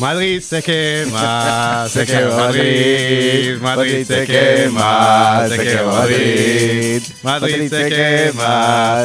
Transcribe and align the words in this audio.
מדריד 0.00 0.42
se 0.42 0.62
quema, 0.62 1.84
se 1.88 2.06
quema 2.06 2.48
מדריד, 2.48 3.62
מדריד. 3.62 4.06
se 4.06 4.26
quema, 4.26 5.46
se 5.48 5.56
quema 5.56 5.92
מדריד, 6.00 7.02
מדריד. 7.24 7.70
se 7.70 7.82
quema, 7.90 8.52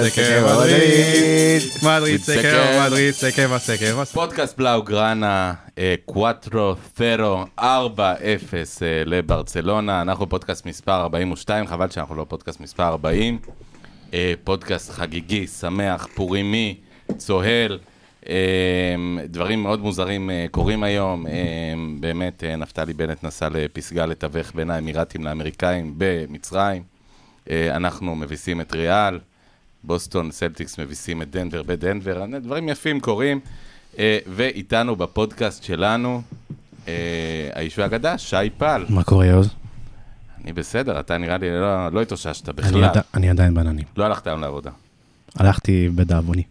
se 0.03 0.09
quema 0.15 0.53
מדריד, 0.55 1.61
מדריד. 1.83 2.21
se 2.21 2.35
quema, 2.43 2.85
מדריד 2.85 3.13
se 3.13 3.31
quema, 3.35 3.59
se 3.59 3.77
quema. 3.77 4.05
פודקאסט 4.13 4.57
בלאו 4.57 4.83
גראנה, 4.83 5.53
אה, 5.77 5.95
קוואטרו, 6.05 6.75
פרו, 6.95 7.43
4-0 7.59 7.63
אה, 7.63 9.03
לברצלונה, 9.05 10.01
אנחנו 10.01 10.29
פודקאסט 10.29 10.65
מספר 10.65 11.01
42, 11.01 11.67
חבל 11.67 11.89
שאנחנו 11.89 12.15
לא 12.15 12.25
פודקאסט 12.29 12.59
מספר 12.59 12.83
40. 12.83 13.37
אה, 14.13 14.33
פודקאסט 14.43 14.91
חגיגי, 14.91 15.47
שמח, 15.47 16.07
פורימי, 16.15 16.75
צוהל, 17.17 17.79
דברים 19.29 19.63
מאוד 19.63 19.79
מוזרים 19.81 20.29
אה, 20.29 20.45
קורים 20.51 20.83
היום. 20.83 21.27
אה, 21.27 21.31
באמת, 21.99 22.43
אה, 22.43 22.55
נפתלי 22.55 22.93
בנט 22.93 23.23
נסע 23.23 23.49
לפסגה 23.51 24.05
לתווך 24.05 24.51
בין 24.55 24.69
האמירתים 24.69 25.23
לאמריקאים 25.25 25.93
במצרים. 25.97 26.83
אה, 27.49 27.75
אנחנו 27.75 28.15
מביסים 28.15 28.61
את 28.61 28.73
ריאל. 28.73 29.19
בוסטון 29.83 30.31
סלטיקס 30.31 30.79
מביסים 30.79 31.21
את 31.21 31.31
דנבר 31.31 31.63
בדנבר, 31.63 32.25
דברים 32.41 32.69
יפים 32.69 32.99
קורים. 32.99 33.39
ואיתנו 34.27 34.95
בפודקאסט 34.95 35.63
שלנו, 35.63 36.21
האיש 37.53 37.79
והאגדה, 37.79 38.17
שי 38.17 38.35
פל. 38.57 38.85
מה 38.89 39.03
קורה 39.03 39.25
יוז? 39.25 39.49
אני 40.43 40.53
בסדר, 40.53 40.99
אתה 40.99 41.17
נראה 41.17 41.37
לי 41.37 41.51
לא, 41.51 41.89
לא 41.91 42.01
התאוששת 42.01 42.49
אני 42.49 42.55
בכלל. 42.57 42.83
עדי- 42.83 42.99
אני 43.13 43.29
עדיין 43.29 43.53
בעננים. 43.53 43.83
לא 43.97 44.03
הלכת 44.05 44.27
היום 44.27 44.41
לעבודה. 44.41 44.71
הלכתי 45.35 45.89
לדאבוני. 45.95 46.43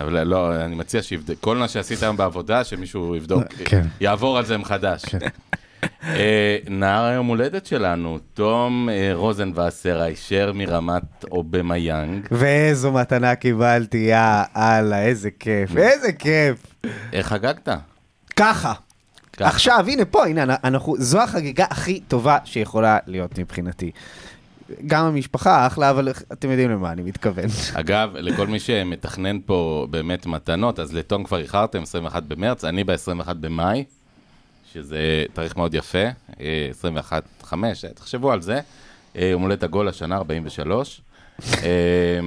אבל 0.00 0.24
לא, 0.24 0.64
אני 0.64 0.74
מציע 0.74 1.02
שיבדק, 1.02 1.34
כל 1.40 1.56
מה 1.56 1.68
שעשית 1.68 2.02
היום 2.02 2.16
בעבודה, 2.16 2.64
שמישהו 2.64 3.16
יבדוק, 3.16 3.44
כן. 3.64 3.86
יעבור 4.00 4.38
על 4.38 4.44
זה 4.44 4.58
מחדש. 4.58 5.02
אה, 6.04 6.56
נער 6.68 7.04
היום 7.04 7.26
הולדת 7.26 7.66
שלנו, 7.66 8.18
תום 8.34 8.88
אה, 8.88 9.10
רוזנבסר, 9.14 10.00
הישר 10.02 10.52
מרמת 10.54 11.24
אובמיאנג. 11.30 12.26
ואיזו 12.30 12.92
מתנה 12.92 13.34
קיבלתי, 13.34 13.98
יא 13.98 14.42
אללה, 14.56 15.02
איזה 15.02 15.30
כיף, 15.30 15.76
איזה 15.76 16.12
כיף. 16.12 16.74
איך 17.12 17.26
חגגת? 17.26 17.68
ככה. 18.36 18.72
ככה. 19.32 19.48
עכשיו, 19.48 19.84
הנה 19.88 20.04
פה, 20.04 20.26
הנה, 20.26 20.56
אנחנו, 20.64 20.94
זו 20.98 21.22
החגיגה 21.22 21.64
הכי 21.70 22.00
טובה 22.08 22.38
שיכולה 22.44 22.98
להיות 23.06 23.38
מבחינתי. 23.38 23.90
גם 24.86 25.04
המשפחה 25.06 25.66
אחלה, 25.66 25.90
אבל 25.90 26.08
אתם 26.32 26.50
יודעים 26.50 26.70
למה 26.70 26.92
אני 26.92 27.02
מתכוון. 27.02 27.44
אגב, 27.74 28.10
לכל 28.16 28.46
מי 28.46 28.60
שמתכנן 28.60 29.38
פה 29.46 29.86
באמת 29.90 30.26
מתנות, 30.26 30.78
אז 30.78 30.94
לתום 30.94 31.24
כבר 31.24 31.38
איחרתם, 31.38 31.82
21 31.82 32.22
במרץ, 32.22 32.64
אני 32.64 32.84
ב-21 32.84 33.32
במאי, 33.32 33.84
שזה 34.72 35.24
תאריך 35.32 35.56
מאוד 35.56 35.74
יפה, 35.74 36.04
אה, 36.40 36.70
21-5, 37.42 37.54
תחשבו 37.94 38.32
על 38.32 38.42
זה. 38.42 38.60
אה, 39.16 39.26
יום 39.26 39.42
הולדת 39.42 39.62
עגול 39.62 39.88
השנה, 39.88 40.16
43. 40.16 41.00
אה, 41.42 42.20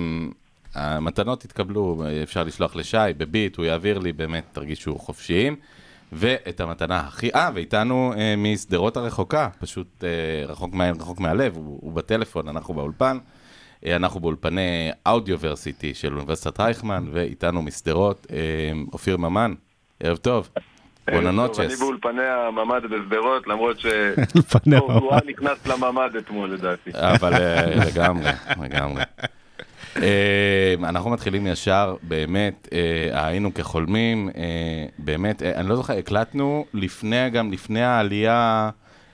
המתנות 0.76 1.46
התקבלו, 1.46 2.04
אה, 2.06 2.24
אפשר 2.24 2.44
לשלוח 2.44 2.76
לשי, 2.76 2.98
בביט, 3.18 3.58
הוא 3.58 3.66
יעביר 3.66 4.00
לי, 4.00 4.14
באמת 4.14 4.44
תרגישו 4.52 5.00
חופשיים. 5.00 5.56
ואת 6.14 6.60
המתנה 6.60 7.00
הכי... 7.00 7.30
אה, 7.36 7.50
ואיתנו 7.54 8.14
אה, 8.18 8.36
משדרות 8.38 8.98
הרחוקה, 8.98 9.50
פשוט 9.60 10.04
אה, 10.04 10.46
רחוק, 10.48 10.74
מה, 10.74 10.92
רחוק 10.92 11.20
מהלב, 11.20 11.56
הוא, 11.56 11.80
הוא 11.82 11.94
בטלפון, 11.94 12.48
אנחנו 12.48 12.74
באולפן. 12.74 13.18
אה, 13.86 13.96
אנחנו 13.96 14.20
באולפני 14.20 14.92
אודיוורסיטי 15.06 15.94
של 15.94 16.14
אוניברסיטת 16.14 16.60
רייכמן, 16.60 17.04
ואיתנו 17.12 17.62
משדרות, 17.62 18.28
אה, 18.32 18.38
אופיר 18.94 19.18
ממן, 19.18 19.54
ערב 20.00 20.18
טוב. 20.18 20.50
בונה 21.12 21.20
טוב, 21.20 21.28
אני 21.28 21.36
נוצ'ס. 21.36 21.80
באולפני 21.80 22.26
הממ"ד 22.26 22.82
בשדרות, 22.90 23.48
למרות 23.48 23.78
לפני 24.36 24.78
שהוא 24.78 25.14
נכנס 25.26 25.68
לממ"ד 25.68 26.16
אתמול 26.16 26.54
לדעתי. 26.54 26.90
אבל 26.94 27.34
אה, 27.34 27.86
לגמרי, 27.88 28.30
לגמרי. 28.62 29.04
אה, 29.98 30.04
אנחנו 30.84 31.10
מתחילים 31.10 31.48
ישר, 31.48 31.96
באמת, 32.04 32.68
אה, 32.74 33.28
היינו 33.28 33.54
כחולמים, 33.54 34.30
אה, 34.36 34.44
באמת, 34.98 35.42
אני 35.42 35.70
לא 35.70 35.76
זוכר, 35.76 35.98
הקלטנו 35.98 36.66
לפני, 36.74 37.30
גם 37.30 37.52
לפני 37.52 37.82
העלייה, 37.84 38.70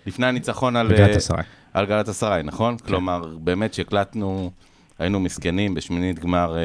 לפני 0.05 0.25
הניצחון 0.25 0.75
על... 0.75 0.87
בגלת 0.87 1.15
אסריי. 1.17 1.43
על 1.73 1.85
גלת 1.85 2.09
אסריי, 2.09 2.43
נכון? 2.43 2.77
כלומר, 2.77 3.21
באמת 3.39 3.73
שהקלטנו, 3.73 4.51
היינו 4.99 5.19
מסכנים 5.19 5.73
בשמינית 5.73 6.19
גמר, 6.19 6.55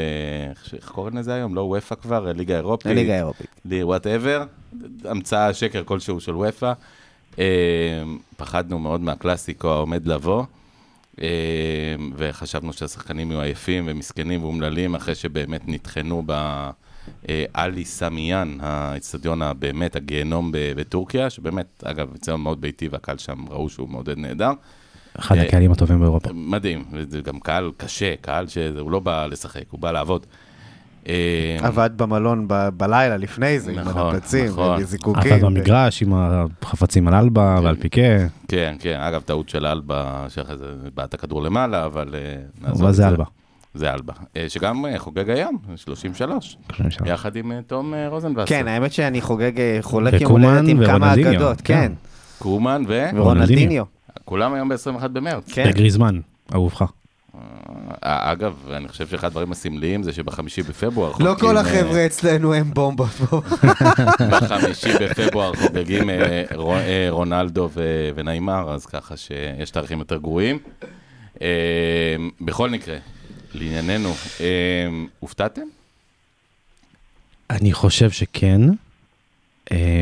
איך- 0.73 0.91
קוראים 0.93 1.17
לזה 1.17 1.35
היום? 1.35 1.55
לא 1.55 1.61
אופ"א 1.61 1.95
כבר, 1.95 2.33
ליגה 2.33 2.57
אירופית. 2.57 2.87
הליגה 2.87 3.13
האירופית. 3.15 3.47
Whatever, 3.83 4.45
המצאה 5.05 5.55
שקר 5.55 5.83
כלשהו 5.85 6.21
של 6.21 6.37
אופ"א. 6.37 6.73
פחדנו 8.37 8.79
מאוד 8.79 9.01
מהקלאסיקו 9.01 9.69
העומד 9.71 10.07
לבוא, 10.07 10.45
וחשבנו 12.17 12.73
שהשחקנים 12.73 13.31
יהיו 13.31 13.41
עייפים 13.41 13.85
ומסכנים 13.87 14.45
ואומללים, 14.45 14.95
אחרי 14.95 15.15
שבאמת 15.15 15.61
נטחנו 15.67 16.23
באלי 16.23 17.85
סאמי 17.85 18.26
ין, 18.26 18.57
האצטדיון 18.61 19.43
הבאמת, 19.43 19.97
הגיהנום 19.97 20.51
בטורקיה, 20.53 21.31
שבאמת, 21.31 21.85
אגב, 21.85 22.15
אצלנו 22.15 22.39
מאוד 22.39 22.61
ביתי, 22.61 22.89
והקהל 22.89 23.19
שם 23.19 23.45
ראו 23.49 23.69
שהוא 23.69 23.89
מעודד 23.89 24.19
נהדר. 24.19 24.53
אחד 25.19 25.37
אה, 25.37 25.43
הקהלים 25.43 25.73
הטובים 25.73 26.01
באירופה. 26.01 26.31
מדהים, 26.33 26.85
זה 27.09 27.21
גם 27.21 27.41
קהל 27.41 27.71
קשה, 27.77 28.15
קהל 28.21 28.47
שהוא 28.49 28.91
לא 28.91 29.01
בא 29.01 29.27
לשחק, 29.27 29.65
הוא 29.71 29.81
בא 29.81 29.93
לעבוד. 29.93 30.27
אה, 31.09 31.57
עבד 31.63 31.91
במלון 31.97 32.49
ב- 32.49 32.69
בלילה 32.69 33.17
לפני 33.17 33.61
זה, 33.61 33.71
עם 33.73 33.79
נכון, 33.79 34.15
הנפצים, 34.15 34.47
נכון. 34.47 34.83
וזיקוקים. 34.83 35.33
עבד 35.33 35.45
ו- 35.45 35.47
במגרש 35.47 36.03
עם 36.03 36.13
החפצים 36.63 37.09
על 37.09 37.15
אלבה 37.15 37.59
ועל 37.63 37.77
פיקה, 37.77 38.01
כן, 38.49 38.77
כן, 38.79 39.01
אגב, 39.01 39.23
טעות 39.23 39.49
של 39.49 39.67
אלבה, 39.67 40.27
שאחרי 40.29 40.57
זה 40.57 40.65
בעט 40.95 41.15
הכדור 41.15 41.43
למעלה, 41.43 41.87
אבל... 41.87 42.15
אה, 42.65 42.71
אבל 42.71 42.93
זה 42.93 43.09
אלבה. 43.09 43.25
זה 43.75 43.93
אלבה. 43.93 44.13
אה, 44.37 44.45
שגם 44.49 44.85
חוגג 44.99 45.31
היום, 45.31 45.59
33, 45.77 46.57
יחד 47.07 47.37
עם 47.37 47.53
תום 47.67 47.95
רוזנבסר. 48.09 48.47
כן, 48.47 48.69
האמת 48.69 48.93
שאני 48.93 49.21
חוגג, 49.21 49.53
חולק 49.81 50.21
יום 50.21 50.33
הולדת 50.33 50.69
עם 50.69 50.87
כמה 50.87 51.15
אגדות, 51.15 51.61
כן. 51.61 51.75
כן. 51.75 51.93
קומן 52.39 52.83
ו... 52.89 53.09
ורונלדיניו, 53.15 53.85
כולם 54.25 54.55
היום 54.55 54.69
ב-21 54.69 55.09
במרץ. 55.09 55.53
כן. 55.53 55.67
וגריזמן, 55.71 56.21
אהובך. 56.55 56.83
אה, 58.05 58.33
אגב, 58.33 58.55
אני 58.73 58.89
חושב 58.89 59.09
שאחד 59.09 59.27
הדברים 59.27 59.53
הסמליים 59.53 60.03
זה 60.03 60.13
שבחמישי 60.13 60.63
בפברואר 60.63 61.09
לא 61.11 61.15
חוגגים, 61.15 61.35
כל 61.37 61.57
אה, 61.57 61.61
החבר'ה 61.63 62.07
אצלנו 62.07 62.55
הם 62.55 62.75
בומבות 62.75 63.09
פה. 63.11 63.41
בחמישי 64.33 64.93
בפברואר 65.01 65.55
חוגגים 65.55 66.11
אה, 66.11 66.43
רו- 66.55 66.77
רונלדו 67.11 67.69
ו- 67.75 68.11
וניימר, 68.15 68.75
אז 68.75 68.87
ככה 68.87 69.17
שיש 69.17 69.71
תאריכים 69.71 69.99
יותר 69.99 70.17
גרועים. 70.17 70.59
בכל 72.41 72.71
מקרה, 72.71 72.97
לענייננו, 73.55 74.15
הופתעתם? 75.21 75.63
אני 77.51 77.73
חושב 77.73 78.11
שכן. 78.11 78.61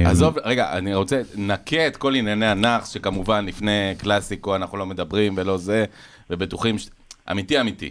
עזוב, 0.07 0.39
רגע, 0.45 0.73
אני 0.79 0.95
רוצה, 0.95 1.23
נקה 1.35 1.87
את 1.87 1.97
כל 1.97 2.15
ענייני 2.15 2.47
הנאחס, 2.47 2.89
שכמובן 2.89 3.47
לפני 3.47 3.95
קלאסיקו 3.99 4.57
אנחנו 4.57 4.79
לא 4.79 4.87
מדברים 4.87 5.35
ולא 5.37 5.57
זה, 5.59 5.85
ובטוחים, 6.31 6.79
ש... 6.79 6.89
אמיתי 7.31 7.61
אמיתי. 7.61 7.91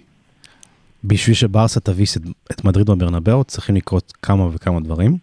בשביל 1.04 1.36
שברסה 1.36 1.80
תביס 1.80 2.18
את, 2.18 2.22
את 2.52 2.66
מדריד 2.66 2.88
בברנבאו 2.88 3.44
צריכים 3.44 3.76
לקרות 3.76 4.14
כמה 4.22 4.48
וכמה 4.52 4.80
דברים. 4.80 5.18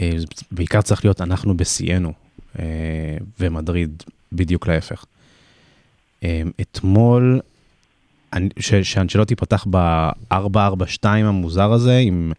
אה, 0.00 0.10
בעיקר 0.52 0.82
צריך 0.82 1.04
להיות 1.04 1.20
אנחנו 1.20 1.56
בשיאנו, 1.56 2.12
אה, 2.58 2.64
ומדריד 3.40 4.02
בדיוק 4.32 4.66
להפך. 4.68 5.04
אה, 6.24 6.42
אתמול, 6.60 7.40
אני- 8.32 8.48
ש- 8.60 8.74
שאנצ'לוטי 8.74 9.36
פתח 9.36 9.66
ב-4-4-2 9.70 10.34
המוזר 11.04 11.72
הזה, 11.72 11.96
עם, 11.98 12.32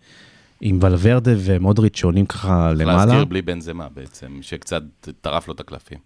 עם 0.61 0.79
ולוורדה 0.81 1.31
ומודריץ' 1.37 1.97
שעולים 1.97 2.25
ככה 2.25 2.73
למעלה. 2.73 3.05
להזכיר 3.05 3.25
בלי 3.25 3.41
בן 3.41 3.59
זמה 3.61 3.87
בעצם, 3.95 4.37
שקצת 4.41 4.83
טרף 5.21 5.47
לו 5.47 5.53
את 5.53 5.59
הקלפים. 5.59 5.97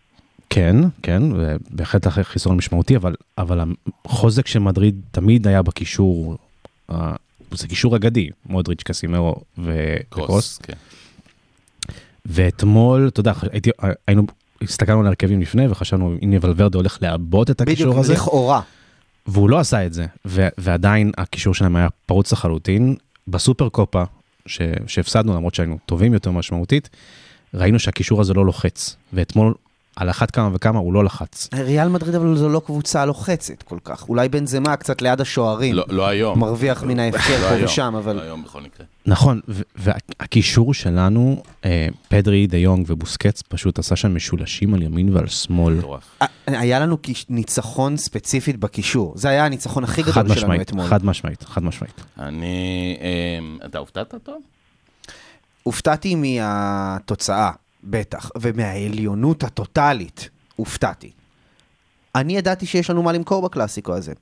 כן, 0.49 0.75
כן, 1.03 1.23
ובהחלט 1.35 2.07
אחרי 2.07 2.23
חיסרון 2.23 2.57
משמעותי, 2.57 2.95
אבל, 2.95 3.15
אבל 3.37 3.59
החוזק 4.05 4.47
של 4.47 4.59
מדריד 4.59 5.01
תמיד 5.11 5.47
היה 5.47 5.61
בקישור, 5.61 6.37
זה 7.51 7.67
קישור 7.67 7.95
אגדי, 7.95 8.29
מודריץ', 8.45 8.83
קסימרו 8.83 9.35
וקרוס. 9.57 10.09
קרוס, 10.09 10.57
כן. 10.57 10.73
ואתמול, 12.25 13.07
אתה 13.07 13.19
יודע, 13.19 13.33
הייתי, 13.51 13.69
היינו, 14.07 14.23
הסתכלנו 14.61 14.99
על 14.99 15.07
הרכבים 15.07 15.41
לפני 15.41 15.67
וחשבנו, 15.67 16.15
הנה 16.21 16.37
ולוורדה 16.41 16.77
הולך 16.77 16.97
לעבות 17.01 17.49
את 17.49 17.61
הקישור 17.61 17.87
בדיוק, 17.87 17.99
הזה, 17.99 18.13
לכאורה. 18.13 18.61
והוא 19.27 19.49
לא 19.49 19.59
עשה 19.59 19.85
את 19.85 19.93
זה, 19.93 20.05
ו- 20.25 20.47
ועדיין 20.57 21.11
הקישור 21.17 21.53
שלהם 21.53 21.75
היה 21.75 21.87
פרוץ 22.05 22.31
לחלוטין. 22.31 22.95
בסופר 23.27 23.69
קופה, 23.69 24.03
ש- 24.45 24.61
שהפסדנו 24.87 25.35
למרות 25.35 25.55
שהיינו 25.55 25.77
טובים 25.85 26.13
יותר 26.13 26.31
משמעותית, 26.31 26.89
ראינו 27.53 27.79
שהקישור 27.79 28.21
הזה 28.21 28.33
לא 28.33 28.45
לוחץ, 28.45 28.95
ואתמול 29.13 29.53
על 29.99 30.09
אחת 30.09 30.31
כמה 30.31 30.49
וכמה 30.53 30.79
הוא 30.79 30.93
לא 30.93 31.03
לחץ. 31.03 31.49
ריאל 31.53 31.87
מדריד 31.87 32.15
אבל 32.15 32.37
זו 32.37 32.49
לא 32.49 32.61
קבוצה 32.65 33.05
לוחצת 33.05 33.63
כל 33.63 33.77
כך. 33.83 34.09
אולי 34.09 34.29
בנזמה 34.29 34.75
קצת 34.75 35.01
ליד 35.01 35.21
השוערים. 35.21 35.75
לא- 35.75 35.85
לא 35.89 36.07
היום. 36.07 36.39
מרוויח 36.39 36.83
מן 36.83 36.99
ההפקר 36.99 37.41
לא 37.41 37.47
פה 37.47 37.53
היום, 37.53 37.65
ושם, 37.65 37.95
אבל... 37.97 38.15
לא 38.15 38.21
היום 38.21 38.43
בכל 38.43 38.61
מקרה. 38.61 38.85
נכון, 39.05 39.39
והקישור 39.75 40.73
שלנו, 40.73 41.43
אה, 41.65 41.87
פדרי, 42.07 42.47
דה 42.47 42.57
יונג 42.57 42.85
ובוסקץ, 42.87 43.41
פשוט 43.41 43.79
עשה 43.79 43.95
שם 43.95 44.15
משולשים 44.15 44.73
על 44.73 44.81
ימין 44.81 45.15
ועל 45.15 45.27
שמאל. 45.27 45.79
אה, 46.21 46.27
היה 46.47 46.79
לנו 46.79 46.97
ניצחון 47.29 47.97
ספציפית 47.97 48.57
בקישור. 48.57 49.13
זה 49.15 49.29
היה 49.29 49.45
הניצחון 49.45 49.83
הכי 49.83 50.01
גדול 50.01 50.13
שלנו 50.13 50.33
משמעית, 50.33 50.61
אתמול. 50.61 50.85
חד 50.85 51.05
משמעית, 51.05 51.43
חד 51.43 51.63
משמעית. 51.63 52.01
אני... 52.19 52.97
אה, 53.01 53.65
אתה 53.65 53.77
הופתעת 53.77 54.13
טוב? 54.23 54.41
הופתעתי 55.63 56.15
מהתוצאה, 56.15 57.51
בטח, 57.83 58.29
ומהעליונות 58.37 59.43
הטוטאלית, 59.43 60.29
הופתעתי. 60.55 61.11
אני 62.15 62.37
ידעתי 62.37 62.65
שיש 62.65 62.89
לנו 62.89 63.03
מה 63.03 63.11
למכור 63.11 63.41
בקלאסיקו 63.41 63.93
הזה. 63.93 64.13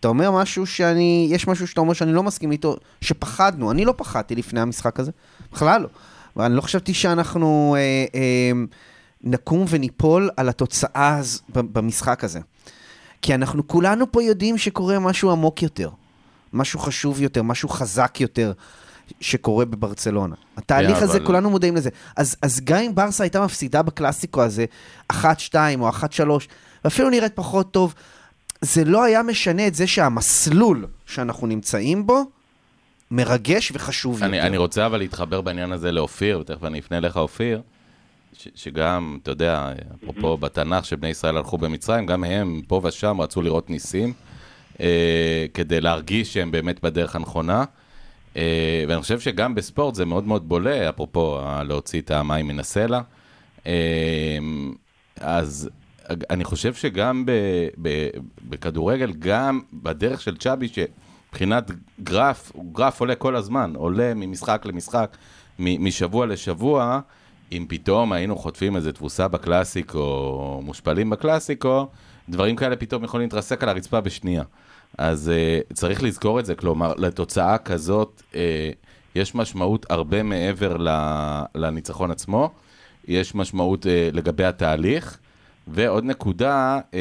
אתה 0.00 0.08
אומר 0.08 0.30
משהו 0.30 0.66
שאני, 0.66 1.28
יש 1.30 1.48
משהו 1.48 1.66
שאתה 1.66 1.80
אומר 1.80 1.92
שאני 1.92 2.12
לא 2.12 2.22
מסכים 2.22 2.52
איתו, 2.52 2.76
שפחדנו, 3.00 3.70
אני 3.70 3.84
לא 3.84 3.94
פחדתי 3.96 4.34
לפני 4.34 4.60
המשחק 4.60 5.00
הזה, 5.00 5.10
בכלל 5.52 5.82
לא. 5.82 5.88
ואני 6.36 6.56
לא 6.56 6.60
חשבתי 6.60 6.94
שאנחנו 6.94 7.76
אה, 7.78 8.04
אה, 8.14 8.52
נקום 9.24 9.64
וניפול 9.68 10.30
על 10.36 10.48
התוצאה 10.48 11.16
הז, 11.16 11.42
במשחק 11.48 12.24
הזה. 12.24 12.40
כי 13.22 13.34
אנחנו 13.34 13.68
כולנו 13.68 14.12
פה 14.12 14.22
יודעים 14.22 14.58
שקורה 14.58 14.98
משהו 14.98 15.30
עמוק 15.30 15.62
יותר, 15.62 15.90
משהו 16.52 16.78
חשוב 16.78 17.20
יותר, 17.20 17.42
משהו 17.42 17.68
חזק 17.68 18.20
יותר 18.20 18.52
שקורה 19.20 19.64
בברצלונה. 19.64 20.34
התהליך 20.56 20.96
כן, 20.96 21.04
הזה, 21.04 21.18
אבל- 21.18 21.26
כולנו 21.26 21.50
מודעים 21.50 21.76
לזה. 21.76 21.90
אז, 22.16 22.36
אז 22.42 22.60
גם 22.64 22.78
אם 22.78 22.94
ברסה 22.94 23.24
הייתה 23.24 23.44
מפסידה 23.44 23.82
בקלאסיקו 23.82 24.42
הזה, 24.42 24.64
1-2 25.12 25.16
או 25.80 25.88
1-3, 25.88 26.48
ואפילו 26.84 27.10
נראית 27.10 27.32
פחות 27.34 27.70
טוב, 27.72 27.94
זה 28.60 28.84
לא 28.84 29.04
היה 29.04 29.22
משנה 29.22 29.66
את 29.66 29.74
זה 29.74 29.86
שהמסלול 29.86 30.86
שאנחנו 31.06 31.46
נמצאים 31.46 32.06
בו 32.06 32.24
מרגש 33.10 33.72
וחשוב 33.74 34.22
אני, 34.22 34.36
יותר. 34.36 34.46
אני 34.48 34.56
רוצה 34.56 34.86
אבל 34.86 34.98
להתחבר 34.98 35.40
בעניין 35.40 35.72
הזה 35.72 35.92
לאופיר, 35.92 36.38
ותכף 36.40 36.64
אני 36.64 36.78
אפנה 36.78 36.98
אליך 36.98 37.16
אופיר, 37.16 37.62
ש, 38.32 38.48
שגם, 38.54 39.18
אתה 39.22 39.30
יודע, 39.30 39.72
אפרופו 40.04 40.36
בתנ"ך 40.36 40.84
שבני 40.84 41.08
ישראל 41.08 41.36
הלכו 41.36 41.58
במצרים, 41.58 42.06
גם 42.06 42.24
הם 42.24 42.60
פה 42.68 42.80
ושם 42.84 43.20
רצו 43.20 43.42
לראות 43.42 43.70
ניסים, 43.70 44.12
אה, 44.80 45.46
כדי 45.54 45.80
להרגיש 45.80 46.34
שהם 46.34 46.50
באמת 46.50 46.82
בדרך 46.82 47.16
הנכונה. 47.16 47.64
אה, 48.36 48.84
ואני 48.88 49.00
חושב 49.00 49.20
שגם 49.20 49.54
בספורט 49.54 49.94
זה 49.94 50.04
מאוד 50.04 50.26
מאוד 50.26 50.48
בולה, 50.48 50.88
אפרופו 50.88 51.40
להוציא 51.64 52.00
את 52.00 52.10
המים 52.10 52.48
מן 52.48 52.60
הסלע. 52.60 53.00
אה, 53.66 54.38
אז 55.20 55.70
אני 56.30 56.44
חושב 56.44 56.74
שגם 56.74 57.24
בכדורגל, 58.48 59.12
גם 59.18 59.60
בדרך 59.72 60.20
של 60.20 60.36
צ'אבי, 60.36 60.68
שמבחינת 60.68 61.70
גרף, 62.02 62.52
גרף 62.72 63.00
עולה 63.00 63.14
כל 63.14 63.36
הזמן, 63.36 63.72
עולה 63.76 64.14
ממשחק 64.14 64.62
למשחק, 64.64 65.16
משבוע 65.58 66.26
לשבוע, 66.26 67.00
אם 67.52 67.66
פתאום 67.68 68.12
היינו 68.12 68.36
חוטפים 68.36 68.76
איזה 68.76 68.92
תבוסה 68.92 69.28
בקלאסיקו, 69.28 70.60
מושפלים 70.64 71.10
בקלאסיקו, 71.10 71.88
דברים 72.28 72.56
כאלה 72.56 72.76
פתאום 72.76 73.04
יכולים 73.04 73.26
להתרסק 73.26 73.62
על 73.62 73.68
הרצפה 73.68 74.00
בשנייה. 74.00 74.42
אז 74.98 75.30
uh, 75.30 75.74
צריך 75.74 76.02
לזכור 76.02 76.40
את 76.40 76.46
זה, 76.46 76.54
כלומר, 76.54 76.94
לתוצאה 76.96 77.58
כזאת 77.58 78.22
uh, 78.32 78.36
יש 79.14 79.34
משמעות 79.34 79.86
הרבה 79.90 80.22
מעבר 80.22 80.76
לניצחון 81.54 82.10
עצמו, 82.10 82.50
יש 83.08 83.34
משמעות 83.34 83.86
uh, 83.86 83.88
לגבי 84.12 84.44
התהליך, 84.44 85.18
ועוד 85.68 86.04
נקודה, 86.04 86.78
uh, 86.90 86.94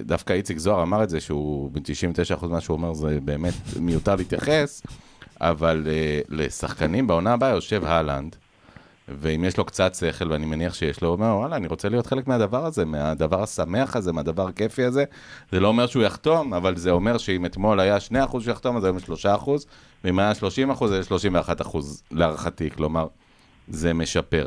דווקא 0.00 0.32
איציק 0.32 0.58
זוהר 0.58 0.82
אמר 0.82 1.02
את 1.02 1.10
זה, 1.10 1.20
שהוא 1.20 1.70
ב-99% 1.72 2.46
ממה 2.46 2.60
שהוא 2.60 2.76
אומר 2.76 2.94
זה 2.94 3.18
באמת 3.24 3.54
מיותר 3.80 4.14
להתייחס, 4.16 4.82
אבל 5.40 5.86
uh, 5.86 6.26
לשחקנים 6.28 7.06
בעונה 7.06 7.32
הבאה 7.32 7.50
יושב 7.50 7.84
הלנד, 7.84 8.36
ואם 9.18 9.44
יש 9.44 9.58
לו 9.58 9.64
קצת 9.64 9.94
שכל, 9.94 10.32
ואני 10.32 10.46
מניח 10.46 10.74
שיש 10.74 11.02
לו, 11.02 11.08
הוא 11.08 11.16
אומר, 11.16 11.26
וואלה, 11.26 11.56
אני 11.56 11.66
רוצה 11.66 11.88
להיות 11.88 12.06
חלק 12.06 12.26
מהדבר 12.26 12.64
הזה, 12.64 12.84
מהדבר 12.84 13.42
השמח 13.42 13.96
הזה, 13.96 14.12
מהדבר 14.12 14.48
הכיפי 14.48 14.84
הזה. 14.84 15.04
זה 15.50 15.60
לא 15.60 15.68
אומר 15.68 15.86
שהוא 15.86 16.02
יחתום, 16.02 16.54
אבל 16.54 16.76
זה 16.76 16.90
אומר 16.90 17.18
שאם 17.18 17.46
אתמול 17.46 17.80
היה 17.80 17.96
2% 17.96 18.40
שיחתום, 18.40 18.76
אז 18.76 18.84
היום 18.84 18.96
יש 18.96 19.04
3%, 19.04 19.50
ואם 20.04 20.18
היה 20.18 20.32
30%, 20.32 20.84
אז 20.84 20.92
יש 20.92 21.28
31% 21.28 21.78
להערכתי, 22.10 22.70
כלומר, 22.70 23.06
זה 23.68 23.94
משפר. 23.94 24.46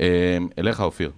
אה, 0.00 0.38
אליך, 0.58 0.80
אופיר. 0.80 1.10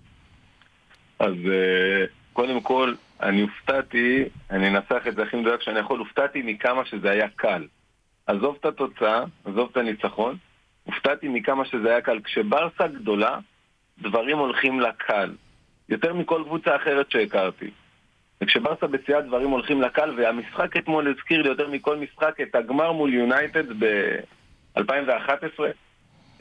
אז 1.18 1.34
אה, 1.46 2.04
קודם 2.32 2.60
כל, 2.60 2.94
אני 3.22 3.40
הופתעתי, 3.40 4.24
אני 4.50 4.68
אנסח 4.68 5.02
את 5.08 5.14
זה 5.16 5.22
הכי 5.22 5.36
מדויק 5.36 5.62
שאני 5.62 5.78
יכול, 5.78 5.98
הופתעתי 5.98 6.42
מכמה 6.42 6.84
שזה 6.84 7.10
היה 7.10 7.28
קל. 7.36 7.66
עזוב 8.26 8.56
את 8.60 8.64
התוצאה, 8.64 9.24
עזוב 9.44 9.68
את 9.72 9.76
הניצחון, 9.76 10.36
הופתעתי 10.84 11.28
מכמה 11.28 11.64
שזה 11.64 11.90
היה 11.90 12.00
קל. 12.00 12.20
כשברסה 12.24 12.86
גדולה, 12.86 13.38
דברים 13.98 14.38
הולכים 14.38 14.80
לה 14.80 14.92
קל. 14.92 15.34
יותר 15.88 16.14
מכל 16.14 16.42
קבוצה 16.46 16.76
אחרת 16.76 17.10
שהכרתי. 17.10 17.70
וכשברסה 18.40 18.86
בשיאה 18.86 19.20
דברים 19.20 19.50
הולכים 19.50 19.80
לה 19.80 19.88
קל, 19.88 20.14
והמשחק 20.16 20.76
אתמול 20.76 21.08
הזכיר 21.08 21.42
לי 21.42 21.48
יותר 21.48 21.68
מכל 21.68 21.96
משחק 21.96 22.40
את 22.40 22.54
הגמר 22.54 22.92
מול 22.92 23.14
יונייטד 23.14 23.84
ב-2011, 23.84 25.60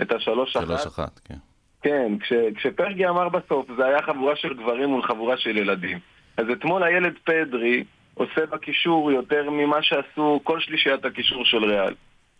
את 0.01 0.11
השלוש 0.11 0.57
אחת. 0.57 0.99
3-1, 0.99 1.09
כן. 1.25 1.35
כן, 1.81 2.11
כש, 2.19 2.33
כשפרגי 2.55 3.07
אמר 3.07 3.29
בסוף, 3.29 3.67
זה 3.77 3.85
היה 3.85 4.01
חבורה 4.01 4.35
של 4.35 4.53
גברים 4.53 4.89
מול 4.89 5.03
חבורה 5.03 5.37
של 5.37 5.57
ילדים. 5.57 5.99
אז 6.37 6.45
אתמול 6.49 6.83
הילד 6.83 7.13
פדרי 7.23 7.83
עושה 8.13 8.45
בקישור 8.45 9.11
יותר 9.11 9.49
ממה 9.49 9.83
שעשו 9.83 10.39
כל 10.43 10.59
שלישיית 10.59 11.05
הקישור 11.05 11.45
של 11.45 11.63
ריאל. 11.65 11.93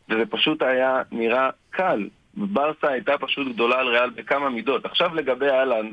וזה 0.09 0.25
פשוט 0.25 0.61
היה 0.61 1.01
נראה 1.11 1.49
קל. 1.69 2.07
ברסה 2.33 2.89
הייתה 2.89 3.17
פשוט 3.17 3.47
גדולה 3.47 3.79
על 3.79 3.87
ריאל 3.87 4.09
בכמה 4.09 4.49
מידות. 4.49 4.85
עכשיו 4.85 5.15
לגבי 5.15 5.49
אהלן, 5.49 5.89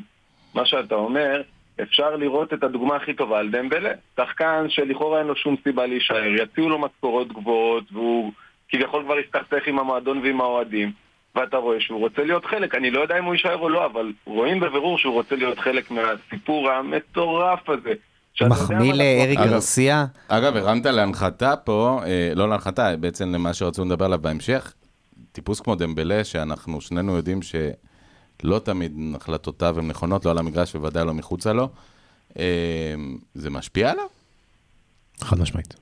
מה 0.54 0.66
שאתה 0.66 0.94
אומר, 0.94 1.42
אפשר 1.82 2.16
לראות 2.16 2.52
את 2.52 2.64
הדוגמה 2.64 2.96
הכי 2.96 3.14
טובה 3.14 3.38
על 3.38 3.50
דמבלה. 3.50 3.92
שחקן 4.16 4.66
שלכאורה 4.68 5.18
אין 5.18 5.26
לו 5.26 5.36
שום 5.36 5.56
סיבה 5.64 5.86
להישאר, 5.86 6.26
יציעו 6.26 6.68
לו 6.68 6.78
משכורות 6.78 7.28
גבוהות, 7.28 7.84
והוא 7.92 8.32
כביכול 8.68 9.04
כבר 9.04 9.16
הסתכסך 9.18 9.66
עם 9.66 9.78
המועדון 9.78 10.18
ועם 10.18 10.40
האוהדים. 10.40 10.92
ואתה 11.34 11.56
רואה 11.56 11.80
שהוא 11.80 12.00
רוצה 12.00 12.24
להיות 12.24 12.44
חלק, 12.44 12.74
אני 12.74 12.90
לא 12.90 13.00
יודע 13.00 13.18
אם 13.18 13.24
הוא 13.24 13.34
יישאר 13.34 13.58
או 13.58 13.68
לא, 13.68 13.86
אבל 13.86 14.12
רואים 14.24 14.60
בבירור 14.60 14.98
שהוא 14.98 15.14
רוצה 15.14 15.36
להיות 15.36 15.58
חלק 15.58 15.90
מהסיפור 15.90 16.70
המטורף 16.70 17.68
הזה. 17.70 17.92
מחמיא 18.42 18.92
אגב, 19.38 19.50
גרסיה. 19.50 20.06
אגב, 20.28 20.56
הרמת 20.56 20.86
להנחתה 20.86 21.56
פה, 21.56 22.00
אה, 22.06 22.32
לא 22.34 22.48
להנחתה, 22.50 22.96
בעצם 22.96 23.32
למה 23.34 23.54
שרצו 23.54 23.84
לדבר 23.84 24.04
עליו 24.04 24.18
בהמשך, 24.18 24.72
טיפוס 25.32 25.60
כמו 25.60 25.74
דמבלה, 25.74 26.24
שאנחנו 26.24 26.80
שנינו 26.80 27.16
יודעים 27.16 27.40
שלא 27.42 28.58
תמיד 28.58 28.92
החלטותיו 29.16 29.78
הן 29.78 29.88
נכונות, 29.88 30.24
לא 30.24 30.30
על 30.30 30.38
המגרש 30.38 30.74
ובוודאי 30.74 31.04
לא 31.06 31.14
מחוצה 31.14 31.52
לו, 31.52 31.68
אה, 32.38 32.44
זה 33.34 33.50
משפיע 33.50 33.90
עליו? 33.90 34.04
חד 35.20 35.38
משמעית. 35.38 35.74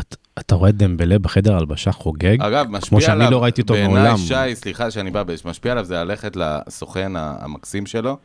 את- 0.00 0.16
אתה 0.38 0.54
רואה 0.54 0.70
את 0.70 0.76
דמבלה 0.76 1.18
בחדר 1.18 1.56
הלבשה 1.56 1.92
חוגג, 1.92 2.40
אגב, 2.42 2.66
משפיע 2.70 2.88
כמו 2.88 3.00
שאני 3.00 3.12
עליו, 3.12 3.30
לא 3.30 3.42
ראיתי 3.42 3.60
אותו 3.62 3.74
בעיניי, 3.74 3.92
מעולם. 3.92 4.16
שי, 4.16 4.54
סליחה 4.54 4.90
שאני 4.90 5.10
בא, 5.10 5.22
משפיע 5.44 5.72
עליו 5.72 5.84
זה 5.84 5.94
ללכת 6.04 6.36
לסוכן 6.36 7.12
המקסים 7.16 7.86
שלו. 7.86 8.16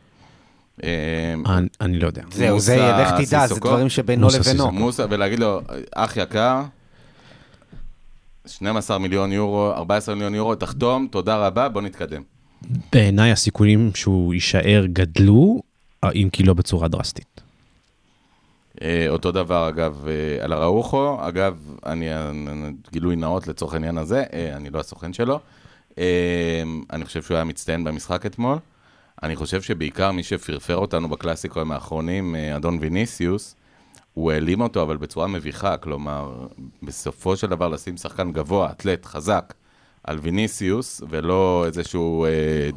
אה, 0.82 1.34
אני- 1.80 1.98
לא 1.98 2.06
יודע. 2.06 2.22
זהו, 2.32 2.60
זה, 2.60 2.74
מוסא 2.76 3.02
לך 3.20 3.28
תדע, 3.28 3.46
זה? 3.46 3.60
דברים 3.60 3.88
שבינו 3.88 4.26
מוסא 4.26 4.38
לבינו. 4.38 4.70
מוסא, 4.72 5.06
ולהגיד 5.10 5.38
לו, 5.38 5.60
אח 5.94 6.16
יקר, 6.16 6.62
12 8.46 8.98
מיליון 8.98 9.32
יורו, 9.32 9.72
14 9.72 10.14
מיליון 10.14 10.34
יורו, 10.34 10.54
תחתום, 10.54 11.08
תודה 11.10 11.36
רבה, 11.46 11.68
בוא 11.68 11.82
נתקדם. 11.82 12.22
בעיניי 12.92 13.32
הסיכויים 13.32 13.90
שהוא 13.94 14.34
יישאר 14.34 14.84
גדלו, 14.92 15.62
אם 16.14 16.28
כי 16.32 16.42
לא 16.42 16.54
בצורה 16.54 16.88
דרסטית. 16.88 17.40
אה, 18.82 19.06
אותו 19.08 19.32
דבר, 19.32 19.68
אגב, 19.68 20.06
אה, 20.08 20.44
על 20.44 20.52
הראוכו, 20.52 21.18
אגב, 21.28 21.56
אני, 21.86 22.12
אה, 22.14 22.30
גילוי 22.92 23.16
נאות 23.16 23.46
לצורך 23.48 23.74
העניין 23.74 23.98
הזה, 23.98 24.24
אה, 24.32 24.56
אני 24.56 24.70
לא 24.70 24.80
הסוכן 24.80 25.12
שלו. 25.12 25.40
אה, 25.98 26.62
אני 26.92 27.04
חושב 27.04 27.22
שהוא 27.22 27.34
היה 27.34 27.44
מצטיין 27.44 27.84
במשחק 27.84 28.26
אתמול. 28.26 28.58
אני 29.24 29.36
חושב 29.36 29.62
שבעיקר 29.62 30.12
מי 30.12 30.22
שפרפר 30.22 30.76
אותנו 30.76 31.08
בקלאסיקוים 31.08 31.72
האחרונים, 31.72 32.36
אה, 32.36 32.56
אדון 32.56 32.78
ויניסיוס, 32.80 33.56
הוא 34.14 34.32
העלים 34.32 34.60
אותו, 34.60 34.82
אבל 34.82 34.96
בצורה 34.96 35.26
מביכה, 35.26 35.76
כלומר, 35.76 36.46
בסופו 36.82 37.36
של 37.36 37.46
דבר 37.46 37.68
לשים 37.68 37.96
שחקן 37.96 38.32
גבוה, 38.32 38.70
אתלט, 38.70 39.06
חזק, 39.06 39.54
על 40.04 40.18
ויניסיוס, 40.22 41.02
ולא 41.10 41.64
איזשהו 41.66 42.24
אה, 42.24 42.30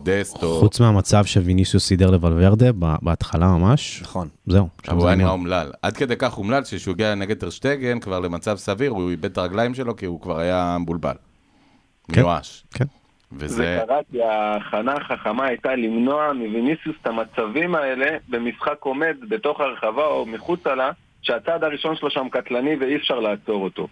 דסט 0.03 0.43
או... 0.43 0.59
חוץ 0.59 0.79
מהמצב 0.79 1.25
שוויניסיוס 1.25 1.85
סידר 1.87 2.11
לוולברדה 2.11 2.71
ב- 2.79 2.95
בהתחלה 3.01 3.47
ממש, 3.47 3.99
נכון. 4.01 4.27
זהו. 4.47 4.67
אבל 4.87 4.97
הוא 4.97 5.07
היה. 5.07 5.15
נראה 5.15 5.31
אומלל. 5.31 5.71
עד 5.81 5.97
כדי 5.97 6.15
כך 6.19 6.37
אומלל 6.37 6.63
שכשהוא 6.63 6.93
הגיע 6.93 7.15
נגד 7.15 7.37
טרשטגן, 7.37 7.99
כבר 7.99 8.19
למצב 8.19 8.57
סביר, 8.57 8.91
הוא 8.91 9.09
איבד 9.09 9.25
את 9.25 9.37
הרגליים 9.37 9.73
שלו 9.73 9.95
כי 9.95 10.05
הוא 10.05 10.21
כבר 10.21 10.39
היה 10.39 10.77
מבולבל. 10.79 11.15
כן. 12.11 12.21
מיואש. 12.21 12.65
כן. 12.71 12.85
וזה... 13.31 13.55
זה 13.55 13.79
קרה 13.85 13.99
כי 14.11 14.23
ההכנה 14.23 14.93
החכמה 14.93 15.45
הייתה 15.45 15.75
למנוע 15.75 16.33
מוויניסיוס 16.33 16.95
את 17.01 17.07
המצבים 17.07 17.75
האלה 17.75 18.17
במשחק 18.29 18.75
עומד 18.79 19.15
בתוך 19.29 19.59
הרחבה 19.59 20.05
או 20.05 20.25
מחוצה 20.25 20.75
לה, 20.75 20.91
שהצעד 21.21 21.63
הראשון 21.63 21.95
שלו 21.95 22.09
שם 22.09 22.27
קטלני 22.31 22.75
ואי 22.75 22.95
אפשר 22.95 23.19
לעצור 23.19 23.63
אותו. 23.63 23.87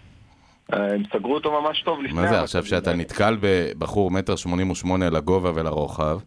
אה, 0.74 0.94
הם 0.94 1.04
סגרו 1.14 1.34
אותו 1.34 1.62
ממש 1.62 1.82
טוב 1.82 2.02
לפני 2.02 2.22
מה 2.22 2.28
זה 2.28 2.42
עכשיו 2.42 2.66
שאתה. 2.66 2.94
נתקל 2.94 3.38
בבחור 3.42 4.12
מטר 4.12 4.36
שמונים 4.36 4.72
ושמונה 4.72 5.10
לגובה 5.10 5.52
ולרוחב, 5.56 6.20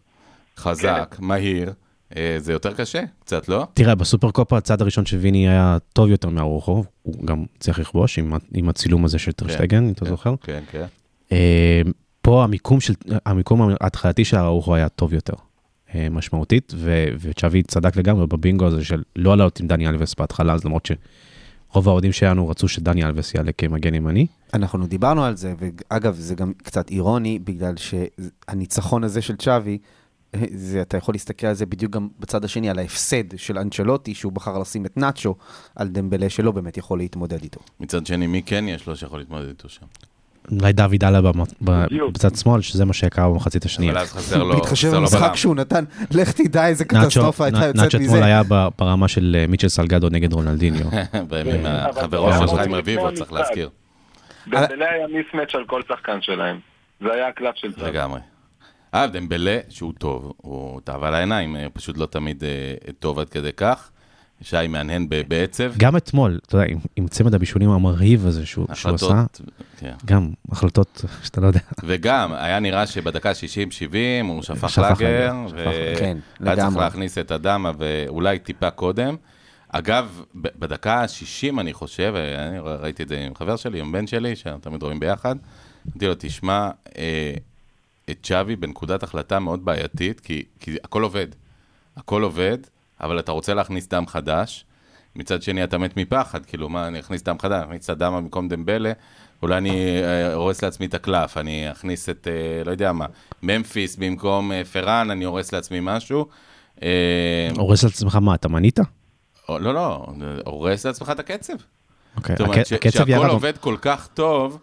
חזק, 0.57 1.15
כן. 1.17 1.25
מהיר, 1.25 1.73
אה, 2.15 2.35
זה 2.37 2.53
יותר 2.53 2.73
קשה, 2.73 3.01
קצת, 3.19 3.49
לא? 3.49 3.65
תראה, 3.73 3.95
בסופר 3.95 4.31
קופה 4.31 4.57
הצד 4.57 4.81
הראשון 4.81 5.05
של 5.05 5.17
ויני 5.17 5.49
היה 5.49 5.77
טוב 5.93 6.09
יותר 6.09 6.29
מהרוחו, 6.29 6.83
הוא 7.03 7.25
גם 7.25 7.45
צריך 7.59 7.79
לכבוש 7.79 8.19
עם, 8.19 8.33
עם 8.53 8.69
הצילום 8.69 9.05
הזה 9.05 9.19
של 9.19 9.31
טרשטגן, 9.31 9.83
אם 9.83 9.91
אתה 9.91 10.05
כן, 10.05 10.11
זוכר. 10.11 10.35
כן, 10.43 10.63
כן. 10.71 10.85
פה 12.21 12.43
המיקום 12.43 12.79
של, 12.79 12.93
המיקום 13.25 13.69
ההתחלתי 13.81 14.25
של 14.25 14.37
אראוחו 14.37 14.75
היה 14.75 14.89
טוב 14.89 15.13
יותר, 15.13 15.33
אה, 15.95 16.07
משמעותית, 16.11 16.73
ו, 16.75 17.05
וצ'אבי 17.19 17.63
צדק 17.63 17.97
לגמרי 17.97 18.27
בבינגו 18.27 18.65
הזה 18.65 18.85
של 18.85 19.03
לא 19.15 19.37
לעלות 19.37 19.59
עם 19.59 19.67
דני 19.67 19.87
אלווס 19.87 20.15
בהתחלה, 20.15 20.53
אז 20.53 20.65
למרות 20.65 20.85
שרוב 20.85 21.87
האוהדים 21.87 22.11
שלנו 22.11 22.49
רצו 22.49 22.67
שדני 22.67 23.03
אלווס 23.03 23.33
יעלה 23.33 23.51
כמגן 23.51 23.93
ימני. 23.93 24.27
אנחנו 24.53 24.87
דיברנו 24.87 25.23
על 25.23 25.35
זה, 25.35 25.53
ואגב, 25.59 26.15
זה 26.15 26.35
גם 26.35 26.53
קצת 26.63 26.91
אירוני, 26.91 27.39
בגלל 27.39 27.73
שהניצחון 27.77 29.03
הזה 29.03 29.21
של 29.21 29.35
צ'אבי, 29.35 29.77
זה, 30.53 30.81
אתה 30.81 30.97
יכול 30.97 31.13
להסתכל 31.13 31.47
על 31.47 31.53
זה 31.53 31.65
בדיוק 31.65 31.91
גם 31.91 32.07
בצד 32.19 32.45
השני, 32.45 32.69
על 32.69 32.79
ההפסד 32.79 33.37
של 33.37 33.57
אנצ'לוטי, 33.57 34.15
שהוא 34.15 34.31
בחר 34.31 34.59
לשים 34.59 34.85
את 34.85 34.97
נאצ'ו 34.97 35.35
על 35.75 35.87
דמבלה 35.87 36.29
שלא 36.29 36.51
באמת 36.51 36.77
יכול 36.77 36.97
להתמודד 36.97 37.43
איתו. 37.43 37.59
מצד 37.79 38.05
שני, 38.05 38.27
מי 38.27 38.41
כן 38.45 38.65
יש 38.67 38.87
לו 38.87 38.95
שיכול 38.95 39.19
להתמודד 39.19 39.47
איתו 39.47 39.69
שם? 39.69 39.85
אולי 40.51 40.73
דוד 40.73 41.03
עלה. 41.03 41.19
בצד 42.11 42.35
שמאל, 42.35 42.61
שזה 42.61 42.85
מה 42.85 42.93
שקרה 42.93 43.29
במחצית 43.29 43.65
השנייה. 43.65 43.91
אבל 43.91 44.01
אז 44.01 44.13
חסר 44.13 44.43
לו, 44.43 44.55
בהתחשב 44.55 44.95
במשחק. 44.95 45.35
שהוא 45.35 45.55
נתן, 45.55 45.83
לך 46.11 46.31
תדע 46.31 46.67
איזה 46.67 46.85
קטסטרופה 46.85 47.45
הייתה 47.45 47.65
יוצאת 47.65 47.75
נאצ'ו 47.75 47.97
אתמול 47.97 48.17
מזה. 48.17 48.25
היה 48.25 48.41
ב- 48.49 48.67
ברמה 48.79 49.07
של 49.07 49.35
אה, 49.39 49.47
מיטשל 49.47 49.69
סלגדו 49.69 50.09
נגד 50.09 50.33
רונלדיניו. 50.33 50.85
בימים 51.29 51.65
אבל 51.65 51.99
החברו 51.99 52.47
של 52.47 52.55
חיים 52.57 52.75
רביבו. 52.75 53.13
צריך 53.13 53.33
להזכיר. 53.33 53.69
דמבלה 54.47 54.89
היה 54.91 55.07
מיסמץ' 55.07 55.55
על 55.55 55.63
כל 55.67 55.81
שחקן 55.87 56.21
שלהם. 56.21 56.59
זה 57.01 57.13
היה 57.13 57.27
הקלף 57.27 57.55
של 57.55 57.73
צד. 57.73 57.81
לגמרי. 57.81 58.19
אה, 58.93 59.07
דמבלה, 59.07 59.59
שהוא 59.69 59.93
טוב, 59.97 60.33
הוא 60.37 60.81
תאווה 60.83 61.11
לעיניים, 61.11 61.55
אה, 61.55 61.67
פשוט 61.73 61.97
לא 61.97 62.05
תמיד 62.05 62.43
אה, 62.43 62.73
טוב 62.99 63.19
עד 63.19 63.29
כדי 63.29 63.51
כך. 63.57 63.91
שי 64.41 64.67
מהנהן 64.69 65.07
בעצב. 65.27 65.71
גם 65.77 65.97
אתמול, 65.97 66.39
אתה 66.47 66.55
יודע, 66.57 66.65
עם- 66.69 66.77
עם 66.95 67.07
צמד 67.07 67.33
הבישולים 67.33 67.69
המרהיב 67.69 68.25
הזה 68.25 68.45
שהוא 68.45 68.67
שהוא 68.73 68.95
עשה, 68.95 69.23
כן. 69.79 69.93
גם 70.05 70.29
החלטות 70.51 71.05
שאתה 71.23 71.41
לא 71.41 71.47
יודע. 71.47 71.59
וגם, 71.83 72.33
היה 72.33 72.59
נראה 72.59 72.87
שבדקה 72.87 73.31
60-70 73.31 73.35
הוא 74.27 74.41
שפך 74.43 74.69
שפך 74.69 74.77
לאגר, 74.79 75.33
לאגר, 75.55 75.99
כן, 75.99 76.17
והיה 76.39 76.55
צריך. 76.65 76.77
להכניס 76.77 77.17
את 77.17 77.31
אדמה 77.31 77.71
ואולי 77.77 78.39
טיפה 78.39 78.69
קודם. 78.71 79.15
אגב, 79.69 80.21
בדקה 80.35 80.93
ה-60 81.01 81.59
אני 81.59 81.73
חושב, 81.73 82.13
אני 82.49 82.59
ראיתי 82.59 83.03
את 83.03 83.07
זה 83.07 83.19
עם 83.19 83.35
חבר 83.35 83.55
שלי, 83.55 83.79
עם 83.79 83.91
בן 83.91 84.07
שלי, 84.07 84.35
שאנחנו 84.35 84.61
תמיד 84.61 84.83
רואים 84.83 84.99
ביחד, 84.99 85.35
אמרתי 85.87 86.07
לו, 86.07 86.13
תשמע, 86.19 86.69
אה, 86.97 87.33
את 88.09 88.17
צ'אבי 88.23 88.55
בנקודת 88.55 89.03
החלטה 89.03 89.39
מאוד 89.39 89.65
בעייתית, 89.65 90.19
כי, 90.19 90.43
כי 90.59 90.75
הכל 90.83 91.03
עובד. 91.03 91.27
הכל 91.97 92.23
עובד, 92.23 92.57
אבל 93.01 93.19
אתה 93.19 93.31
רוצה 93.31 93.53
להכניס 93.53 93.87
דם 93.87 94.07
חדש. 94.07 94.65
מצד 95.15 95.41
שני, 95.41 95.63
אתה 95.63 95.77
מת 95.77 95.97
מפחד, 95.97 96.45
כאילו, 96.45 96.69
מה, 96.69 96.87
אני 96.87 96.99
אכניס 96.99 97.23
דם 97.23 97.35
חדש, 97.39 97.55
אני 97.55 97.65
אכניס 97.65 97.85
את 97.85 97.89
הדמה 97.89 98.21
במקום 98.21 98.47
דמבלה, 98.47 98.91
אולי 99.43 99.57
אני 99.57 100.01
אה, 100.03 100.33
הורס 100.33 100.63
לעצמי 100.63 100.85
את 100.85 100.93
הקלף, 100.93 101.37
אני 101.37 101.71
אכניס 101.71 102.09
את, 102.09 102.27
אה, 102.31 102.63
לא 102.63 102.71
יודע 102.71 102.91
מה, 102.91 103.05
ממפיס 103.43 103.95
במקום 103.95 104.51
אה, 104.51 104.65
פראן, 104.65 105.11
אני 105.11 105.25
הורס 105.25 105.53
לעצמי 105.53 105.79
משהו. 105.81 106.25
הורס 107.57 107.83
לעצמך 107.83 108.15
מה, 108.15 108.35
אתה 108.35 108.47
מנית? 108.49 108.79
לא, 109.49 109.73
לא, 109.73 110.05
הורס 110.45 110.85
לעצמך 110.85 111.09
את 111.11 111.19
הקצב. 111.19 111.53
אוקיי, 112.17 112.35
זאת 112.35 112.47
אומרת, 112.47 112.57
הק- 112.59 112.65
ש- 112.67 112.73
הקצב 112.73 113.09
ירד. 113.09 113.29
עובד 113.29 113.57
כל 113.57 113.75
כך 113.81 114.07
טוב, 114.13 114.59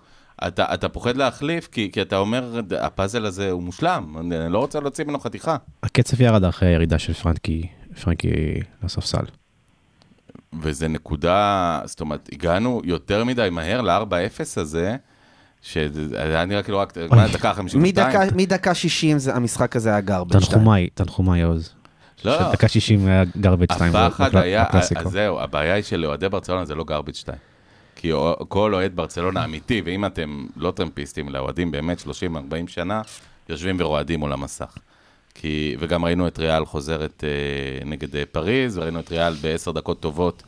אתה, 0.47 0.75
אתה 0.75 0.89
פוחד 0.89 1.17
להחליף, 1.17 1.69
כי, 1.73 1.91
כי 1.93 2.03
אתה 2.03 2.17
אומר, 2.17 2.61
הפאזל 2.81 3.27
הזה 3.27 3.51
הוא 3.51 3.63
מושלם, 3.63 4.17
אני 4.21 4.53
לא 4.53 4.59
רוצה 4.59 4.81
להוציא 4.81 5.05
ממנו 5.05 5.19
חתיכה. 5.21 5.57
הקצב 5.83 6.21
ירד 6.21 6.45
אחרי 6.45 6.69
הירידה 6.69 6.99
של 6.99 7.13
פרנקי, 7.13 7.67
פרנקי 8.03 8.29
לספסל. 8.85 9.25
וזה 10.63 10.89
נקודה, 10.89 11.81
זאת 11.85 12.01
אומרת, 12.01 12.29
הגענו 12.33 12.81
יותר 12.85 13.25
מדי 13.25 13.49
מהר 13.53 13.81
ל-4-0 13.81 14.07
הזה, 14.61 14.97
שזה 15.63 16.45
נראה 16.47 16.63
כאילו 16.63 16.79
רק, 16.79 16.93
מה 17.11 17.23
היה 17.25 17.33
דקה 17.33 17.53
52? 17.55 18.09
מדקה- 18.09 18.37
מדקה 18.37 18.75
60 18.75 19.19
זה- 19.19 19.35
המשחק 19.37 19.77
הזה 19.77 19.91
היה 19.91 20.01
גרבג' 20.01 20.33
תנחומיי, 20.33 20.89
תנחומיי 20.95 21.43
עוז. 21.43 21.73
לא, 22.25 22.53
דקה 22.53 22.69
60 22.69 23.07
היה 23.07 23.25
גרבג' 23.41 23.73
2 23.73 23.97
הפחד 23.97 24.37
היה. 24.37 24.65
אז 24.97 25.13
זהו, 25.13 25.41
הבעיה 25.41 25.75
היא 25.75 25.83
שלאוהדי 25.85 26.29
ברצלונה 26.29 26.65
זה 26.65 26.75
לא 26.75 26.85
גרביץ' 26.85 27.17
2. 27.17 27.39
כי 27.97 28.11
כל 28.49 28.75
אוהד 28.75 28.97
ברצלונה 28.97 29.45
אמיתי, 29.45 29.83
ואם 29.85 30.05
אתם 30.07 30.47
לא 30.57 30.71
טרמפיסטים, 30.71 31.29
אלא 31.29 31.39
אוהדים 31.39 31.71
באמת 31.71 31.99
30-40 32.01 32.07
שנה, 32.69 33.03
יושבים 33.49 33.77
ורועדים 33.79 34.21
מול 34.21 34.33
המסך. 34.33 34.77
כי, 35.41 35.77
וגם 35.79 36.05
ראינו 36.05 36.27
את 36.29 36.39
ריאל 36.39 36.65
חוזרת 36.65 37.25
אה, 37.27 37.89
נגד 37.89 38.17
אה, 38.17 38.23
פריז, 38.33 38.79
וראינו 38.79 39.01
את 39.01 39.11
ריאל 39.13 39.35
בעשר 39.41 39.71
דקות 39.73 40.01
טובות 40.01 40.43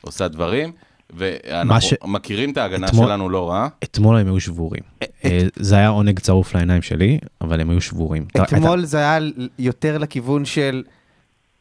עושה 0.00 0.28
דברים, 0.28 0.72
ואנחנו 1.16 1.80
ש- 1.80 1.94
מכירים 2.04 2.50
את 2.52 2.56
ההגנה 2.56 2.86
אתמול- 2.86 3.06
שלנו 3.06 3.28
לא 3.28 3.50
רע. 3.50 3.68
אתמול 3.84 4.16
הם 4.16 4.26
היו 4.26 4.40
שבורים. 4.40 4.82
אה, 5.24 5.38
זה 5.56 5.76
היה 5.76 5.88
עונג 5.88 6.18
צרוף 6.20 6.54
לעיניים 6.54 6.82
שלי, 6.82 7.18
אבל 7.40 7.60
הם 7.60 7.70
היו 7.70 7.80
שבורים. 7.80 8.26
אתמול 8.42 8.84
זה 8.84 8.98
היה 8.98 9.18
יותר 9.58 9.98
לכיוון 9.98 10.44
של 10.44 10.82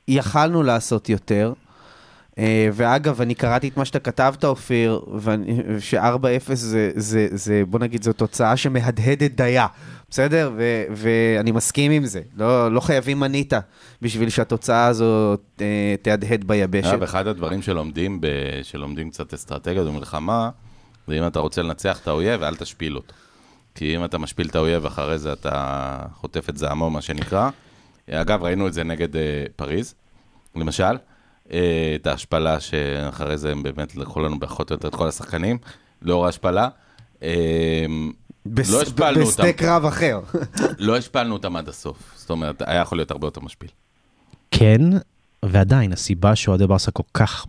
יכלנו 0.08 0.64
לעשות 0.64 1.10
יותר. 1.10 1.54
אה, 2.38 2.70
ואגב, 2.74 3.22
אני 3.22 3.36
קראתי 3.36 3.68
את 3.68 3.78
מה 3.78 3.86
שאתה 3.86 4.00
כתבת, 4.00 4.46
אופיר, 4.46 5.02
ואני- 5.20 5.60
ש-4-0 5.80 6.00
זה, 6.54 6.92
זה, 6.96 7.28
זה, 7.32 7.64
בוא 7.70 7.80
נגיד, 7.80 8.04
זו 8.04 8.14
תוצאה 8.14 8.58
שמהדהדת 8.58 9.32
דייה, 9.32 9.68
בסדר? 10.14 10.52
ו, 10.58 10.84
ואני 10.92 11.52
מסכים 11.52 11.92
עם 11.92 12.06
זה. 12.06 12.22
לא, 12.36 12.72
לא 12.72 12.80
חייבים 12.80 13.20
מניטה 13.20 13.60
בשביל 14.02 14.30
שהתוצאה 14.30 14.86
הזאת 14.86 15.42
אה, 15.62 15.96
תהדהד 16.02 16.44
ביבשת. 16.44 17.04
אחד 17.04 17.28
הדברים 17.28 17.62
שלומדים, 17.62 18.22
ב... 18.22 18.28
שלומדים 18.64 19.10
קצת 19.10 19.34
אסטרטגיה 19.34 19.84
במלחמה, 19.84 20.50
זה 21.08 21.20
אם 21.20 21.28
אתה 21.28 21.40
רוצה 21.40 21.62
לנצח 21.62 22.00
את 22.00 22.08
האויב, 22.08 22.44
אל 22.44 22.56
תשפיל 22.56 22.96
אותו. 22.96 23.14
כי 23.76 23.96
אם 23.96 24.06
אתה 24.06 24.18
משפיל 24.18 24.48
את 24.48 24.56
האויב, 24.56 24.86
אחרי 24.86 25.18
זה 25.18 25.34
אתה 25.34 26.00
חוטף 26.14 26.50
את 26.50 26.58
זעמו, 26.58 26.90
מה 26.90 27.02
שנקרא. 27.02 27.50
אגב, 28.12 28.44
ראינו 28.44 28.68
את 28.68 28.74
זה 28.74 28.84
נגד 28.84 29.16
אה, 29.16 29.46
פריז, 29.56 29.96
למשל. 30.56 30.98
אה, 31.52 31.94
את 31.96 32.08
ההשפלה 32.08 32.60
שאחרי 32.60 33.38
זה 33.38 33.52
הם 33.52 33.64
באמת 33.64 33.96
לקחו 33.96 34.20
לנו 34.20 34.40
פחות 34.40 34.72
או 34.72 34.76
יותר 34.76 34.88
את 34.88 34.96
כל 34.96 35.08
השחקנים, 35.08 35.58
לאור 36.02 36.26
ההשפלה. 36.26 36.68
אה, 37.24 37.86
בס- 38.46 38.70
לא 38.72 38.82
השפלנו 38.82 39.20
אותם. 39.22 39.30
בשדה 39.30 39.54
קרב 39.54 39.86
אחר. 39.86 40.20
לא 40.80 40.98
השפלנו 40.98 41.34
אותם 41.34 41.56
עד 41.56 41.70
הסוף. 41.70 41.98
זאת 42.16 42.30
אומרת, 42.30 42.62
היה 42.66 42.82
יכול 42.82 42.98
להיות 42.98 43.12
הרבה 43.12 43.28
יותר 43.28 43.42
משפיל. 43.42 43.70
כן, 44.52 44.82
ועדיין, 45.46 45.94
הסיבה 45.94 46.36
שאוהדי 46.36 46.68
ברסה 46.68 46.92
כל 46.92 47.04
כך 47.14 47.46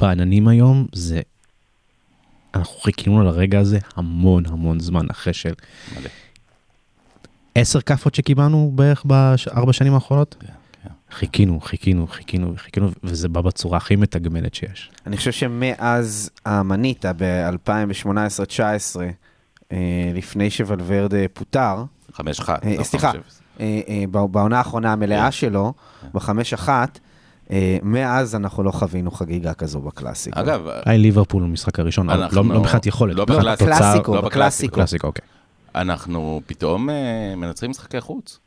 בעננים 0.00 0.48
היום, 0.48 0.86
זה... 0.92 1.20
אנחנו 2.54 2.80
חיכינו 2.80 3.22
לרגע 3.24 3.60
הזה 3.60 3.78
המון 3.96 4.46
המון 4.46 4.80
זמן 4.80 5.06
אחרי 5.10 5.32
של 5.32 5.52
מלא. 5.98 6.08
עשר 7.54 7.80
כאפות 7.80 8.14
שקיבלנו 8.14 8.72
בערך 8.74 9.04
בארבע 9.04 9.72
שנים 9.72 9.94
האחרונות. 9.94 10.36
כן, 10.40 10.46
כן. 10.82 10.88
חיכינו, 11.10 11.60
חיכינו, 11.60 12.06
חיכינו, 12.06 12.54
חיכינו, 12.56 12.90
וזה 13.04 13.28
בא 13.28 13.40
בצורה 13.40 13.76
הכי 13.76 13.96
מתגמלת 13.96 14.54
שיש. 14.54 14.90
אני 15.06 15.16
חושב 15.16 15.32
שמאז 15.32 16.30
המניטה 16.44 17.12
ב-2018-2019, 17.16 18.08
אה, 19.00 19.10
לפני 20.14 20.50
שוולברדה 20.50 21.16
פוטר, 21.32 21.84
חמש 22.12 22.40
אחת. 22.40 22.64
אה, 22.66 22.74
לא 22.78 22.82
סליחה. 22.84 23.12
אה, 23.60 23.80
אה, 23.88 24.04
בע- 24.10 24.26
בעונה 24.26 24.58
האחרונה 24.58 24.92
המלאה 24.92 25.24
כן. 25.24 25.30
שלו, 25.30 25.72
בחמש 26.14 26.52
אחת, 26.52 26.98
אה, 27.50 27.78
מאז 27.82 28.34
אנחנו 28.34 28.62
לא 28.62 28.70
חווינו 28.70 29.10
חגיגה 29.10 29.54
כזו 29.54 29.80
בקלאסיקו. 29.80 30.40
אגב, 30.40 30.60
היה 30.84 30.98
ליברפול 30.98 31.42
במשחק 31.42 31.78
הראשון, 31.80 32.10
לא 32.10 32.26
לא 32.32 32.44
מבחינת 32.44 32.86
יכולת. 32.86 33.16
לא 33.16 33.24
בקלאסיקו, 33.24 33.64
בקלאסיקו, 33.72 34.14
לא 34.14 34.20
בקלאסיקו. 34.20 34.72
בקלאסיקו, 34.72 35.06
אוקיי. 35.06 35.24
אנחנו 35.74 36.40
פתאום 36.46 36.90
אה, 36.90 36.94
מנצחים 37.36 37.70
משחקי 37.70 38.00
חוץ. 38.00 38.38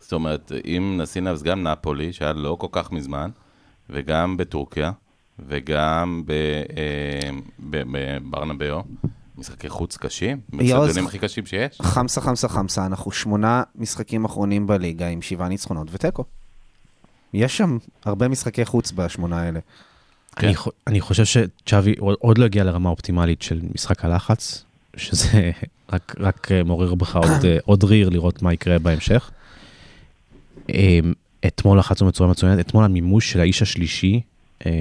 זאת 0.00 0.12
אומרת, 0.12 0.52
אם 0.66 0.98
נשים 1.02 1.24
לב, 1.26 1.32
אז 1.32 1.42
גם 1.42 1.62
נפולי, 1.62 2.12
שהיה 2.12 2.32
לא 2.32 2.56
כל 2.60 2.66
כך 2.72 2.92
מזמן, 2.92 3.30
וגם 3.90 4.36
בטורקיה, 4.36 4.90
וגם 5.48 6.22
ב- 6.26 6.30
אה, 6.76 7.30
ב- 7.70 7.82
בברנבאו, 7.92 8.82
משחקי 9.40 9.68
חוץ 9.68 9.96
קשים, 9.96 10.40
מהאצטדיונים 10.52 11.06
הכי 11.06 11.18
קשים 11.18 11.46
שיש. 11.46 11.78
חמסה, 11.82 12.20
חמסה, 12.20 12.48
חמסה, 12.48 12.86
אנחנו 12.86 13.12
שמונה 13.12 13.62
משחקים 13.74 14.24
אחרונים 14.24 14.66
בליגה 14.66 15.08
עם 15.08 15.22
שבעה 15.22 15.48
ניצחונות 15.48 15.88
ותיקו. 15.90 16.24
יש 17.34 17.56
שם 17.56 17.78
הרבה 18.04 18.28
משחקי 18.28 18.64
חוץ 18.64 18.92
בשמונה 18.92 19.42
האלה. 19.42 19.60
כן. 20.36 20.46
אני 20.46 20.56
אני 20.86 21.00
חושב 21.00 21.24
שצ'אבי 21.24 21.94
עוד 21.98 22.38
לא 22.38 22.44
הגיע 22.44 22.64
לרמה 22.64 22.88
אופטימלית 22.88 23.42
של 23.42 23.60
משחק 23.74 24.04
הלחץ 24.04 24.64
שזה 24.96 25.50
רק, 25.92 26.14
רק 26.18 26.52
אה, 26.52 26.62
מעורר 26.62 26.94
בך 26.94 27.16
עוד, 27.16 27.44
אה, 27.44 27.56
עוד 27.70 27.84
ריר 27.84 28.08
לראות 28.08 28.42
מה 28.42 28.52
יקרה 28.52 28.78
בהמשך. 28.78 29.30
אה, 30.70 30.98
אתמול 31.46 31.78
לחצנו 31.78 32.08
בצורה 32.08 32.30
מצוינת, 32.30 32.66
אתמול 32.66 32.84
המימוש 32.84 33.32
של 33.32 33.40
האיש 33.40 33.62
השלישי 33.62 34.20
אה, 34.66 34.72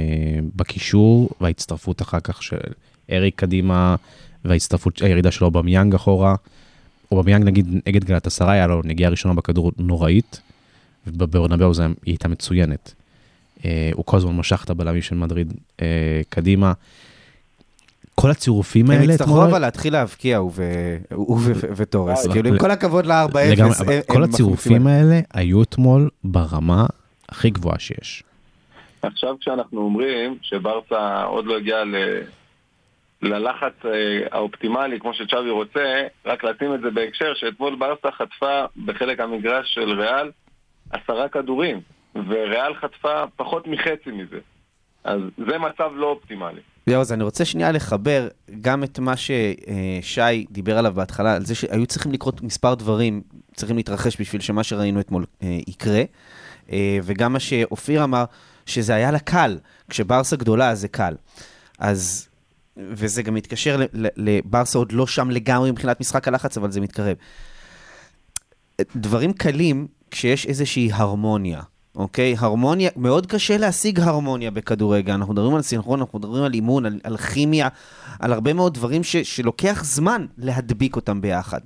בקישור 0.56 1.30
וההצטרפות 1.42 2.02
אחר 2.02 2.20
כך 2.20 2.44
של 2.44 2.58
אריק 3.12 3.36
קדימה 3.36 3.96
וההצטרפות, 4.46 5.02
הירידה 5.02 5.32
שלו 5.32 5.52
במיאנג 5.52 5.96
אחורה. 5.96 6.36
אובמיאנג 7.12 7.44
נגיד 7.44 7.68
נגד 7.88 8.04
גלת 8.04 8.28
עשרה 8.28 8.52
היה 8.52 8.68
לו 8.68 8.82
נגיעה 8.84 9.12
ראשונה 9.12 9.34
בכדור 9.34 9.72
נוראית, 9.78 10.42
ובברנבאו 11.08 11.74
זה 11.74 11.84
היא 11.86 11.92
הייתה 12.06 12.28
מצוינת. 12.28 12.94
אה, 13.66 13.90
הוא 13.94 14.06
כל 14.06 14.18
הזמן 14.18 14.36
משך 14.36 14.62
את 14.66 14.70
הבלמים 14.70 15.02
של 15.02 15.16
מדריד 15.16 15.54
אה, 15.82 15.86
קדימה. 16.30 16.74
כל 18.16 18.32
הצירופים 18.32 18.86
הם 18.92 19.00
האלה 19.00 19.14
יצטרכו 19.14 19.46
אבל 19.46 19.60
להתחיל 19.60 19.94
להבקיע, 19.94 20.38
הוא 20.38 20.52
ו- 20.56 20.98
הוא 21.14 21.38
ו- 21.42 21.54
ותורס. 21.76 22.28
אה, 22.28 22.32
כאילו, 22.34 22.50
עם 22.50 22.58
כל 22.58 22.72
הכבוד 22.72 23.06
ל-4-0, 23.06 23.38
לגמרי, 23.52 23.74
הם- 23.80 23.90
הם 23.90 24.02
כל 24.08 24.24
הצירופים 24.24 24.88
האלה 24.88 25.20
היו 25.34 25.64
אתמול 25.64 26.10
ברמה 26.24 26.86
הכי 27.30 27.50
גבוהה 27.50 27.80
שיש. 27.80 28.24
עכשיו 29.02 29.36
כשאנחנו 29.42 29.82
אומרים 29.82 30.38
שברסה 30.42 31.24
עוד 31.24 31.46
לא 31.46 31.58
הגיעה 31.58 31.84
ל... 31.84 31.96
ללחץ 33.22 33.74
אה, 33.86 33.92
האופטימלי 34.32 35.00
כמו 35.00 35.14
שצ'אבי 35.14 35.50
רוצה, 35.50 36.08
רק 36.26 36.44
לשים 36.44 36.74
את 36.74 36.82
זה 36.82 36.90
בהקשר 36.90 37.34
שאתמול 37.36 37.76
ברסה 37.76 38.12
חטפה 38.12 38.66
בחלק 38.86 39.20
המגרש 39.20 39.74
של 39.74 40.02
ריאל 40.02 40.32
עשרה 40.92 41.30
כדורים, 41.30 41.82
וריאל 42.16 42.76
חטפה 42.76 43.24
פחות 43.36 43.68
מחצי 43.68 44.12
מזה. 44.12 44.40
אז 45.04 45.22
זה 45.38 45.58
מצב 45.58 45.92
לא 45.96 46.06
אופטימלי. 46.06 46.62
זהו, 46.86 47.02
אז 47.02 47.14
אני 47.14 47.24
רוצה 47.24 47.46
שנייה 47.46 47.72
לחבר 47.72 48.28
גם 48.62 48.84
את 48.84 49.00
מה 49.00 49.14
ששי 49.18 50.46
דיבר 50.52 50.78
עליו 50.78 50.94
בהתחלה, 50.94 51.36
על 51.36 51.46
זה 51.46 51.56
שהיו 51.56 51.86
צריכים 51.86 52.12
לקרות 52.12 52.42
מספר 52.42 52.74
דברים, 52.76 53.22
צריכים 53.56 53.78
להתרחש 53.78 54.22
בשביל 54.22 54.42
שמה 54.42 54.64
שראינו 54.64 55.00
אתמול 55.00 55.26
אה, 55.44 55.58
יקרה, 55.68 56.02
אה, 56.72 56.98
וגם 57.04 57.34
מה 57.34 57.40
שאופיר 57.40 58.04
אמר, 58.04 58.24
שזה 58.66 58.96
היה 58.96 59.12
לה 59.12 59.20
קל, 59.20 59.58
כשברסה 59.90 60.36
גדולה 60.36 60.76
זה 60.76 60.88
קל. 60.88 61.14
אז, 61.80 62.29
וזה 62.80 63.24
גם 63.24 63.34
מתקשר 63.34 63.82
לברסה 63.94 64.78
עוד 64.78 64.92
לא 64.92 65.08
שם 65.08 65.30
לגמרי 65.30 65.72
מבחינת 65.72 66.00
משחק 66.00 66.28
הלחץ, 66.28 66.58
אבל 66.58 66.72
זה 66.72 66.82
מתקרב. 66.82 67.16
דברים 68.96 69.34
קלים 69.34 69.88
כשיש 70.12 70.46
איזושהי 70.46 70.90
הרמוניה, 70.94 71.62
אוקיי? 71.96 72.36
הרמוניה, 72.40 72.90
מאוד 72.96 73.26
קשה 73.26 73.58
להשיג 73.58 74.00
הרמוניה 74.00 74.52
בכדורגל. 74.52 75.14
אנחנו 75.14 75.34
מדברים 75.34 75.56
על 75.56 75.62
סינכרון, 75.62 76.00
אנחנו 76.00 76.20
מדברים 76.20 76.44
על 76.44 76.54
אימון, 76.54 76.86
על, 76.86 77.00
על 77.04 77.18
כימיה, 77.18 77.68
על 78.20 78.34
הרבה 78.34 78.54
מאוד 78.54 78.74
דברים 78.74 79.04
ש, 79.04 79.16
שלוקח 79.16 79.84
זמן 79.84 80.26
להדביק 80.38 80.96
אותם 80.96 81.22
ביחד. 81.22 81.60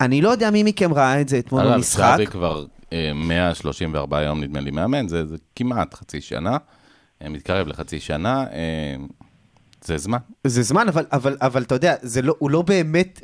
אני 0.00 0.22
לא 0.22 0.28
יודע 0.28 0.50
מי 0.50 0.62
מכם 0.62 0.94
ראה 0.94 1.20
את 1.20 1.28
זה 1.28 1.38
אתמול 1.38 1.60
אגב, 1.60 1.74
במשחק. 1.74 2.00
צ'אבי 2.00 2.26
כבר 2.26 2.64
אה, 2.92 3.12
134 3.14 4.22
יום 4.22 4.40
נדמה 4.40 4.60
לי 4.60 4.70
מאמן, 4.70 5.08
זה, 5.08 5.26
זה 5.26 5.36
כמעט 5.56 5.94
חצי 5.94 6.20
שנה, 6.20 6.56
אה, 7.22 7.28
מתקרב 7.28 7.66
לחצי 7.68 8.00
שנה, 8.00 8.44
אה, 8.52 8.96
זה 9.84 9.98
זמן. 9.98 10.18
זה 10.44 10.62
זמן, 10.62 10.88
אבל, 10.88 11.06
אבל, 11.12 11.36
אבל 11.40 11.62
אתה 11.62 11.74
יודע, 11.74 11.94
לא, 12.22 12.34
הוא 12.38 12.50
לא 12.50 12.62
באמת, 12.62 13.20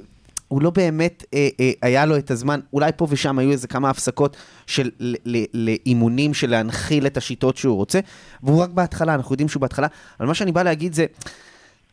הוא 0.48 0.62
לא 0.62 0.70
באמת 0.70 1.24
אה, 1.34 1.48
אה, 1.60 1.72
היה 1.82 2.06
לו 2.06 2.18
את 2.18 2.30
הזמן, 2.30 2.60
אולי 2.72 2.90
פה 2.96 3.06
ושם 3.10 3.38
היו 3.38 3.50
איזה 3.50 3.68
כמה 3.68 3.90
הפסקות 3.90 4.36
של 4.66 4.90
ל- 5.00 5.14
ל- 5.24 5.44
לאימונים, 5.54 6.34
של 6.34 6.50
להנחיל 6.50 7.06
את 7.06 7.16
השיטות 7.16 7.56
שהוא 7.56 7.76
רוצה, 7.76 8.00
והוא 8.42 8.62
רק 8.62 8.70
בהתחלה, 8.70 9.14
אנחנו 9.14 9.32
יודעים 9.32 9.48
שהוא 9.48 9.60
בהתחלה, 9.60 9.86
אבל 10.20 10.28
מה 10.28 10.34
שאני 10.34 10.52
בא 10.52 10.62
להגיד 10.62 10.92
זה, 10.94 11.06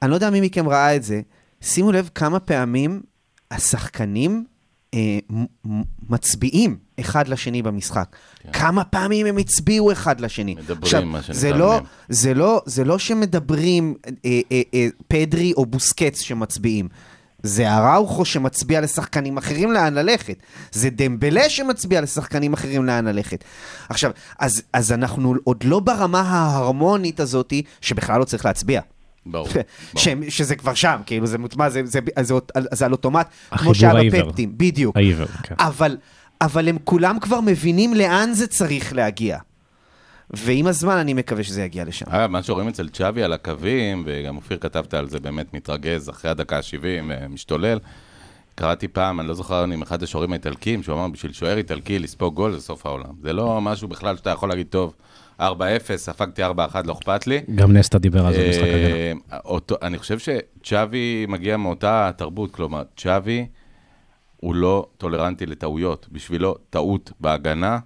אני 0.01 0.09
לא 0.11 0.15
יודע 0.15 0.29
מי 0.29 0.41
מכם 0.41 0.69
ראה 0.69 0.95
את 0.95 1.03
זה, 1.03 1.21
שימו 1.61 1.91
לב 1.91 2.09
כמה 2.15 2.39
פעמים 2.39 3.01
השחקנים 3.51 4.45
אה, 4.93 5.19
מצביעים 6.09 6.86
אחד 6.99 7.27
לשני 7.27 7.61
במשחק. 7.61 8.15
כן. 8.39 8.51
כמה 8.51 8.83
פעמים 8.83 9.25
הם 9.25 9.37
הצביעו 9.37 9.91
אחד 9.91 10.21
לשני. 10.21 10.55
מדברים, 10.55 10.83
עכשיו, 10.83 11.05
מה 11.05 11.21
שנקרא, 11.21 11.41
זה 11.41 11.53
לא. 11.53 11.79
זה 12.09 12.33
לא, 12.33 12.61
זה 12.65 12.83
לא 12.83 12.99
שמדברים 12.99 13.95
אה, 14.05 14.11
אה, 14.51 14.61
אה, 14.73 14.87
פדרי 15.07 15.53
או 15.57 15.65
בוסקץ 15.65 16.21
שמצביעים. 16.21 16.87
זה 17.43 17.73
אראוכו 17.73 18.25
שמצביע 18.25 18.81
לשחקנים 18.81 19.37
אחרים 19.37 19.71
לאן 19.71 19.93
ללכת. 19.93 20.37
זה 20.71 20.89
דמבלה 20.89 21.49
שמצביע 21.49 22.01
לשחקנים 22.01 22.53
אחרים 22.53 22.85
לאן 22.85 23.05
ללכת. 23.05 23.43
עכשיו, 23.89 24.11
אז, 24.39 24.61
אז 24.73 24.91
אנחנו 24.91 25.33
עוד 25.43 25.63
לא 25.63 25.79
ברמה 25.79 26.21
ההרמונית 26.21 27.19
הזאתי, 27.19 27.63
שבכלל 27.81 28.19
לא 28.19 28.25
צריך 28.25 28.45
להצביע. 28.45 28.81
ברור. 29.25 29.47
ש, 29.49 29.53
ברור. 30.07 30.29
שזה 30.29 30.55
כבר 30.55 30.73
שם, 30.73 30.97
כאילו 31.05 31.27
זה 31.27 31.37
מוטמע, 31.37 31.69
זה, 31.69 31.81
זה, 31.85 31.99
זה, 32.19 32.23
זה, 32.23 32.33
זה 32.71 32.85
על 32.85 32.91
אוטומט, 32.91 33.27
כמו 33.57 33.75
שהיה. 33.75 34.11
בפפטים, 34.11 34.57
בדיוק. 34.57 34.97
העיוור, 34.97 35.27
כן. 35.43 35.55
אבל, 35.59 35.97
אבל 36.41 36.69
הם 36.69 36.77
כולם 36.83 37.19
כבר 37.19 37.41
מבינים 37.41 37.93
לאן 37.93 38.33
זה 38.33 38.47
צריך 38.47 38.93
להגיע. 38.93 39.37
ועם 40.29 40.67
הזמן 40.67 40.97
אני 40.97 41.13
מקווה 41.13 41.43
שזה 41.43 41.63
יגיע 41.63 41.85
לשם. 41.85 42.05
אגב, 42.09 42.29
מה 42.29 42.43
שרואים 42.43 42.67
אצל 42.67 42.89
צ'אבי 42.89 43.23
על 43.23 43.33
הקווים, 43.33 44.03
וגם 44.05 44.35
אופיר 44.35 44.57
כתבת 44.57 44.93
על 44.93 45.09
זה, 45.09 45.19
באמת 45.19 45.53
מתרגז 45.53 46.09
אחרי 46.09 46.31
הדקה 46.31 46.57
ה-70, 46.57 47.29
משתולל. 47.29 47.79
קראתי 48.55 48.87
פעם, 48.87 49.19
אני 49.19 49.27
לא 49.27 49.33
זוכר 49.33 49.65
אם 49.65 49.81
אחד 49.81 50.03
השוערים 50.03 50.31
האיטלקים, 50.31 50.83
שהוא 50.83 50.95
אמר, 50.95 51.07
בשביל 51.07 51.33
שוער 51.33 51.57
איטלקי 51.57 51.99
לספוג 51.99 52.35
גול 52.35 52.51
זה 52.51 52.61
סוף 52.61 52.85
העולם. 52.85 53.09
זה 53.21 53.33
לא 53.33 53.61
משהו 53.61 53.87
בכלל 53.87 54.17
שאתה 54.17 54.29
יכול 54.29 54.49
להגיד, 54.49 54.67
טוב, 54.69 54.93
4-0, 55.41 55.43
ספגתי 55.95 56.43
4-1, 56.45 56.47
לא 56.85 56.93
אכפת 56.93 57.27
לי. 57.27 57.41
גם 57.55 57.73
נסטה 57.73 57.99
דיבר 57.99 58.25
על 58.25 58.33
זה 58.33 58.43
במשחק 58.45 58.63
הגנה. 58.63 58.95
אה, 59.31 59.37
אותו, 59.45 59.75
אני 59.81 59.97
חושב 59.97 60.17
שצ'אבי 60.19 61.25
מגיע 61.29 61.57
מאותה 61.57 62.11
תרבות, 62.17 62.51
כלומר, 62.51 62.83
צ'אבי 62.97 63.45
הוא 64.37 64.55
לא 64.55 64.87
טולרנטי 64.97 65.45
לטעויות. 65.45 66.07
בשבילו, 66.11 66.55
טעות 66.69 67.11
בהגנה 67.19 67.79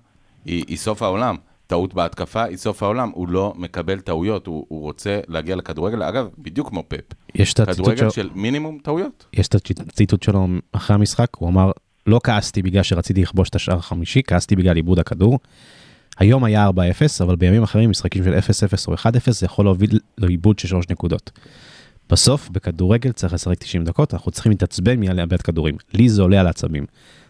היא, 0.46 0.64
היא 0.68 0.78
סוף 0.78 1.02
העולם. 1.02 1.36
טעות 1.68 1.94
בהתקפה 1.94 2.44
היא 2.44 2.58
סוף 2.58 2.84
העולם. 2.84 3.12
הוא 3.14 3.28
לא 3.30 3.54
מקבל 3.58 4.00
טעויות, 4.00 4.48
הוא, 4.48 4.66
הוא 4.68 4.82
רוצה 4.82 5.20
להגיע 5.28 5.56
לכדורגל, 5.56 6.04
אגב, 6.04 6.28
בדיוק 6.38 6.70
כמו 6.70 6.84
פפ. 6.88 6.98
יש 7.36 7.54
את 7.54 7.60
הציטוט 7.60 7.76
כדורגל 7.76 7.98
שלו- 7.98 8.12
של 8.12 8.30
מינימום 8.36 8.78
טעויות. 8.84 9.26
יש 9.34 9.48
את 9.48 9.56
הציטוט 9.80 10.24
שלו 10.24 10.48
אחרי 10.72 10.94
המשחק, 10.94 11.28
הוא 11.38 11.50
אמר, 11.50 11.72
לא 12.08 12.20
כעסתי 12.24 12.62
בגלל 12.62 12.84
שרציתי 12.84 13.22
לכבוש 13.22 13.50
את 13.50 13.56
השער 13.56 13.78
החמישי, 13.78 14.22
כעסתי 14.28 14.56
בגלל 14.56 14.78
איבוד 14.78 15.00
הכדור. 15.00 15.40
היום 16.18 16.44
היה 16.44 16.68
4-0, 16.70 16.72
אבל 17.24 17.36
בימים 17.36 17.64
אחרים, 17.64 17.90
משחקים 17.90 18.24
של 18.24 18.34
0-0 18.34 18.88
או 18.88 18.94
1-0, 18.94 19.00
זה 19.32 19.46
יכול 19.46 19.66
להוביל 19.66 20.00
לאיבוד 20.18 20.60
של 20.60 20.68
3 20.68 20.90
נקודות. 20.90 21.32
בסוף, 22.12 22.50
בכדורגל 22.50 23.12
צריך 23.12 23.34
לשחק 23.34 23.58
90 23.60 23.84
דקות, 23.84 24.14
אנחנו 24.14 24.32
צריכים 24.32 24.52
להתעצבן 24.52 25.00
מיד 25.00 25.16
לאבד 25.16 25.42
כדורים. 25.42 25.76
לי 25.94 26.10
זה 26.10 26.22
עולה 26.22 26.40
על 26.40 26.48
העצבים. 26.48 26.86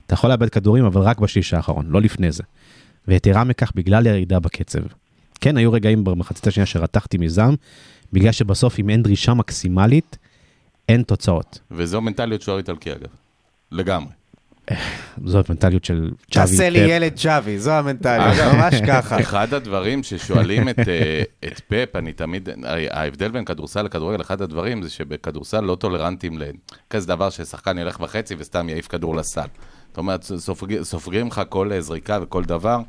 אתה 0.06 0.13
יכול 0.13 0.30
לאבד 0.30 0.50
כדורים, 0.50 0.86
אבל 0.86 1.02
רק 1.02 1.20
בשליש 1.20 1.54
האחרון, 1.54 1.86
לא 1.89 2.02
לפני 2.02 2.32
זה. 2.32 2.44
ויתרה 3.08 3.44
מכך, 3.44 3.72
בגלל 3.76 4.06
ירידה 4.08 4.39
בקצב. 4.39 4.80
כן, 5.41 5.58
היו 5.58 5.72
רגעים 5.72 6.04
במחצית 6.04 6.48
השנייה 6.48 6.65
שרתחתי 6.65 7.17
מזעם, 7.17 7.56
בגלל 8.13 8.32
שבסוף, 8.32 8.80
אם 8.80 8.89
אין 8.89 9.04
דרישה 9.04 9.34
מקסימלית, 9.34 10.17
אין 10.89 11.04
תוצאות. 11.04 11.60
וזו 11.72 12.02
מנטליות 12.02 12.41
שוער 12.41 12.58
איטלקי, 12.58 12.91
אגב. 12.91 13.10
לגמרי. 13.72 14.12
זאת 15.26 15.50
מנטליות 15.50 15.86
של 15.86 16.12
צ'אבי. 16.32 16.47
תעשה 16.47 16.69
לי. 16.69 16.80
ילד 16.80 17.15
צ'אבי, 17.15 17.60
זו 17.60 17.71
המנטליות, 17.71 18.39
אגב, 18.39 18.56
ממש 18.56 18.76
ככה. 18.88 19.19
אחד 19.19 19.54
הדברים 19.54 20.04
ששואלים 20.04 20.69
את, 20.69 20.80
אה, 20.80 21.24
את 21.45 21.60
פפ, 21.67 21.95
אני 21.95 22.13
תמיד, 22.13 22.50
ההבדל 22.89 23.32
בין 23.32 23.45
כדורסל 23.45 23.82
לכדורגל, 23.82 24.21
אחד 24.21 24.41
הדברים 24.41 24.84
זה 24.84 24.89
שבכדורסל 24.89 25.62
לא 25.62 25.76
טולרנטים 25.76 26.38
לכזה 26.38 27.08
דבר 27.08 27.30
ששחקן 27.30 27.78
ילך 27.78 28.00
בחצי 28.00 28.36
וסתם 28.38 28.69
יעיף 28.69 28.88
כדור 28.88 29.15
לסל. 29.15 29.41
זאת 29.88 29.97
אומרת, 29.97 30.24
סופג, 30.24 30.82
סופגים 30.84 31.28
לך 31.28 31.41
כל 31.50 31.71
אה, 31.71 31.82
זריקה 31.82 32.19
וכל 32.21 32.43
דבר. 32.43 32.80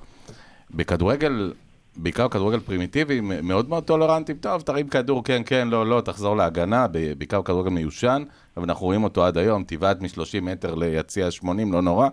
בכדורגל, 0.71 1.53
בעיקר 1.97 2.29
כדורגל 2.29 2.61
פרימיטיבי, 2.61 3.21
מאוד 3.21 3.69
מאוד 3.69 3.85
טולרנטים, 3.85 4.37
טוב, 4.37 4.63
תרים 4.63 4.89
כדור, 4.89 5.25
כן, 5.25 5.43
כן, 5.47 5.69
לא, 5.69 5.87
לא, 5.87 6.01
תחזור 6.01 6.37
להגנה, 6.37 6.87
בעיקר 7.19 7.43
כדורגל 7.43 7.71
מיושן, 7.71 8.23
אבל 8.57 8.65
אנחנו 8.65 8.87
רואים 8.87 9.05
אותו 9.05 9.25
עד 9.25 9.39
היום, 9.39 9.65
תבעט 9.67 10.01
מ-30 10.01 10.41
מטר 10.43 10.75
ליציע 10.75 11.31
80, 11.31 11.73
לא 11.73 11.83
נורא. 11.83 12.09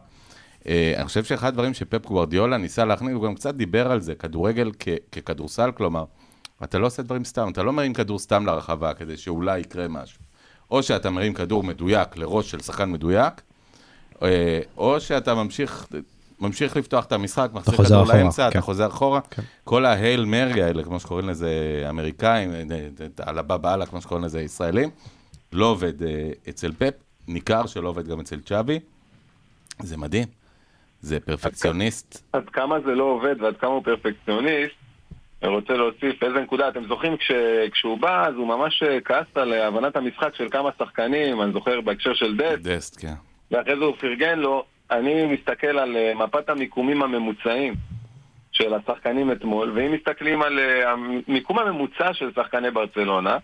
אה, 0.67 0.93
אני 0.97 1.05
חושב 1.05 1.23
שאחד 1.23 1.47
הדברים 1.47 1.73
שפפ 1.73 2.05
גוורדיולה 2.05 2.57
ניסה 2.57 2.85
להכניס, 2.85 3.13
הוא 3.13 3.23
גם 3.23 3.35
קצת 3.35 3.55
דיבר 3.55 3.91
על 3.91 4.01
זה, 4.01 4.15
כדורגל 4.15 4.71
ככדורסל, 5.11 5.71
כלומר, 5.71 6.03
אתה 6.63 6.79
לא 6.79 6.87
עושה 6.87 7.03
דברים 7.03 7.23
סתם, 7.23 7.49
אתה 7.51 7.63
לא 7.63 7.73
מרים 7.73 7.93
כדור 7.93 8.19
סתם 8.19 8.45
לרחבה 8.45 8.93
כדי 8.93 9.17
שאולי 9.17 9.59
יקרה 9.59 9.87
משהו. 9.87 10.19
או 10.71 10.83
שאתה 10.83 11.09
מרים 11.09 11.33
כדור 11.33 11.63
מדויק 11.63 12.17
לראש 12.17 12.51
של 12.51 12.59
שחקן 12.59 12.91
מדויק, 12.91 13.41
אה, 14.23 14.59
או 14.77 14.99
שאתה 14.99 15.35
ממשיך, 15.35 15.87
ממשיך 16.41 16.77
לפתוח 16.77 17.05
את 17.05 17.11
המשחק, 17.11 17.49
מחזיר 17.53 17.85
כדור 17.85 18.03
לאמצע, 18.07 18.43
כן. 18.43 18.49
אתה 18.49 18.61
חוזר 18.61 18.87
אחורה. 18.87 19.19
כל 19.63 19.85
ההייל 19.85 20.25
מרי 20.25 20.63
האלה, 20.63 20.83
כמו 20.83 20.99
שקוראים 20.99 21.29
לזה 21.29 21.49
אמריקאים, 21.89 22.51
אה, 22.51 22.63
אה, 23.01 23.29
על 23.29 23.37
הבא 23.37 23.57
באללה, 23.57 23.85
כמו 23.85 24.01
שקוראים 24.01 24.25
לזה 24.25 24.41
ישראלים, 24.41 24.89
לא 25.53 25.65
עובד 25.65 26.03
אה, 26.03 26.29
אצל 26.49 26.71
פפ, 26.71 26.93
ניכר 27.27 27.65
שלא 27.65 27.89
עובד 27.89 28.07
גם 28.07 28.19
אצל 28.19 28.39
צ'אבי. 28.39 28.79
זה 29.79 29.97
מדהים. 29.97 30.25
זה 31.01 31.19
פרפקציוניסט. 31.19 32.23
עד 32.33 32.49
כמה 32.49 32.79
זה 32.85 32.91
לא 32.91 33.03
עובד 33.03 33.41
ועד 33.41 33.57
כמה 33.57 33.69
הוא 33.69 33.83
פרפקציוניסט, 33.83 34.75
אני 35.43 35.51
רוצה 35.51 35.73
להוסיף 35.73 36.23
איזה 36.23 36.39
נקודה, 36.39 36.67
אתם 36.69 36.83
זוכרים 36.87 37.17
כש, 37.17 37.31
כשהוא 37.71 37.97
בא, 37.97 38.27
אז 38.27 38.35
הוא 38.35 38.47
ממש 38.47 38.83
אה, 38.83 39.01
כעס 39.01 39.25
על 39.35 39.53
אה, 39.53 39.67
הבנת 39.67 39.95
המשחק 39.95 40.35
של 40.35 40.49
כמה 40.49 40.69
שחקנים, 40.79 41.41
אני 41.41 41.51
זוכר 41.53 41.81
בהקשר 41.81 42.13
של 42.13 42.37
דסט, 42.37 42.61
דסט, 42.61 43.01
כן. 43.01 43.13
ואחרי 43.51 43.77
זה 43.79 43.85
הוא 43.85 43.95
פרגן 43.99 44.39
לו, 44.39 44.65
אני 44.91 45.25
מסתכל 45.25 45.79
על 45.79 45.97
אה, 45.97 46.13
מפת 46.15 46.49
המיקומים 46.49 47.03
הממוצעים 47.03 47.73
של 48.51 48.73
השחקנים 48.73 49.31
אתמול, 49.31 49.71
ואם 49.75 49.91
מסתכלים 49.91 50.41
על 50.41 50.59
אה, 50.59 50.91
המיקום 50.91 51.59
הממוצע 51.59 52.13
של 52.13 52.31
שחקני 52.35 52.71
ברצלונה, 52.71 53.37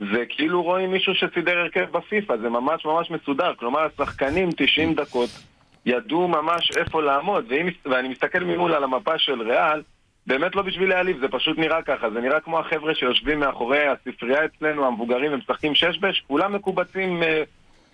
זה 0.00 0.24
כאילו 0.28 0.62
רואים 0.62 0.92
מישהו 0.92 1.14
שסידר 1.14 1.58
הרכב 1.58 1.90
בפיפא, 1.90 2.36
זה 2.36 2.48
ממש 2.48 2.84
ממש 2.84 3.10
מסודר. 3.10 3.54
כלומר, 3.54 3.80
השחקנים 3.80 4.48
90 4.56 4.94
דקות 4.94 5.30
ידעו 5.86 6.28
ממש 6.28 6.70
איפה 6.76 7.02
לעמוד, 7.02 7.44
ואם, 7.48 7.68
ואני 7.84 8.08
מסתכל 8.08 8.44
ממול 8.44 8.74
על 8.74 8.84
המפה 8.84 9.18
של 9.18 9.42
ריאל, 9.42 9.82
באמת 10.26 10.54
לא 10.56 10.62
בשביל 10.62 10.88
להעליב, 10.88 11.18
זה 11.20 11.28
פשוט 11.28 11.58
נראה 11.58 11.82
ככה, 11.82 12.10
זה 12.10 12.20
נראה 12.20 12.40
כמו 12.40 12.58
החבר'ה 12.58 12.94
שיושבים 12.94 13.40
מאחורי 13.40 13.86
הספרייה 13.86 14.44
אצלנו, 14.44 14.86
המבוגרים, 14.86 15.32
הם 15.32 15.38
משחקים 15.38 15.74
שש 15.74 15.98
בש, 15.98 16.24
כולם 16.26 16.52
מקובצים 16.52 17.22
אה, 17.22 17.42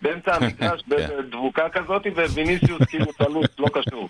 באמצע 0.03 0.35
המגרש, 0.37 0.83
בדבוקה 0.89 1.63
כזאת, 1.73 2.03
וויניסיוס 2.35 2.83
כאילו 2.89 3.07
צלוץ, 3.19 3.47
לא 3.59 3.67
קשור. 3.73 4.09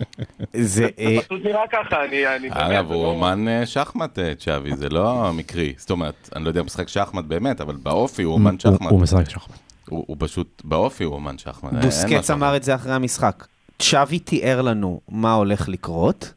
זה, 0.53 0.87
אה, 0.99 1.15
פשוט 1.21 1.41
נראה 1.45 1.61
ככה, 1.71 2.05
אני... 2.05 2.49
אגב, 2.49 2.91
הוא 2.91 3.03
לא- 3.03 3.09
אומן 3.09 3.47
אה, 3.47 3.65
שחמט, 3.65 4.19
אה, 4.19 4.35
צ'אבי, 4.35 4.75
זה 4.75 4.89
לא 4.89 5.31
מקרי. 5.33 5.73
זאת 5.77 5.89
אומרת, 5.89 6.29
אני 6.35 6.43
לא 6.43 6.49
יודע 6.49 6.59
אם 6.59 6.63
הוא 6.63 6.67
משחק 6.67 6.87
שחמט 6.87 7.25
באמת, 7.25 7.61
אבל 7.61 7.75
באופי 7.75 8.23
הוא 8.23 8.33
אומן 8.33 8.59
שחמט. 8.59 8.81
הוא 8.91 8.99
משחק 9.01 9.29
שחמט. 9.29 9.59
הוא 9.89 10.15
פשוט, 10.19 10.61
באופי 10.65 11.03
הוא 11.03 11.13
אומן 11.13 11.37
שחמט. 11.37 11.73
בוסקץ. 11.81 12.29
אמר 12.29 12.55
את 12.55 12.63
זה 12.63 12.75
אחרי 12.75 12.93
המשחק. 12.93 13.45
צ'אבי 13.79 14.19
תיאר 14.19 14.61
לנו 14.61 15.01
מה 15.09 15.33
הולך 15.33 15.69
לקרות, 15.69 16.33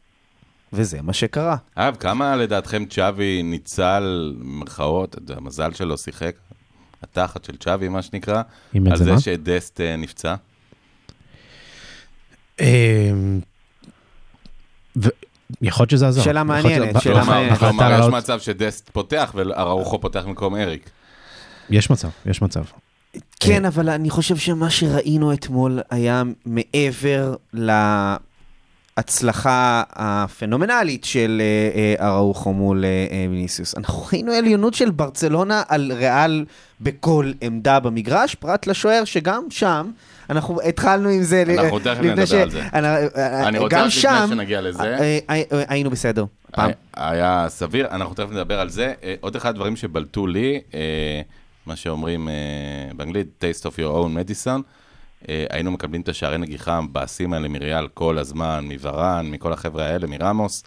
וזה 0.73 1.01
מה 1.01 1.13
שקרה. 1.13 1.55
אגב, 1.75 1.95
כמה 1.95 2.35
לדעתכם 2.35 2.85
צ'אבי 2.85 3.41
ניצל, 3.43 4.33
במרכאות, 4.39 5.15
המזל 5.37 5.73
שלו 5.73 5.97
שיחק, 5.97 6.35
התחת 7.03 7.45
של 7.45 7.57
צ'אבי, 7.57 7.87
מה 7.87 8.01
שנקרא, 8.01 8.41
עם 8.73 8.87
על 8.87 8.97
זה 8.97 9.11
מה? 9.11 9.19
שדסט 9.19 9.81
אה, 9.81 9.95
נפצע? 9.95 10.35
אמ, 12.59 12.65
ו- 14.97 15.09
יכול 15.61 15.83
להיות 15.83 15.89
שזה 15.89 16.07
עזר. 16.07 16.21
שאלה 16.21 16.43
מעניינת, 16.43 17.01
שאלה 17.01 17.23
מעניינת. 17.23 17.59
כלומר, 17.59 17.99
יש 17.99 18.05
מצב 18.05 18.39
שדסט 18.39 18.89
פותח 18.89 19.31
ואראוחו 19.35 20.01
פותח 20.01 20.23
במקום 20.27 20.55
אריק. 20.55 20.89
יש 21.69 21.89
מצב, 21.89 22.09
יש 22.25 22.41
מצב. 22.41 22.63
כן, 23.39 23.65
אבל 23.65 23.89
אני 23.89 24.09
חושב 24.09 24.37
שמה 24.37 24.69
שראינו 24.69 25.33
אתמול 25.33 25.79
היה 25.89 26.23
מעבר 26.45 27.35
להצלחה 28.99 29.83
הפנומנלית 29.95 31.03
של 31.03 31.41
אה, 31.41 32.05
אה, 32.05 32.07
אראוחו 32.07 32.53
מול 32.53 32.85
אה, 32.85 33.25
ויניסיוס. 33.29 33.77
אנחנו 33.77 34.05
ראינו 34.11 34.31
עליונות 34.31 34.73
של 34.73 34.91
ברצלונה 34.91 35.63
על 35.67 35.91
ריאל 35.91 36.45
בכל 36.81 37.31
עמדה 37.41 37.79
במגרש, 37.79 38.35
פרט 38.35 38.67
לשוער 38.67 39.03
שגם 39.05 39.43
שם, 39.49 39.91
אנחנו 40.29 40.61
התחלנו 40.61 41.09
עם 41.09 41.23
זה. 41.23 41.43
אנחנו 41.59 41.79
תכף 41.79 41.99
נדבר 42.01 42.25
ש- 42.25 42.33
על 42.33 42.49
זה. 42.49 42.61
אני 42.73 43.57
רוצה 43.57 43.77
רק 43.81 43.87
לפני 43.87 44.27
שנגיע 44.29 44.61
לזה. 44.61 45.19
היינו 45.49 45.89
בסדר. 45.89 46.25
היה 46.93 47.45
סביר, 47.49 47.87
אנחנו 47.91 48.15
תכף 48.15 48.31
נדבר 48.31 48.59
על 48.59 48.69
זה. 48.69 48.93
עוד 49.21 49.35
אחד 49.35 49.49
הדברים 49.49 49.75
שבלטו 49.75 50.27
לי, 50.27 50.59
מה 51.65 51.75
שאומרים 51.75 52.29
באנגלית, 52.95 53.27
taste 53.43 53.63
of 53.65 53.73
your 53.73 53.95
own 53.95 54.29
medicine. 54.29 54.61
אה, 55.29 55.45
היינו 55.49 55.71
מקבלים 55.71 56.01
את 56.01 56.09
השערי 56.09 56.37
נגיחה 56.37 56.77
המבאסים 56.77 57.33
האלה 57.33 57.47
מריאל 57.47 57.87
כל 57.87 58.17
הזמן, 58.17 58.65
מוורן, 58.71 59.27
מכל 59.31 59.53
החבר'ה 59.53 59.85
האלה, 59.85 60.07
מרמוס. 60.07 60.63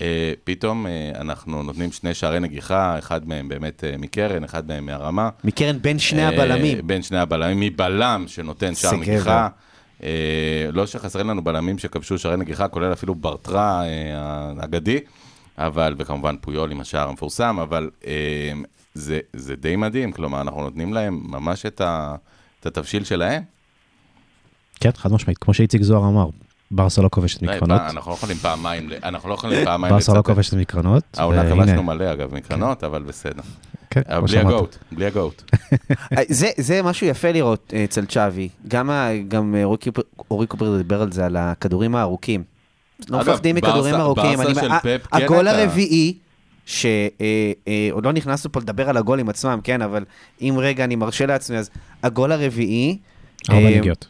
אה, 0.00 0.32
פתאום 0.44 0.86
אה, 0.86 1.10
אנחנו 1.20 1.62
נותנים 1.62 1.92
שני 1.92 2.14
שערי 2.14 2.40
נגיחה, 2.40 2.98
אחד 2.98 3.28
מהם 3.28 3.48
באמת 3.48 3.84
מקרן, 3.98 4.44
אחד 4.44 4.68
מהם 4.68 4.86
מהרמה. 4.86 5.28
מקרן 5.44 5.82
בין 5.82 5.98
שני 5.98 6.24
הבלמים. 6.24 6.86
בין 6.86 7.02
שני 7.02 7.18
הבלמים, 7.18 7.60
מבלם 7.60 8.24
שנותן 8.28 8.74
שער 8.74 8.96
נגיחה. 8.96 9.48
לא 10.72 10.86
שחסרים 10.86 11.28
לנו 11.28 11.44
בלמים 11.44 11.78
שכבשו 11.78 12.18
שערי 12.18 12.36
נגיחה, 12.36 12.68
כולל 12.68 12.92
אפילו 12.92 13.14
ברטרה 13.14 13.82
האגדי, 14.58 14.98
אבל, 15.58 15.94
וכמובן 15.98 16.36
פויול 16.40 16.70
עם 16.70 16.80
השער 16.80 17.08
המפורסם, 17.08 17.58
אבל 17.62 17.90
זה, 18.94 19.20
זה 19.32 19.56
די 19.56 19.76
מדהים, 19.76 20.12
כלומר, 20.12 20.40
אנחנו 20.40 20.62
נותנים 20.62 20.94
להם 20.94 21.20
ממש 21.24 21.66
את, 21.66 21.80
ה, 21.80 22.14
את 22.60 22.66
התבשיל 22.66 23.04
שלהם. 23.04 23.53
כן, 24.80 24.90
חד 24.96 25.12
משמעית, 25.12 25.38
כמו 25.38 25.54
שאיציק 25.54 25.82
זוהר 25.82 26.08
אמר, 26.08 26.26
ברסה 26.70 27.02
לא 27.02 27.08
כובשת 27.08 27.40
די, 27.40 27.46
מקרנות. 27.46 27.80
פעם- 27.80 27.90
אנחנו 27.96 28.10
לא 28.10 28.16
יכולים 28.16 28.36
פעמיים, 28.36 28.88
אנחנו 29.04 29.28
לא 29.28 29.34
יכולים 29.34 29.64
פעמיים 29.64 29.94
ברסה 29.94 30.14
לא. 30.14 30.22
כובשת 30.22 30.54
מקרנות. 30.54 31.02
העונה 31.16 31.50
כבשנו 31.50 31.82
מלא, 31.82 32.12
אגב, 32.12 32.34
מקרנות, 32.34 32.84
אבל 32.84 33.02
בסדר. 33.02 33.42
כן, 33.90 34.00
כמו 34.18 34.26
בלי. 34.26 34.38
הגוט, 34.38 34.76
בלי 34.92 35.06
הגוט. 35.06 35.42
אה, 36.18 36.22
זה, 36.28 36.48
זה 36.56 36.82
משהו 36.82 37.06
יפה 37.06 37.32
לראות 37.32 37.72
אה, 37.76 37.84
אצל 37.84 38.04
צ'אבי. 38.06 38.48
גם, 38.68 38.90
אה, 38.90 39.64
אורי 40.30 40.46
קופר- 40.46 40.76
דיבר 40.76 41.02
על 41.02 41.12
זה, 41.12 41.26
על 41.26 41.36
הכדורים 41.36 41.94
הארוכים. 41.96 42.44
לא 43.08 43.18
מפחדים 43.18 43.56
מכדורים 43.56 43.94
ארוכים. 43.94 44.38
כן 44.82 44.88
הגול 45.12 45.48
הרביעי, 45.48 46.14
שעוד 46.66 48.04
לא 48.04 48.12
נכנסנו 48.12 48.52
פה 48.52 48.60
לדבר 48.60 48.88
על 48.88 48.96
הגולים 48.96 49.28
עצמם, 49.28 49.58
כן, 49.64 49.82
אבל 49.82 50.04
אם 50.40 50.54
רגע 50.58 50.84
אני 50.84 50.96
מרשה 50.96 51.26
לעצמי, 51.26 51.56
אז 51.56 51.70
הגול 52.02 52.32
הרביעי, 52.32 52.98
ארבע 53.50 53.60
אה, 53.70 53.78
נגיעות. 53.78 54.06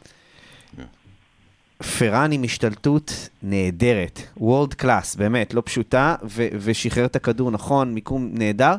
פרן 1.82 2.32
עם 2.32 2.42
השתלטות 2.42 3.28
נהדרת, 3.42 4.20
world 4.36 4.74
class, 4.74 5.16
באמת, 5.16 5.54
לא 5.54 5.62
פשוטה, 5.64 6.14
ו- 6.24 6.48
ושחרר 6.58 7.04
את 7.04 7.16
הכדור 7.16 7.50
נכון, 7.50 7.94
מיקום 7.94 8.30
נהדר. 8.32 8.74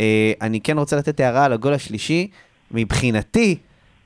אה, 0.00 0.32
אני 0.42 0.60
כן 0.60 0.78
רוצה 0.78 0.96
לתת 0.96 1.20
הערה 1.20 1.44
על 1.44 1.52
הגול 1.52 1.72
השלישי. 1.74 2.28
מבחינתי, 2.70 3.56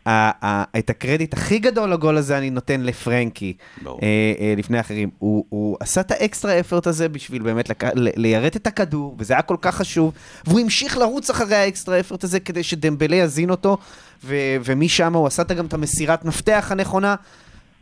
ה- 0.07 0.47
ה- 0.47 0.65
את 0.79 0.91
הקרדיט 0.91 1.35
הכי 1.35 1.59
גדול 1.59 1.93
לגול 1.93 2.17
הזה 2.17 2.39
אני 2.39 2.51
נותן 2.51 2.81
לפרנקי, 2.81 3.53
ברור. 3.83 3.99
אה, 4.03 4.07
אה, 4.41 4.55
לפני 4.57 4.81
אחרים. 4.81 5.11
הוא, 5.19 5.45
הוא 5.49 5.77
עשה 5.81 6.01
את 6.01 6.11
ה 6.11 6.19
extra 6.19 6.61
effort 6.61 6.87
הזה 6.87 7.09
בשביל 7.09 7.43
באמת 7.43 7.69
לק... 7.69 7.85
ל- 7.85 7.91
ליירט 8.17 8.57
את 8.57 8.67
הכדור, 8.67 9.17
וזה 9.19 9.35
היה 9.35 9.43
כל 9.43 9.57
כך 9.61 9.75
חשוב, 9.77 10.13
והוא 10.47 10.61
המשיך 10.61 10.97
לרוץ 10.97 11.31
אחרי 11.31 11.57
ה 11.57 11.64
extra 11.64 12.01
effort 12.01 12.25
הזה 12.25 12.41
כדי 12.41 12.63
שדמבלה 12.63 13.17
יזין 13.17 13.51
אותו, 13.51 13.79
ו- 14.25 14.37
ומשם 14.65 15.15
הוא 15.15 15.27
עשה 15.27 15.43
גם 15.43 15.67
את 15.67 15.75
המסירת 15.75 16.25
מפתח 16.25 16.69
הנכונה. 16.71 17.15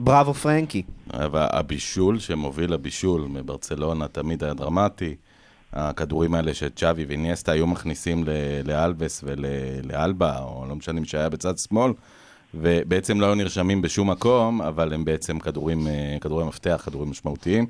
בראבו 0.03 0.35
פרנקי. 0.35 0.83
הבישול 1.35 2.19
שמוביל 2.19 2.73
לבישול 2.73 3.21
מברצלונה 3.21 4.09
תמיד 4.09 4.45
היה 4.45 4.55
דרמטי. 4.55 5.17
הכדורים 5.73 6.35
האלה 6.35 6.55
שצ'אבי 6.55 7.05
ואיניאסטה 7.05 7.53
היו 7.53 7.67
מכניסים 7.67 8.25
לאלבס 8.65 9.25
ולאלבה, 9.27 10.39
או 10.39 10.67
לא 10.69 10.77
משנה 10.77 11.01
מי 11.01 11.07
שהיה 11.07 11.29
בצד 11.29 11.59
שמאל, 11.59 11.93
ובעצם 12.55 13.21
לא 13.21 13.27
היו 13.27 13.35
נרשמים 13.35 13.83
בשום 13.83 14.11
מקום, 14.11 14.63
אבל 14.63 14.93
הם 14.93 15.05
בעצם 15.05 15.39
כדורים, 15.39 15.87
אה, 15.87 16.17
כדורי 16.21 16.45
מפתח, 16.45 16.83
כדורים 16.85 17.11
משמעותיים. 17.11 17.67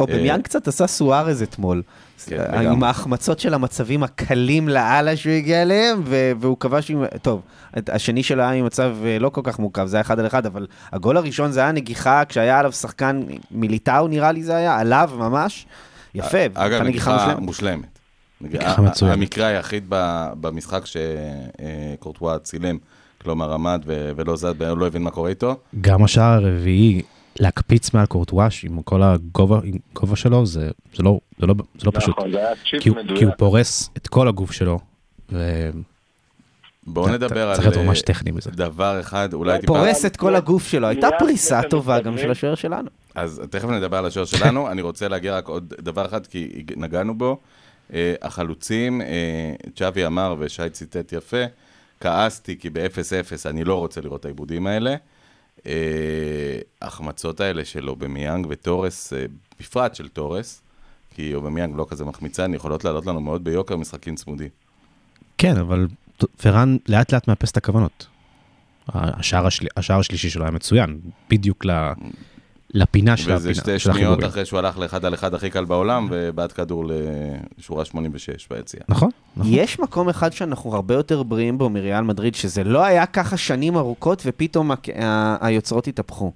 אובמיאנג 0.00 0.42
קצת 0.42 0.68
עשה 0.68 0.86
סוארז 0.86 1.42
אתמול. 1.42 1.82
כן, 2.26 2.40
אה. 2.40 2.60
עם 2.60 2.82
ההחמצות 2.82 3.40
של 3.40 3.54
המצבים 3.54 4.02
הקלים 4.02 4.68
לאללה 4.68 5.16
שהוא 5.16 5.32
הגיע 5.32 5.62
אליהם, 5.62 6.02
והוא 6.40 6.56
כבש 6.60 6.90
עם... 6.90 7.04
טוב, 7.22 7.42
השני 7.88 8.22
שלו 8.22 8.42
היה 8.42 8.62
ממצב 8.62 8.96
אה, 9.04 9.18
לא 9.18 9.28
כל 9.28 9.40
כך 9.44 9.58
מורכב, 9.58 9.86
זה 9.86 9.96
היה 9.96 10.00
אחד 10.00 10.18
על 10.18 10.26
אחד, 10.26 10.46
אבל 10.46 10.66
הגול 10.92 11.16
הראשון 11.16 11.52
זה 11.52 11.60
היה 11.60 11.72
נגיחה 11.72 12.22
כשהיה 12.28 12.58
עליו 12.58 12.72
שחקן 12.72 13.22
מיליטאו 13.50 14.08
נראה 14.08 14.32
לי 14.32 14.42
זה 14.42 14.56
היה, 14.56 14.78
עליו 14.78 15.10
ממש. 15.18 15.66
יפה, 16.14 16.44
אגב, 16.54 16.72
הייתה 16.72 16.84
נגיחה 16.84 17.16
מושלמת. 17.16 17.38
מושלמת. 17.38 17.98
נגיחה 18.40 18.82
מצוינת. 18.82 19.14
המקרה 19.16 19.46
היחיד 19.46 19.84
במשחק 20.40 20.82
שקורטואה 20.86 22.38
צילם, 22.38 22.78
כלומר 23.22 23.52
עמד 23.52 23.82
ו- 23.86 24.10
ולא 24.16 24.36
זז, 24.36 24.44
לא 24.76 24.86
הבין 24.86 25.02
מה 25.02 25.10
קורה 25.10 25.28
איתו. 25.30 25.56
גם 25.80 26.04
השער 26.04 26.32
הרביעי, 26.46 27.02
להקפיץ 27.38 27.94
מעל 27.94 28.06
קורטואש 28.06 28.64
עם 28.64 28.82
כל 28.82 29.02
הגובה 29.02 29.60
עם 29.64 29.74
גובה 29.94 30.16
שלו, 30.16 30.46
זה 30.46 30.70
זה 30.96 31.02
לא 31.02 31.20
זה 31.38 31.46
לא- 31.46 31.54
זה 31.78 31.86
לא 31.86 31.92
פשוט. 31.94 32.18
נכון, 32.18 32.32
זה 32.32 32.38
היה 32.38 32.48
צ'יפ 32.70 32.82
כי 32.82 32.88
הוא- 32.88 32.96
מדויק. 32.98 33.18
כי 33.18 33.24
הוא 33.24 33.32
פורס 33.38 33.90
את 33.96 34.06
כל 34.08 34.28
הגוף 34.28 34.52
שלו. 34.52 34.78
ו- 35.32 35.70
בואו 36.86 37.08
נדבר 37.08 37.48
על 37.48 37.54
צריך 37.56 37.66
להיות 37.68 37.86
ממש 37.86 37.98
אה, 38.00 38.04
טכני 38.06 38.32
בזה. 38.32 38.50
דבר 38.50 39.00
אחד, 39.00 39.32
אולי 39.34 39.60
טיפה... 39.60 39.74
פורס 39.74 40.04
את 40.04 40.16
כל 40.16 40.36
הגוף 40.36 40.68
שלו, 40.68 40.86
הייתה 40.88 41.08
פריסה 41.18 41.60
טובה 41.70 42.00
גם. 42.00 42.18
של 42.18 42.30
השוער 42.30 42.54
שלנו. 42.54 42.88
אז 43.14 43.42
תכף 43.50 43.68
נדבר 43.68 43.96
על 43.96 44.06
השוער 44.06 44.26
שלנו, 44.26 44.70
אני 44.70 44.82
רוצה 44.82 45.08
להגיע 45.08 45.36
רק 45.36 45.48
עוד 45.48 45.74
דבר 45.80 46.06
אחד, 46.06 46.26
כי 46.26 46.48
נגענו 46.76 47.14
בו. 47.18 47.36
אה, 47.94 48.14
החלוצים, 48.22 49.00
אה, 49.02 49.06
צ'אבי 49.76 50.06
אמר, 50.06 50.34
ושי 50.38 50.70
ציטט 50.70 51.12
יפה, 51.12 51.44
כעסתי 52.00 52.58
כי 52.58 52.70
ב-0-0 52.70 53.50
אני 53.50 53.64
לא 53.64 53.74
רוצה 53.74 54.00
לראות 54.00 54.20
את 54.20 54.24
האיבודים 54.24 54.66
האלה. 54.66 54.96
אה, 55.66 56.58
ההחמצות 56.82 57.40
האלה 57.40 57.64
של 57.64 57.88
אובמיאנג 57.88 58.46
וטורס, 58.50 59.12
אה, 59.12 59.24
בפרט 59.60 59.94
של 59.94 60.08
טורס, 60.08 60.62
כי 61.14 61.34
אובמיאנג 61.34 61.76
לא 61.76 61.86
כזה 61.88 62.04
מחמיצן, 62.04 62.54
יכולות 62.54 62.84
לעלות 62.84 63.06
לנו 63.06 63.20
מאוד 63.20 63.44
ביוקר 63.44 63.76
משחקים 63.76 64.14
צמודים. 64.14 64.48
כן, 65.38 65.56
אבל 65.56 65.86
פרן 66.36 66.76
לאט 66.88 67.12
לאט 67.12 67.28
מאפס 67.28 67.50
את 67.50 67.56
הכוונות. 67.56 68.06
השער 68.94 69.98
השלישי 69.98 70.30
שלו 70.30 70.44
היה 70.44 70.50
מצוין, 70.50 71.00
בדיוק 71.30 71.64
ל... 71.64 71.70
לפינה 72.74 73.16
של 73.16 73.32
וזה 73.32 73.50
הפינה. 73.50 73.54
שתי 73.62 73.78
של 73.78 73.92
שניות. 73.92 74.24
אחרי 74.24 74.44
שהוא 74.44 74.58
הלך 74.58 74.78
לאחד 74.78 75.04
על 75.04 75.14
אחד 75.14 75.34
הכי 75.34 75.50
קל 75.50 75.64
בעולם, 75.64 76.08
ובעט 76.10 76.52
כדור 76.56 76.84
לשורה 77.58 77.84
86 77.84 78.48
ביציאה. 78.50 78.82
נכון, 78.88 79.10
נכון. 79.36 79.52
יש 79.54 79.80
מקום 79.80 80.08
אחד 80.08 80.32
שאנחנו 80.32 80.74
הרבה 80.74 80.94
יותר 80.94 81.22
בריאים 81.22 81.58
בו 81.58 81.70
מריאל 81.70 82.00
מדריד, 82.00 82.34
שזה 82.34 82.64
לא 82.64 82.84
היה 82.84 83.06
ככה 83.06 83.36
שנים 83.36 83.76
ארוכות, 83.76 84.22
ופתאום 84.26 84.70
היוצרות 85.40 85.86
התהפכו. 85.86 86.32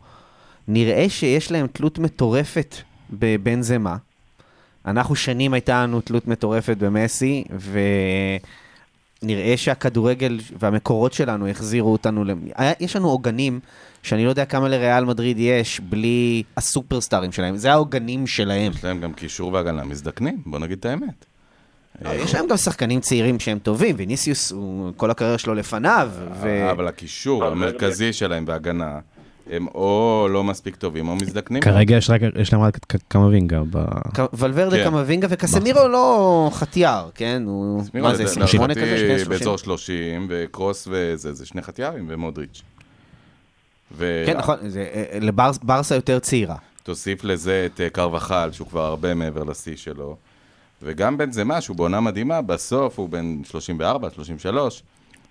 נראה 0.68 1.06
שיש 1.08 1.52
להם 1.52 1.66
תלות 1.66 1.98
מטורפת 1.98 2.76
בבנזמה. 3.10 3.96
אנחנו 4.86 5.14
שנים 5.14 5.54
הייתה 5.54 5.82
לנו 5.82 6.00
תלות 6.00 6.28
מטורפת 6.28 6.76
במסי, 6.76 7.44
ונראה 9.24 9.56
שהכדורגל 9.56 10.38
והמקורות 10.58 11.12
שלנו 11.12 11.48
החזירו 11.48 11.92
אותנו, 11.92 12.24
למ- 12.24 12.38
יש 12.80 12.96
לנו 12.96 13.08
עוגנים, 13.08 13.60
שאני 14.02 14.24
לא 14.24 14.28
יודע 14.28 14.44
כמה 14.44 14.68
לריאל 14.68 15.04
מדריד 15.04 15.38
יש, 15.38 15.80
בלי 15.80 16.42
הסופרסטארים 16.56 17.32
שלהם. 17.32 17.56
זה 17.56 17.72
העוגנים 17.72 18.26
שלהם. 18.26 18.72
יש 18.72 18.84
להם 18.84 19.00
גם 19.00 19.12
קישור 19.12 19.52
והגנה 19.52 19.84
מזדקנים, 19.84 20.38
בוא 20.46 20.58
נגיד 20.58 20.78
את 20.78 20.86
האמת. 20.86 21.24
לא, 22.02 22.10
יש 22.10 22.34
להם 22.34 22.46
גם 22.48 22.56
שחקנים 22.56 23.00
צעירים 23.00 23.40
שהם 23.40 23.58
טובים, 23.58 23.94
ויניסיוס, 23.98 24.52
כל 24.96 25.10
הקריירה 25.10 25.38
שלו 25.38 25.54
לפניו. 25.54 26.10
אבל 26.70 26.88
הקישור 26.88 27.44
המרכזי 27.44 28.12
שלהם 28.12 28.46
בהגנה, 28.46 28.98
הם 29.50 29.66
או 29.74 30.26
לא 30.30 30.44
מספיק 30.44 30.76
טובים 30.76 31.08
או 31.08 31.16
מזדקנים. 31.16 31.62
כרגע 31.62 31.96
יש 31.96 32.10
רק, 32.10 32.20
יש 32.40 32.52
להם 32.52 32.62
רק 32.62 32.78
וינגה 33.30 33.60
ב... 33.70 33.84
ולוורדה 34.32 34.76
כן. 34.76 34.84
קמבינגה 34.84 35.28
וקסמירו 35.30 35.88
לא 35.88 36.50
חטיאר, 36.52 37.10
כן? 37.14 37.42
הוא... 37.46 37.82
מה 37.94 38.14
זה, 38.14 38.22
לדע- 38.22 38.30
28 38.30 38.74
להערכתי 38.74 38.94
כזה? 38.94 38.98
שני 38.98 39.18
30? 39.18 39.28
באזור 39.28 39.58
30, 39.58 40.26
וקרוס 40.30 40.88
וזה, 40.90 41.32
זה 41.32 41.46
שני 41.46 41.62
חטיארים 41.62 42.06
ומודריץ'. 42.08 42.62
כן, 43.98 44.36
נכון, 44.38 44.56
זה, 44.68 44.86
אה, 44.94 45.18
לברסה 45.20 45.94
יותר 45.94 46.18
צעירה. 46.18 46.56
תוסיף 46.82 47.24
לזה 47.24 47.66
את 47.74 47.80
אה, 47.80 47.90
קרבחל, 47.90 48.52
שהוא 48.52 48.68
כבר 48.68 48.84
הרבה 48.84 49.14
מעבר 49.14 49.44
לשיא 49.44 49.76
שלו. 49.76 50.16
וגם 50.82 51.18
בנזמה, 51.18 51.60
שהוא 51.60 51.76
בעונה 51.76 52.00
מדהימה, 52.00 52.42
בסוף 52.42 52.98
הוא 52.98 53.08
בן 53.08 53.40
34, 53.44 54.08
33. 54.14 54.82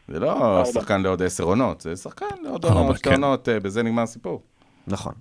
זה 0.08 0.20
לא 0.20 0.64
שחקן 0.74 1.02
לעוד 1.02 1.22
עשר 1.24 1.44
עונות, 1.44 1.82
זה 1.82 1.96
שחקן 1.96 2.26
לעוד 2.44 2.66
ארבע, 2.66 2.80
עונות, 2.80 2.98
שתי 2.98 3.10
כן. 3.10 3.16
עונות, 3.24 3.50
אה, 3.50 3.60
בזה 3.60 3.84
נגמר 3.84 4.02
הסיפור. 4.02 4.42
נכון. 4.88 5.14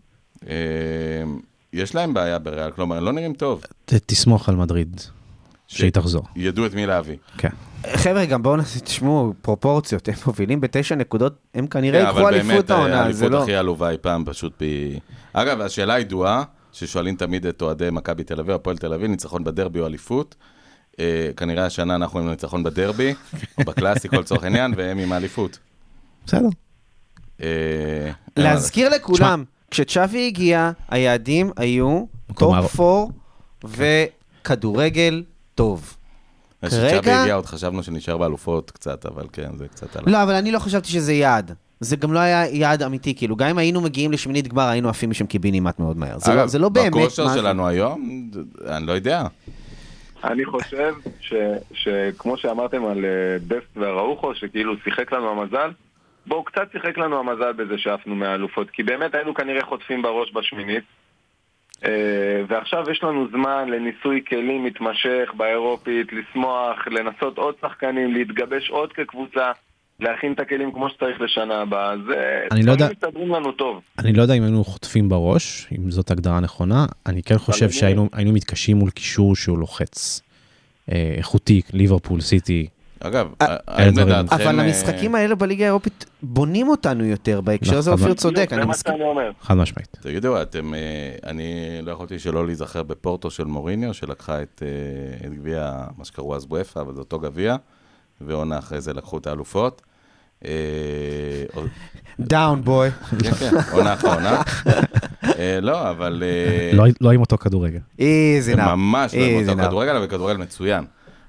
אה, 0.48 0.52
יש 1.72 1.94
להם 1.94 2.14
בעיה 2.14 2.38
בריאל, 2.38 2.70
כלומר, 2.70 2.96
הם 2.96 3.04
לא 3.04 3.12
נראים 3.12 3.34
טוב. 3.34 3.62
ת- 3.84 3.94
תסמוך 3.94 4.48
על 4.48 4.56
מדריד, 4.56 5.00
שהיא 5.68 5.90
תחזור. 5.90 6.22
ידעו 6.36 6.66
את 6.66 6.74
מי 6.74 6.86
להביא. 6.86 7.16
כן. 7.38 7.48
חבר'ה, 7.96 8.24
גם 8.26 8.42
בואו 8.42 8.56
נעשה, 8.56 8.80
תשמעו, 8.80 9.34
פרופורציות, 9.42 10.08
הם 10.08 10.14
מובילים 10.26 10.60
בתשע 10.60 10.94
נקודות, 10.94 11.34
הם 11.54 11.66
כנראה 11.66 12.00
כן, 12.00 12.06
ייקחו 12.06 12.20
אבל 12.20 12.34
אליפות 12.34 12.48
באמת, 12.50 12.70
העונה, 12.70 12.88
זה 12.94 13.00
האליפות 13.02 13.30
לא... 13.30 13.42
הכי 13.42 13.54
עלובה 13.54 13.90
אי 13.90 13.96
פעם, 14.00 14.24
פשוט 14.26 14.52
פי... 14.56 14.98
אגב, 15.32 15.60
השאלה 15.60 15.94
הידועה, 15.94 16.42
ששואלים 16.72 17.16
תמיד 17.16 17.46
את 17.46 17.62
אוהדי 17.62 17.88
מכבי 17.92 18.24
תל 18.24 18.40
אביב, 18.40 18.54
הפועל 18.54 18.76
תל 18.76 18.92
אביב, 18.94 19.10
ניצחון 19.10 19.44
בדרבי 19.44 19.80
או 19.80 19.86
אליפות. 19.86 20.34
אה, 21.00 21.04
כנראה 21.36 21.66
השנה 21.66 21.94
אנחנו 21.94 22.18
עם 22.18 22.28
ניצחון 22.30 22.62
בדרבי, 22.62 23.14
או 23.58 23.64
בקלאסיקו 23.64 24.16
לצורך 24.16 24.44
העניין, 24.44 24.74
והם 24.76 24.98
עם 24.98 25.12
האליפות. 25.12 25.58
בסדר. 26.26 26.48
אה, 27.42 28.10
להזכיר 28.36 28.88
לכולם, 28.88 29.44
כשצ'אבי 29.70 30.26
הגיע, 30.26 30.70
היעדים 30.88 31.50
היו 31.56 32.04
top 32.38 32.80
4 32.80 33.06
וכדורגל 33.64 35.22
טוב. 35.54 35.96
אה, 36.64 36.68
כשצ'אבי 36.68 36.90
כרגע- 36.90 37.22
הגיע 37.22 37.34
עוד 37.34 37.46
חשבנו 37.46 37.82
שנשאר 37.82 38.18
באלופות 38.18 38.70
קצת, 38.70 39.06
אבל 39.06 39.26
כן, 39.32 39.50
זה 39.58 39.68
קצת 39.68 39.96
עלה. 39.96 40.12
לא, 40.12 40.22
אבל 40.22 40.34
אני 40.34 40.50
לא 40.52 40.58
חשבתי 40.58 40.88
שזה 40.88 41.12
יעד. 41.12 41.52
זה 41.80 41.96
גם 41.96 42.12
לא 42.12 42.18
היה 42.18 42.46
יעד 42.50 42.82
אמיתי, 42.82 43.14
כאילו, 43.14 43.36
גם 43.36 43.48
אם 43.48 43.58
היינו 43.58 43.80
מגיעים 43.80 44.12
לשמינית 44.12 44.48
גמר, 44.48 44.68
היינו 44.68 44.88
עפים 44.88 45.10
משם 45.10 45.26
קיבינימט 45.26 45.78
מאוד 45.78 45.96
מהר. 45.96 46.18
זה, 46.18 46.34
לא, 46.58 46.62
לא 46.62 46.68
באמת 46.68 46.92
בכושר. 46.92 47.34
שלנו 47.34 47.66
היום, 47.66 48.30
אני 48.66 48.86
לא 48.86 48.92
יודע. 48.92 49.26
אני 50.24 50.44
חושב 50.44 50.94
ש, 51.20 51.34
שכמו 51.74 52.36
שאמרתם 52.36 52.84
על 52.84 53.04
אה, 53.04 53.38
דסט 53.38 53.76
והראוכו, 53.76 54.34
שכאילו 54.34 54.74
שיחק 54.84 55.12
לנו 55.12 55.30
המזל, 55.30 55.70
בואו, 56.26 56.44
קצת 56.44 56.72
שיחק 56.72 56.98
לנו 56.98 57.18
המזל 57.18 57.52
בזה 57.52 57.78
שעפנו 57.78 58.14
מהאלופות, 58.14 58.70
כי 58.70 58.82
באמת 58.82 59.14
היינו 59.14 59.34
כנראה 59.34 59.64
חוטפים 59.64 60.02
בראש 60.02 60.32
בשמינית. 60.32 60.84
אה, 61.84 62.42
ועכשיו 62.48 62.90
יש 62.90 63.02
לנו 63.02 63.28
זמן 63.28 63.68
לניסוי 63.68 64.24
כלים 64.28 64.64
מתמשך 64.64 65.32
באירופית, 65.36 66.12
לשמוח, 66.12 66.86
לנסות 66.86 67.38
עוד 67.38 67.54
שחקנים, 67.60 68.12
להתגבש 68.12 68.70
עוד 68.70 68.92
כקבוצה, 68.92 69.52
להכין 70.02 70.32
את 70.32 70.40
הכלים 70.40 70.72
כמו 70.72 70.88
שצריך 70.90 71.20
לשנה 71.20 71.54
הבאה. 71.62 71.94
זה 72.08 72.14
אני 72.50 72.62
לא 72.62 72.72
יודע- 72.72 72.88
מסתדרים 72.92 73.28
לנו 73.28 73.52
טוב. 73.52 73.80
אני 73.98 74.12
לא 74.12 74.22
יודע 74.22 74.34
אם 74.34 74.42
היינו 74.42 74.64
חוטפים 74.64 75.08
בראש, 75.08 75.68
אם 75.78 75.90
זאת 75.90 76.10
הגדרה 76.10 76.40
נכונה, 76.40 76.86
אני 77.06 77.22
כן 77.22 77.38
חושב 77.38 77.70
שהיינו 77.70 78.08
היינו 78.12 78.32
מתקשים 78.32 78.76
מול 78.76 78.90
קישור 78.90 79.36
שהוא 79.36 79.58
לוחץ. 79.58 80.20
אה, 80.92 81.14
איכותי, 81.16 81.62
ליברפול, 81.72 82.20
סיטי. 82.20 82.66
אגב, 83.00 83.28
אה, 83.42 83.56
האם 83.66 83.90
דברים. 83.92 84.08
לדעתכם... 84.08 84.34
אבל 84.34 84.60
אה, 84.60 84.64
המשחקים 84.66 85.14
האלה 85.14 85.34
בליגה 85.34 85.64
האירופית 85.64 86.04
בונים 86.22 86.68
אותנו 86.68 87.04
יותר, 87.04 87.40
בהקשר 87.40 87.76
הזה 87.78 87.90
נכון, 87.90 88.02
אופיר 88.02 88.14
צודק, 88.14 88.46
זה 88.50 88.56
אני 88.56 88.64
מה 88.64 88.70
מסכים. 88.70 88.92
שאני 88.96 89.04
אומר. 89.04 89.30
חד 89.40 89.54
משמעית. 89.54 89.96
תגידו, 90.02 90.42
אתם, 90.42 90.74
אה, 90.74 90.80
אני 91.26 91.52
לא 91.82 91.92
יכולתי 91.92 92.18
שלא 92.18 92.46
להיזכר 92.46 92.82
בפורטו 92.82 93.30
של 93.30 93.44
מוריניו, 93.44 93.94
שלקחה 93.94 94.42
את, 94.42 94.62
אה, 94.66 95.26
את 95.26 95.34
גביע, 95.34 95.72
מה 95.98 96.04
שקראו 96.04 96.36
אז 96.36 96.46
בואפה, 96.46 96.80
אבל 96.80 96.94
זה 96.94 97.00
אותו 97.00 97.18
גביע, 97.20 97.56
ועונה 98.20 98.58
אחרי 98.58 98.80
זה 98.80 98.92
לקחו 98.92 99.18
את 99.18 99.26
האלופות. 99.26 99.82
אה, 100.44 101.62
דאון 102.20 102.62
בוי. 102.64 102.88
כן, 103.22 103.30
כן, 103.34 103.50
עונה 103.72 103.92
אחרי 103.94 104.10
עונה. 104.10 104.42
אה, 105.38 105.58
לא, 105.62 105.90
אבל... 105.90 106.22
אה, 106.26 106.70
לא- 106.76 106.84
לא 107.00 107.10
עם 107.10 107.20
אותו 107.20 107.38
כדורגל. 107.38 107.78
איזי 107.98 108.54
נאו. 108.54 108.76
ממש 108.76 109.14
לא 109.14 109.20
עם 109.24 109.48
אותו. 109.48 109.62
כדורגל, 109.68 109.96
אבל 109.96 110.06
כדורגל 110.06 110.36
מצוין. 110.40 110.84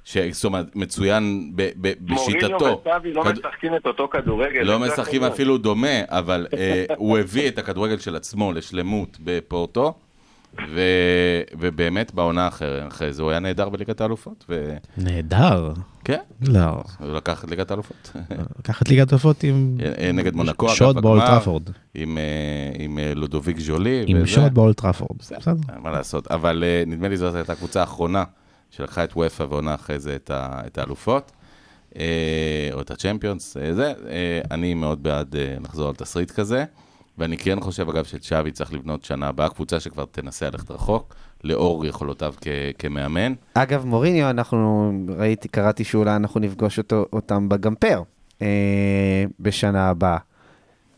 ש- 0.05 0.17
זאת 0.17 0.45
אומרת, 0.45 0.75
מצוין 0.75 1.51
ב- 1.55 1.69
ב- 1.81 1.93
מוריניו 2.07 2.49
בשיטתו. 2.49 2.81
וסאבי 2.81 3.13
לא 3.13 3.23
כד- 3.23 3.31
משחקים 3.39 3.75
את 3.75 3.85
אותו 3.87 4.07
כדורגל. 4.11 4.61
לא 4.61 4.79
משחקים. 4.79 5.23
אפילו 5.23 5.57
דומה, 5.57 5.87
אבל 6.07 6.47
הוא 6.97 7.17
הביא 7.17 7.47
את 7.47 7.57
הכדורגל 7.57 7.97
של 7.99 8.15
עצמו 8.15 8.51
לשלמות 8.53 9.17
בפורטו, 9.23 9.93
ו, 10.69 10.79
ובאמת 11.59 12.13
בעונה 12.13 12.47
אחרי, 12.47 12.87
אחרי 12.87 13.13
זה 13.13 13.21
הוא 13.21 13.31
היה 13.31 13.39
נהדר 13.39 13.69
בליגת 13.69 14.01
האלופות, 14.01 14.45
וכן, 14.49 14.77
נהדר. 14.97 15.73
לא. 16.41 16.83
הוא 16.99 17.15
לקח 17.15 17.43
את 17.43 17.49
ליגת 17.49 17.71
האלופות. 17.71 18.11
לקח 18.59 18.81
את 18.81 18.89
ליגת 18.89 19.11
האלופות 19.11 19.43
עם... 19.43 19.77
אה, 19.99 20.11
נגד 20.11 20.35
מונקו, 20.35 20.65
אגב, 20.65 20.75
שוד 20.75 20.95
בגמר, 20.97 21.01
באולטראפורד. 21.01 21.69
עם, 21.95 22.17
אה, 22.17 22.23
עם 22.79 22.99
אה, 22.99 23.13
לודוביק 23.15 23.59
ז'ולי. 23.59 24.03
עם 24.07 24.17
וזה. 24.17 24.27
שוד 24.27 24.53
באולטראפורד. 24.53 25.17
בסדר. 25.19 25.51
אין 25.73 25.81
מה 25.83 25.91
לעשות, 25.91 26.27
אבל 26.31 26.63
אה, 26.67 26.83
נדמה 26.87 27.07
לי 27.07 27.17
זאת 27.17 27.35
הייתה 27.35 27.53
הקבוצה 27.53 27.79
האחרונה 27.81 28.23
שלקחה 28.69 29.03
את 29.03 29.13
וופא 29.15 29.43
ועונה 29.49 29.75
אחרי 29.75 29.99
זה 29.99 30.15
את 30.15 30.29
ה- 30.29 30.61
את 30.67 30.77
האלופות, 30.77 31.31
אה, 31.97 32.03
או 32.73 32.81
את 32.81 32.91
הצ'מפיונס, 32.91 33.57
אה, 33.57 33.73
זה, 33.73 33.93
אה, 34.09 34.41
אני 34.51 34.73
מאוד 34.73 35.03
בעד 35.03 35.35
אה, 35.35 35.55
לחזור 35.63 35.87
על 35.89 35.95
תסריט 35.95 36.31
כזה, 36.31 36.65
ואני 37.17 37.37
כן 37.37 37.59
חושב, 37.59 37.89
אגב, 37.89 38.03
שצ'אבי 38.03 38.51
צריך 38.51 38.73
לבנות 38.73 39.03
שנה 39.03 39.27
הבאה 39.27 39.49
קבוצה 39.49 39.79
שכבר 39.79 40.05
תנסה 40.05 40.45
ללכת 40.49 40.71
רחוק, 40.71 41.15
לאור 41.43 41.85
יכולותיו 41.85 42.33
כ- 42.41 42.47
כמאמן. 42.79 43.33
אגב, 43.53 43.85
מוריניו, 43.85 44.29
אנחנו, 44.29 44.91
ראיתי, 45.17 45.47
קראתי 45.47 45.83
שאולי 45.83 46.15
אנחנו 46.15 46.39
נפגוש 46.39 46.77
אותו, 46.77 47.05
אותם 47.13 47.49
בגמפר 47.49 48.01
אה, 48.41 48.47
בשנה 49.39 49.89
הבאה. 49.89 50.17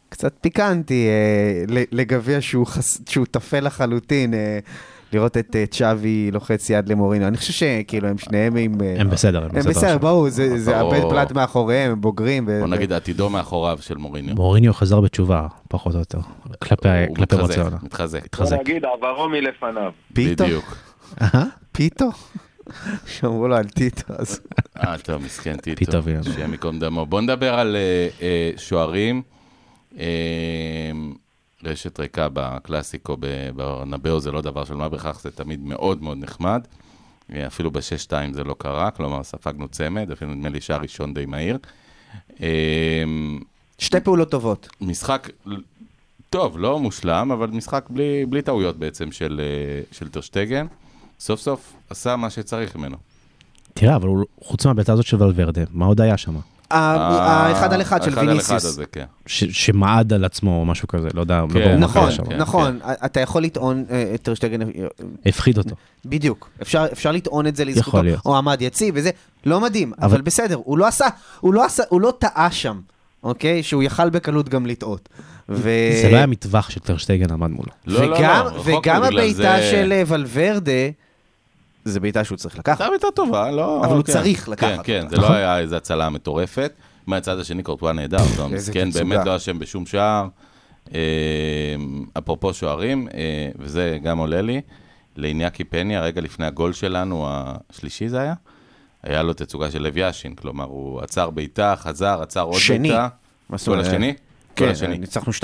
קצת 0.09 0.33
פיקנטי 0.41 1.07
אה, 1.07 1.63
לגביע 1.91 2.41
שהוא, 2.41 2.65
שהוא 3.09 3.25
טפל 3.31 3.59
לחלוטין, 3.65 4.33
אה, 4.33 4.59
לראות 5.15 5.37
את 5.37 5.55
אה, 5.55 5.65
צ'אבי 5.65 6.31
לוחץ 6.31 6.69
יד 6.69 6.89
למוריניו. 6.89 7.27
אני 7.27 7.37
חושב 7.37 7.53
שכאילו 7.53 8.07
הם 8.07 8.17
שניהם 8.17 8.55
עם... 8.55 8.81
אה, 8.81 8.95
הם 8.99 9.09
בסדר. 9.09 9.43
הם 9.43 9.63
בסדר, 9.65 9.97
ברור, 9.97 10.29
זה, 10.29 10.59
זה 10.59 10.73
ברור. 10.73 10.95
הבית 10.95 11.09
פלט 11.09 11.31
מאחוריהם, 11.31 11.91
הם 11.91 12.01
בוגרים. 12.01 12.45
בוא 12.59 12.67
נגיד 12.67 12.93
עתידו 12.93 13.29
מאחוריו 13.29 13.77
של 13.81 13.97
מוריניו. 13.97 14.35
מוריניו 14.35 14.73
חזר 14.73 15.01
בתשובה, 15.01 15.47
פחות 15.67 15.93
או 15.93 15.99
יותר, 15.99 16.19
כלפי 16.59 16.89
הוא 17.07 17.15
כלפי 17.15 17.35
מתחזק, 17.35 17.57
ברצלונה. 17.57 17.77
מתחזק. 17.83 18.37
בוא. 18.39 18.57
נגיד, 18.57 18.85
עברו 18.85 19.29
מלפניו. 19.29 19.91
פיתו? 20.13 20.43
בדיוק. 20.43 20.77
אהה. 21.21 21.45
פיתו? 21.71 22.09
שאמרו 23.11 23.47
לו 23.47 23.55
על 23.55 23.63
טיטו, 23.63 24.13
אז... 24.17 24.41
אה, 24.77 24.97
טוב, 24.97 25.21
מסכן 25.21 25.57
טיטו. 25.57 25.77
פיטו 25.77 26.03
ויאנו. 26.03 26.23
שיהיה 26.23 26.47
מקום 26.47 26.79
דמו. 26.79 27.05
בוא 27.05 27.21
נדבר 27.21 27.53
על 27.53 27.75
אה, 27.75 28.07
אה, 28.21 28.51
שוערים. 28.57 29.21
רשת 31.65 31.99
ריקה 31.99 32.27
בקלאסיקו 32.33 33.17
ב- 33.19 33.25
ברנבאו 33.55 34.19
זה 34.19 34.31
לא 34.31 34.41
דבר 34.41 34.65
של 34.65 34.73
מה 34.73 34.89
בכך, 34.89 35.19
זה 35.21 35.31
תמיד 35.31 35.59
מאוד 35.63 36.03
מאוד 36.03 36.17
נחמד. 36.17 36.61
אפילו 37.47 37.71
ב-6-2 37.71 37.79
זה 38.33 38.43
לא 38.43 38.55
קרה, 38.57 38.91
כלומר 38.91 39.23
ספגנו 39.23 39.67
צמד, 39.67 40.11
אפילו 40.11 40.33
נדמה 40.33 40.49
לי 40.49 40.61
שער 40.61 40.81
ראשון 40.81 41.13
די 41.13 41.25
מהיר. 41.25 41.57
אה, 42.41 43.03
שתי 43.79 43.99
פעולות 43.99 44.31
טובות. 44.31 44.67
משחק 44.81 45.29
טוב, 46.29 46.59
לא 46.59 46.79
מושלם, 46.79 47.31
אבל 47.31 47.47
משחק 47.49 47.85
בלי, 47.89 48.25
בלי 48.25 48.41
טעויות 48.41 48.77
בעצם 48.77 49.11
של, 49.11 49.41
אה, 49.43 49.81
של 49.91 50.09
טרשטגן. 50.09 50.65
סוף 51.19 51.39
סוף 51.39 51.73
עשה 51.89 52.15
מה 52.15 52.29
שצריך 52.29 52.75
ממנו. 52.75 52.97
תראה, 53.73 53.95
אבל 53.95 54.07
הוא- 54.07 54.25
חוץ 54.41 54.65
מהבעיטה 54.65 54.93
הזאת 54.93 55.05
של 55.05 55.23
ולוורדה, 55.23 55.61
מה 55.71 55.85
עוד 55.85 56.01
היה 56.01 56.17
שם? 56.17 56.35
האחד 56.71 57.73
על 57.73 57.81
אחד 57.81 58.03
של 58.03 58.09
האחד 58.09 58.17
על 58.17 58.23
אחד 58.27 58.29
ויניסיוס. 58.29 58.65
הזה, 58.65 58.83
כן. 58.91 59.05
ש- 59.25 59.65
שמעד 59.65 60.13
על 60.13 60.25
עצמו 60.25 60.59
או 60.59 60.65
משהו 60.65 60.87
כזה, 60.87 61.07
לא 61.13 61.21
יודע, 61.21 61.41
לא 61.41 61.47
כן. 61.47 61.53
ברור 61.53 61.71
מה 61.73 61.77
נכון, 61.77 62.01
קרה 62.01 62.11
שם. 62.11 62.25
כן, 62.25 62.37
נכון, 62.37 62.79
אתה 63.05 63.19
יכול 63.19 63.43
לטעון, 63.43 63.85
אה, 63.91 64.15
טרשטגן, 64.21 64.61
אה, 64.61 64.67
הפחיד 65.25 65.57
אותו. 65.57 65.75
בדיוק, 66.05 66.49
אפשר, 66.61 66.85
אפשר 66.91 67.11
לטעון 67.11 67.47
את 67.47 67.55
זה 67.55 67.65
לזכותו, 67.65 67.89
יכול 67.89 68.01
להיות. 68.05 68.25
או 68.25 68.37
עמד 68.37 68.61
יציב 68.61 68.93
וזה, 68.97 69.09
לא 69.45 69.61
מדהים, 69.61 69.93
אבל, 70.01 70.21
בסדר, 70.21 70.57
הוא 70.63 70.77
לא 70.77 70.87
עשה, 70.87 71.05
הוא 71.39 71.53
לא 71.53 71.65
עשה, 71.65 71.83
הוא 71.89 72.01
לא 72.01 72.13
טעה 72.19 72.51
שם, 72.51 72.79
אוקיי? 73.23 73.63
שהוא 73.63 73.83
יכל 73.83 74.09
בקלות 74.09 74.49
גם 74.49 74.65
לטעות. 74.65 75.09
ו... 75.49 75.61
זה 76.01 76.09
לא 76.11 76.17
היה 76.17 76.25
מטווח 76.25 76.69
שטרשטייגן 76.69 77.31
עמד 77.31 77.49
מולו. 77.49 77.69
לא, 77.87 78.05
לא, 78.05 78.15
וגם, 78.15 78.45
לא, 78.45 78.61
וגם 78.65 79.03
הבעיטה 79.03 79.61
של 79.61 79.91
אה, 79.91 80.03
ולוורדה, 80.07 80.71
זה 81.85 81.99
בעיטה 81.99 82.23
שהוא 82.23 82.37
צריך 82.37 82.59
לקחת. 82.59 82.81
הייתה 82.81 82.89
בעיטה 82.89 83.07
טובה, 83.15 83.51
לא... 83.51 83.85
אבל 83.85 83.95
הוא 83.95 84.03
כן. 84.03 84.13
צריך 84.13 84.49
לקחת 84.49 84.85
כן, 84.85 85.01
כן, 85.01 85.09
זה. 85.09 85.17
לא 85.17 85.33
היה 85.33 85.59
איזו 85.59 85.75
הצלה 85.75 86.09
מטורפת. 86.09 86.73
מהצד 87.07 87.39
השני 87.39 87.63
קורטואה 87.63 87.93
נהדר, 87.93 88.17
תצוגה. 88.57 88.83
באמת 88.93 89.25
לא 89.25 89.35
אשם 89.35 89.59
בשום 89.59 89.85
שער. 89.85 90.27
אה, 90.93 90.99
אפרופו 92.17 92.53
שוערים, 92.53 93.07
אה, 93.13 93.49
וזה 93.59 93.97
גם 94.03 94.17
עולה 94.17 94.41
לי, 94.41 94.61
לאיניאקי 95.17 95.63
פני, 95.63 95.95
הרגע 95.95 96.21
לפני 96.21 96.45
הגול 96.45 96.73
שלנו, 96.73 97.27
השלישי 97.29 98.09
זה 98.09 98.21
היה, 98.21 98.33
היה 99.03 99.23
לו 99.23 99.33
תצוגה 99.33 99.71
של 99.71 99.81
לב 99.81 99.97
יאשין, 99.97 100.35
כלומר, 100.35 100.65
הוא 100.65 101.01
עצר 101.01 101.29
בעיטה, 101.29 101.75
חזר, 101.77 102.21
עצר 102.21 102.41
עוד 102.41 102.59
שני. 102.59 102.79
בעיטה. 102.79 103.07
זאת 103.55 103.67
גול? 103.67 103.79
השני? 103.79 104.13
כן, 104.55 104.69
השני. 104.69 104.97
ניצחנו 104.97 105.33
2-1. 105.33 105.43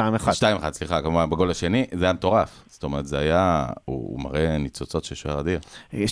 2-1, 0.62 0.72
סליחה, 0.74 1.02
כמובן, 1.02 1.30
בגול 1.30 1.52
השני, 1.52 1.86
זה 1.98 2.06
היה 2.06 2.14
מטורף. 2.14 2.50
זאת 2.72 2.84
אומרת, 2.84 3.08
זה 3.08 3.20
היה, 3.20 3.66
הוא, 3.86 3.96
הוא 4.12 4.20
מראה 4.20 4.58
ניצוצות 4.58 5.04
של 5.06 5.16
שוער 5.16 5.40
אדיר. 5.40 5.60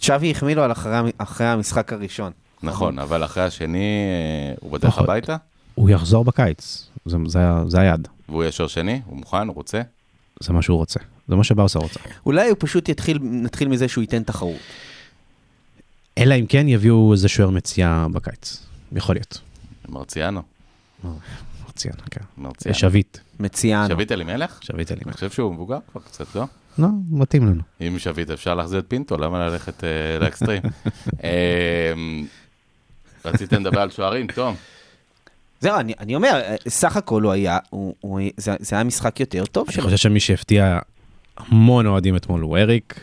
צ'אבי 0.01 0.31
החמיא 0.31 0.55
לו 0.55 0.63
על 0.63 0.71
אחרי 0.71 0.93
אחרי 1.17 1.47
המשחק 1.47 1.93
הראשון. 1.93 2.31
נכון, 2.63 2.99
אבל 2.99 3.25
אחרי 3.25 3.43
השני, 3.43 3.77
אה, 3.79 4.55
הוא 4.61 4.71
בדרך 4.71 4.93
נכון. 4.93 5.03
הביתה, 5.03 5.35
הוא 5.75 5.89
יחזור 5.89 6.25
בקיץ, 6.25 6.87
זה- 7.05 7.17
זה 7.27 7.39
זה 7.67 7.79
היעד, 7.79 8.07
והוא 8.29 8.43
ישר 8.43 8.67
שני, 8.67 9.01
הוא 9.05 9.17
מוכן, 9.17 9.47
הוא 9.47 9.55
רוצה. 9.55 9.81
זה 10.39 10.53
מה 10.53 10.61
שהוא 10.61 10.77
רוצה. 10.77 10.99
זה 11.27 11.35
מה 11.35 11.43
שברסה 11.43 11.79
רוצה. 11.79 11.99
אולי 12.25 12.49
הוא 12.49 12.55
פשוט 12.59 12.89
יתחיל, 12.89 13.19
נתחיל 13.21 13.67
מזה 13.67 13.87
שהוא 13.87 14.01
ייתן 14.01 14.23
תחרות. 14.23 14.55
אלא 16.17 16.35
אם 16.35 16.45
כן 16.45 16.67
יביאו 16.67 17.11
איזה 17.13 17.27
שוער 17.29 17.49
מציאה 17.49 18.07
בקיץ. 18.11 18.63
יכול 18.95 19.15
להיות. 19.15 19.41
מרציאנו, 19.89 20.41
מרציאן, 21.79 22.05
כן. 22.11 22.21
מרציאנו. 22.37 22.75
שביט. 22.75 23.17
מציאנו. 23.39 23.93
שביט 23.93 24.11
אלימלך? 24.11 24.59
שביט 24.63 24.91
אני 24.91 24.97
אלימלך. 24.99 25.15
חושב 25.15 25.29
שהוא 25.29 25.53
מבוגר 25.53 25.77
כבר 25.91 26.01
קצת, 26.01 26.35
לא? 26.35 26.43
לא, 26.77 26.87
מתאים 27.11 27.45
לנו. 27.47 27.61
אם 27.81 27.99
שביט 27.99 28.29
אפשר 28.29 28.55
להחזיר 28.55 28.79
את 28.79 28.85
פינטו, 28.87 29.17
למה 29.17 29.47
ללכת 29.47 29.83
אה, 29.83 29.89
לאקסטרים? 30.19 30.61
אה, 31.23 31.93
רציתם 33.25 33.61
לדבר 33.61 33.81
על 33.81 33.89
שוערים, 33.89 34.27
תום. 34.27 34.55
זהו, 35.59 35.79
אני, 35.79 35.93
אני 35.99 36.15
אומר, 36.15 36.41
אה, 36.43 36.55
סך 36.67 36.97
הכל 36.97 37.23
הוא 37.23 37.31
היה, 37.31 37.57
הוא, 37.69 37.95
הוא, 37.99 38.19
זה, 38.37 38.55
זה 38.59 38.75
היה 38.75 38.83
משחק 38.83 39.19
יותר 39.19 39.45
טוב 39.45 39.67
אני 39.67 39.73
שלו. 39.75 39.83
חושב 39.83 39.97
שמי 39.97 40.19
שהפתיע 40.19 40.79
המון 41.37 41.85
אוהדים 41.87 42.15
אתמול 42.15 42.41
הוא 42.41 42.57
אריק. 42.57 42.99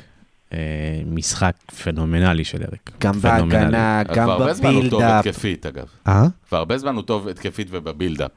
אה, 0.52 0.58
משחק 1.06 1.56
פנומנלי 1.84 2.44
של 2.44 2.62
אריק. 2.62 2.90
גם 3.00 3.20
פנומנלי. 3.20 3.48
בהגנה, 3.48 4.02
גם 4.02 4.24
כבר 4.24 4.32
הרבה 4.32 4.54
זמן 4.54 4.74
הוא 4.74 4.82
טוב 4.90 5.02
בבילדאפ. 5.02 5.26
התקפית, 5.26 5.66
אגב. 5.66 5.86
אה? 6.08 6.26
כבר 6.48 6.58
הרבה 6.58 6.78
זמן 6.78 6.94
הוא 6.94 7.02
טוב 7.02 7.28
התקפית 7.28 7.68
ובבילדאפ. 7.70 8.30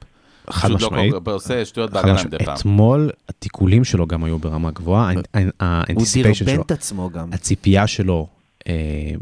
חד 0.51 0.67
פשוט 0.67 0.81
לא 0.81 0.87
משמעית. 0.87 1.13
עושה 1.27 1.65
שטויות 1.65 1.91
בהגנה 1.91 2.13
משמעית. 2.13 2.33
מדי 2.33 2.45
פעם. 2.45 2.55
אתמול 2.57 3.09
התיקולים 3.29 3.83
שלו 3.83 4.07
גם 4.07 4.23
היו 4.23 4.39
ברמה 4.39 4.71
גבוהה, 4.71 5.11
הוא 5.13 5.21
דרבן 6.23 6.33
שלו, 6.33 6.61
את 6.61 6.71
עצמו 6.71 7.09
גם. 7.09 7.29
הציפייה 7.33 7.87
שלו 7.87 8.27
אה, 8.67 8.73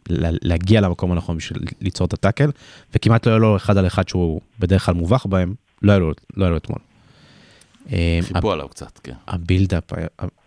לה- 0.10 0.30
להגיע 0.42 0.82
למקום 0.82 1.12
הנכון 1.12 1.38
בשביל 1.38 1.64
ליצור 1.82 2.08
את 2.08 2.14
ה 2.14 2.19
tackle, 2.19 2.52
וכמעט 2.96 3.26
לא 3.28 3.32
היה 3.32 3.40
לו 3.40 3.56
אחד 3.56 3.78
על 3.78 3.88
אחד 3.88 4.08
שהוא 4.08 4.42
בדרך 4.60 4.86
כלל 4.86 4.96
מובך 4.96 5.26
בהם, 5.26 5.54
לא 5.82 5.92
היה 5.92 6.00
לו, 6.00 6.12
לא 6.38 6.44
היה 6.46 6.52
לו 6.52 6.58
אתמול. 6.58 6.80
אה, 7.94 8.20
חיפו 8.22 8.52
עליו 8.52 8.68
קצת, 8.70 9.00
כן. 9.04 9.14
ה 9.28 9.34
build-up 9.34 9.84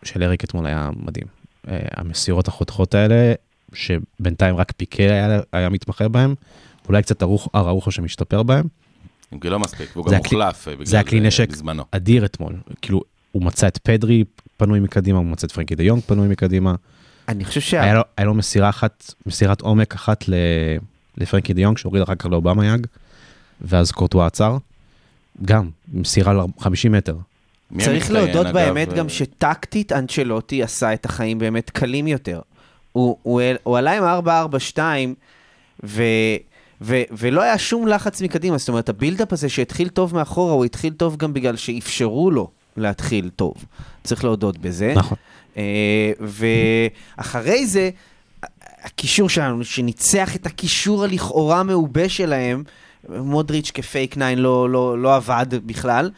של 0.03 0.23
אריק 0.23 0.45
אתמול 0.45 0.67
היה 0.67 0.91
מדהים. 0.97 1.27
אה, 1.69 1.79
המסירות 1.97 2.49
החותכות 2.49 2.95
האלה, 2.95 3.33
שבינתיים 3.73 4.57
רק 4.57 4.73
פיקה 4.77 5.03
היה, 5.03 5.41
היה 5.53 5.69
מתמחה 5.69 6.09
בהם, 6.09 6.35
אולי 6.89 7.03
קצת 7.03 7.23
ארוך- 7.23 7.49
אראוחו 7.55 7.91
שמשתפר 7.91 8.43
בהם, 8.43 8.65
אם 9.35 9.41
כי 9.41 9.49
לא 9.49 9.59
מספיק, 9.59 9.97
והוא 9.97 10.09
זה 10.09 10.15
גם 10.15 10.21
מוחלף 10.25 10.69
אה, 10.69 10.73
בגלל 10.73 10.87
זה 10.87 11.01
הכלי 11.01 11.21
נשק 11.21 11.49
בזמנו. 11.49 11.85
אדיר 11.91 12.25
אתמול. 12.25 12.57
כאילו, 12.83 13.03
הוא 13.33 13.43
מצא 13.43 13.67
את 13.67 13.79
פדרי 13.79 14.25
פנוי 14.57 14.81
מקדימה, 14.81 15.19
הוא 15.19 15.27
מצא 15.27 15.47
את 15.47 15.53
פרנקי 15.53 15.75
דה 15.75 15.83
יונג 15.83 16.03
פנוי 16.03 16.29
מקדימה. 16.29 16.75
אני 17.29 17.45
חושב 17.45 17.61
שה... 17.61 17.83
היה 17.83 17.95
לו, 17.95 18.03
היה 18.17 18.27
לו 18.27 18.35
מסירה 18.35 18.69
אחת, 18.69 19.15
מסירת 19.27 19.61
עומק 19.61 19.95
אחת 19.95 20.29
ל, 20.29 20.35
לפרנקי 21.17 21.55
דה 21.55 21.61
יונג, 21.61 21.79
שהוריד 21.79 22.03
אחר 22.03 22.15
כך 22.15 22.27
לאובמיאנג, 22.27 22.87
ואז 23.61 23.91
קורטואה 23.91 24.27
עצר. 24.27 24.57
גם, 25.45 25.71
מסירה 25.93 26.33
ל-50 26.33 26.89
מטר. 26.91 27.17
צריך 27.79 28.11
להודות 28.11 28.47
אגב, 28.47 28.55
באמת 28.55 28.89
אה, 28.89 28.97
גם 28.97 29.09
שטקטית 29.09 29.93
אנצ'לוטי 29.93 30.63
עשה 30.63 30.95
את 30.95 31.05
החיים 31.05 31.39
באמת 31.39 31.71
קלים 31.71 32.07
יותר. 32.07 32.41
הוא, 32.93 33.17
הוא, 33.23 33.43
הוא 33.63 33.79
עלה 33.79 34.17
עם 34.19 34.25
4-4-2, 34.77 34.79
ו, 35.85 36.03
ו, 36.83 37.03
ולא 37.11 37.43
היה 37.43 37.59
שום 37.59 37.87
לחץ 37.87 38.23
מקדימה. 38.23 38.59
זאת 38.59 38.69
אומרת, 38.69 38.89
ה 38.89 38.94
build-up 38.94 39.33
הזה 39.33 39.49
שהתחיל 39.49 39.89
טוב 39.89 40.15
מאחורה, 40.15 40.53
הוא 40.53 40.65
התחיל 40.65 40.93
טוב 40.93 41.17
גם 41.17 41.33
בגלל 41.33 41.57
שאפשרו 41.57 42.31
לו 42.31 42.51
להתחיל 42.77 43.31
טוב. 43.37 43.55
צריך 44.05 44.25
להודות 44.25 44.59
בזה. 44.59 44.93
נכון. 44.97 45.19
אה, 45.57 46.13
ואחרי 46.21 47.67
זה, 47.67 47.91
הקישור 48.83 49.29
שלנו, 49.29 49.65
שניצח 49.65 50.37
את 50.37 50.47
הקישור 50.47 51.05
הלכאורה 51.05 51.63
מעובה 51.63 52.09
שלהם, 52.09 52.65
מודריץ' 53.09 53.71
כפייק 53.75 54.17
ניין 54.17 54.39
לא, 54.39 54.71
לא, 54.71 54.99
לא 54.99 55.17
עבד 55.17 55.47
בכלל. 55.67 56.11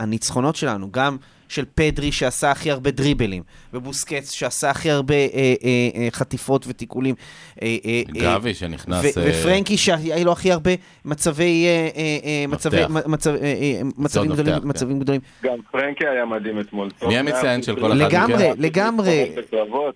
הניצחונות 0.00 0.56
שלנו, 0.56 0.92
גם 0.92 1.16
של 1.48 1.64
פדרי 1.74 2.12
שעשה 2.12 2.50
הכי 2.50 2.70
הרבה 2.70 2.90
דריבלים, 2.90 3.42
ובוסקץ 3.74 4.30
שעשה 4.32 4.70
הכי 4.70 4.90
הרבה 4.90 5.14
אה, 5.14 5.28
אה, 5.34 5.54
אה, 5.94 6.08
חטיפות 6.10 6.64
ותיקולים. 6.68 7.14
אה, 7.62 7.76
אה, 7.84 8.02
אה, 8.16 8.22
גבי 8.38 8.54
שנכנס... 8.54 9.16
ו- 9.16 9.20
אה, 9.20 9.30
ופרנקי 9.40 9.76
שהיה 9.76 10.24
לו 10.24 10.32
הכי 10.32 10.52
הרבה 10.52 10.70
מצבי, 11.04 11.64
אה, 11.66 11.88
אה, 11.96 12.18
אה, 12.24 12.44
מצבי. 12.48 12.76
מצב- 13.06 13.34
אה, 13.34 13.44
אה, 13.44 13.80
מצבים 13.96 14.30
מפתח, 14.30 14.40
גדולים, 14.42 14.60
כן. 14.62 14.68
מצבים 14.68 14.98
גדולים. 15.00 15.20
גם 15.44 15.58
פרנקי 15.70 16.06
היה 16.06 16.24
מדהים 16.24 16.60
אתמול. 16.60 16.88
מי 17.08 17.18
המצטיין 17.18 17.62
של 17.62 17.80
כל 17.80 17.86
אחד 17.92 17.96
לגמרי, 18.00 18.34
מכם? 18.50 18.62
לגמרי. 18.62 19.32
בקרבות. 19.36 19.94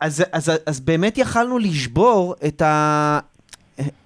אז, 0.00 0.24
אז, 0.32 0.52
אז 0.66 0.80
באמת 0.80 1.18
יכלנו 1.18 1.58
לשבור 1.58 2.34
את 2.46 2.62
ה... 2.62 3.18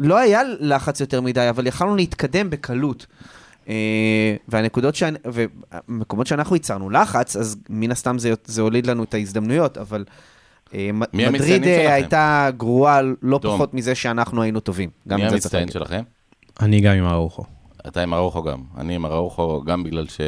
לא 0.00 0.18
היה 0.18 0.40
לחץ 0.60 1.00
יותר 1.00 1.20
מדי, 1.20 1.48
אבל 1.50 1.66
יכלנו 1.66 1.96
להתקדם 1.96 2.50
בקלות. 2.50 3.06
אה, 3.68 4.36
והנקודות, 4.48 4.94
ש... 4.94 5.02
והמקומות 5.24 6.26
שאנחנו 6.26 6.56
ייצרנו 6.56 6.90
לחץ, 6.90 7.36
אז 7.36 7.56
מן 7.68 7.90
הסתם 7.90 8.18
זה, 8.18 8.32
זה 8.44 8.62
הוליד 8.62 8.86
לנו 8.86 9.04
את 9.04 9.14
ההזדמנויות, 9.14 9.78
אבל 9.78 10.04
אה, 10.74 10.90
מדריד 11.12 11.64
אה? 11.64 11.94
הייתה 11.94 12.50
גרועה 12.56 13.00
לא 13.22 13.38
תום. 13.38 13.54
פחות 13.54 13.74
מזה 13.74 13.94
שאנחנו 13.94 14.42
היינו 14.42 14.60
טובים. 14.60 14.90
גם 15.08 15.20
מי 15.20 15.26
המצטיין. 15.26 15.70
שלכם? 15.70 16.02
אני 16.60 16.80
גם 16.80 16.94
עם 16.94 17.06
אראוחו. 17.06 17.44
אתה 17.88 18.02
עם 18.02 18.14
אראוחו 18.14 18.42
גם. 18.42 18.62
אני 18.78 18.94
עם 18.94 19.06
אראוחו 19.06 19.62
גם 19.64 19.84
בגלל 19.84 20.06
ש... 20.06 20.20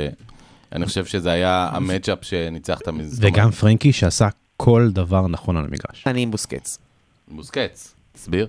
אני 0.73 0.87
חושב 0.87 1.05
שזה 1.05 1.31
היה 1.33 1.69
המצ'אפ 1.73 2.19
שניצח 2.23 2.81
את 2.81 2.89
המז... 2.89 3.19
וגם 3.23 3.51
פרנקי 3.51 3.93
שעשה 3.93 4.29
כל 4.57 4.91
דבר 4.93 5.29
נכון 5.29 5.57
על 5.57 5.65
המגרש. 5.65 6.05
אני 6.07 6.23
עם 6.23 6.31
בוסקץ. 6.31 6.79
בוסקץ, 7.29 7.95
תסביר. 8.13 8.47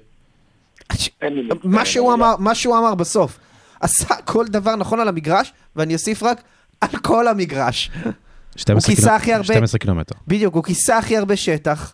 מה 1.64 2.56
שהוא 2.56 2.78
אמר 2.78 2.96
בסוף, 2.96 3.40
עשה 3.86 4.16
כל 4.26 4.46
דבר 4.48 4.76
נכון 4.76 5.00
על 5.00 5.08
המגרש, 5.08 5.54
ואני 5.76 5.94
אוסיף 5.94 6.24
רק, 6.24 6.42
על 6.82 6.90
כל 7.04 7.28
המגרש. 7.28 7.92
12 8.56 8.96
כיסה 8.96 9.10
קילומ- 9.10 9.16
הכי 9.16 9.34
הרבה. 9.34 9.44
12 9.44 9.80
קילומטר. 9.80 10.16
בדיוק, 10.28 10.56
הוא 10.56 10.64
כיסה 10.64 10.98
הכי 10.98 11.18
הרבה 11.18 11.36
שטח. 11.36 11.94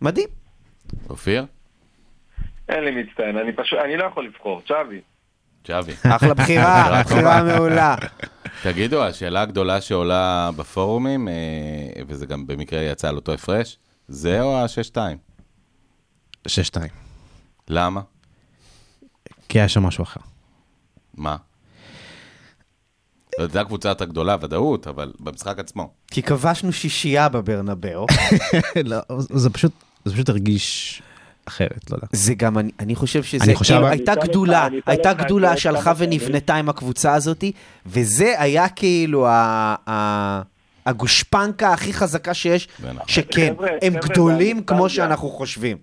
מדהים. 0.00 0.28
אופיר? 1.10 1.46
אין 2.68 2.84
לי 2.84 3.02
מצטיין, 3.02 3.38
אני 3.38 3.52
פשוט, 3.52 3.78
אני 3.84 3.96
לא 3.96 4.04
יכול 4.04 4.26
לבחור, 4.26 4.62
צ'אבי. 4.68 5.00
ג'אבי. 5.68 5.92
אחלה 6.16 6.34
בחירה, 6.34 7.02
בחירה. 7.04 7.42
מעולה. 7.42 7.96
תגידו, 8.62 9.04
השאלה 9.04 9.40
הגדולה 9.42 9.80
שעולה 9.80 10.50
בפורומים, 10.56 11.28
אה, 11.28 11.32
וזה 12.08 12.26
גם 12.26 12.46
במקרה 12.46 12.80
יצא 12.80 13.08
על 13.08 13.16
אותו 13.16 13.32
הפרש, 13.32 13.78
זה 14.08 14.42
או 14.42 14.56
ה-6-2? 14.56 14.96
6-2. 16.48 16.76
למה? 17.68 18.00
כי 19.48 19.58
היה 19.58 19.68
שם 19.68 19.82
משהו 19.82 20.02
אחר. 20.04 20.20
מה? 21.16 21.36
זו 23.52 23.58
הקבוצה 23.58 23.90
הגדולה, 24.00 24.36
ודאות, 24.42 24.86
אבל 24.86 25.12
במשחק 25.20 25.58
עצמו. 25.58 25.90
כי 26.10 26.22
כבשנו 26.22 26.72
שישייה 26.72 27.28
בברנבאו. 27.28 28.06
לא, 28.84 28.98
זה 29.18 29.50
פשוט, 29.50 29.72
זה 30.04 30.14
פשוט 30.14 30.28
הרגיש 30.28 31.02
אחרת, 31.44 31.90
לא 31.90 31.96
יודע. 31.96 32.06
זה 32.12 32.34
גם, 32.34 32.58
אני, 32.58 32.70
אני 32.80 32.94
חושב 32.94 33.22
שזה, 33.22 33.44
אני 33.44 33.54
חושב- 33.54 33.74
כאילו, 33.74 33.86
אני 33.88 33.96
הייתה 33.96 34.14
גדולה, 34.14 34.68
הייתה 34.86 35.12
גדולה 35.12 35.56
שהלכה. 35.56 35.92
ונבנתה 35.96 36.54
עם 36.54 36.68
הקבוצה 36.68 37.14
הזאת, 37.14 37.44
וזה 37.86 38.34
היה 38.38 38.68
כאילו 38.68 39.26
ה... 39.26 39.74
ה... 39.88 40.42
הגושפנקה 40.86 41.72
הכי 41.72 41.92
חזקה 41.92 42.34
שיש, 42.34 42.68
ונכון. 42.80 43.08
שכן, 43.08 43.54
הם 43.82 43.94
גדולים 43.94 44.62
כמו. 44.62 44.88
שאנחנו 44.88 45.30
חושבים. 45.30 45.76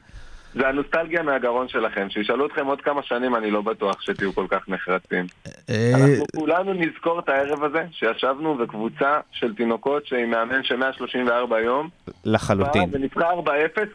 זה 0.54 0.68
הנוסטלגיה 0.68 1.24
מהגרון 1.24 1.68
שלכם. 1.68 2.10
שישאלו 2.10 2.46
אתכם 2.46 2.66
עוד 2.66 2.82
כמה 2.82 3.04
שנים, 3.04 3.36
אני 3.36 3.52
לא 3.52 3.62
בטוח 3.62 4.02
שתהיו 4.02 4.34
כל 4.34 4.46
כך 4.50 4.70
נחרצים. 4.70 5.26
אה, 5.70 5.92
אנחנו 5.94 6.26
כולנו 6.36 6.74
נזכור 6.74 7.20
את 7.20 7.30
הערב 7.30 7.64
הזה, 7.64 7.84
שישבנו 7.92 8.58
וקבוצה 8.60 9.20
של 9.32 9.56
תינוקות 9.56 10.08
שעם 10.08 10.30
מאמן 10.30 10.64
של 10.64 10.76
134 10.76 11.60
יום, 11.60 11.90
לחלוטין. 12.26 12.90
וניצחה 12.92 13.32
4-0, 13.32 13.38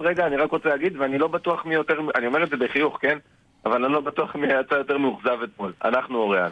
רגע, 0.00 0.26
אני 0.26 0.36
רק 0.36 0.50
רוצה 0.50 0.68
להגיד, 0.68 0.96
ואני 0.96 1.18
לא 1.18 1.28
בטוח 1.28 1.66
מי 1.66 1.74
יותר, 1.74 2.00
אני 2.14 2.26
אומר 2.26 2.44
את 2.44 2.50
זה 2.50 2.56
בחיוך, 2.56 2.98
כן? 3.00 3.18
אבל 3.66 3.84
אני 3.84 3.92
לא 3.92 4.00
בטוח 4.00 4.34
מי 4.36 4.46
יצא 4.46 4.74
יותר 4.74 4.98
מאוכזב 4.98 5.30
אתמול. 5.44 5.72
אנחנו 5.84 6.18
או 6.18 6.28
ריאל. 6.28 6.50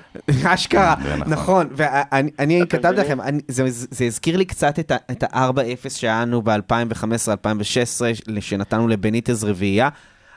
אשכרה, 0.54 0.94
נכון. 1.18 1.32
נכון, 1.32 1.68
ואני 1.72 2.60
כתבתי? 2.68 2.96
לכם, 3.00 3.18
זה- 3.48 3.62
זה 3.68 4.04
הזכיר 4.04 4.36
לי 4.36 4.44
קצת 4.44 4.78
את 4.78 4.90
ה- 4.90 4.96
את 5.10 5.22
ה-4-0 5.22 5.58
שהיה 5.90 6.22
לנו 6.22 6.42
ב-2015-2016, 6.42 8.02
שנתנו 8.40 8.88
לבניטז 8.88 9.44
רביעייה. 9.44 9.88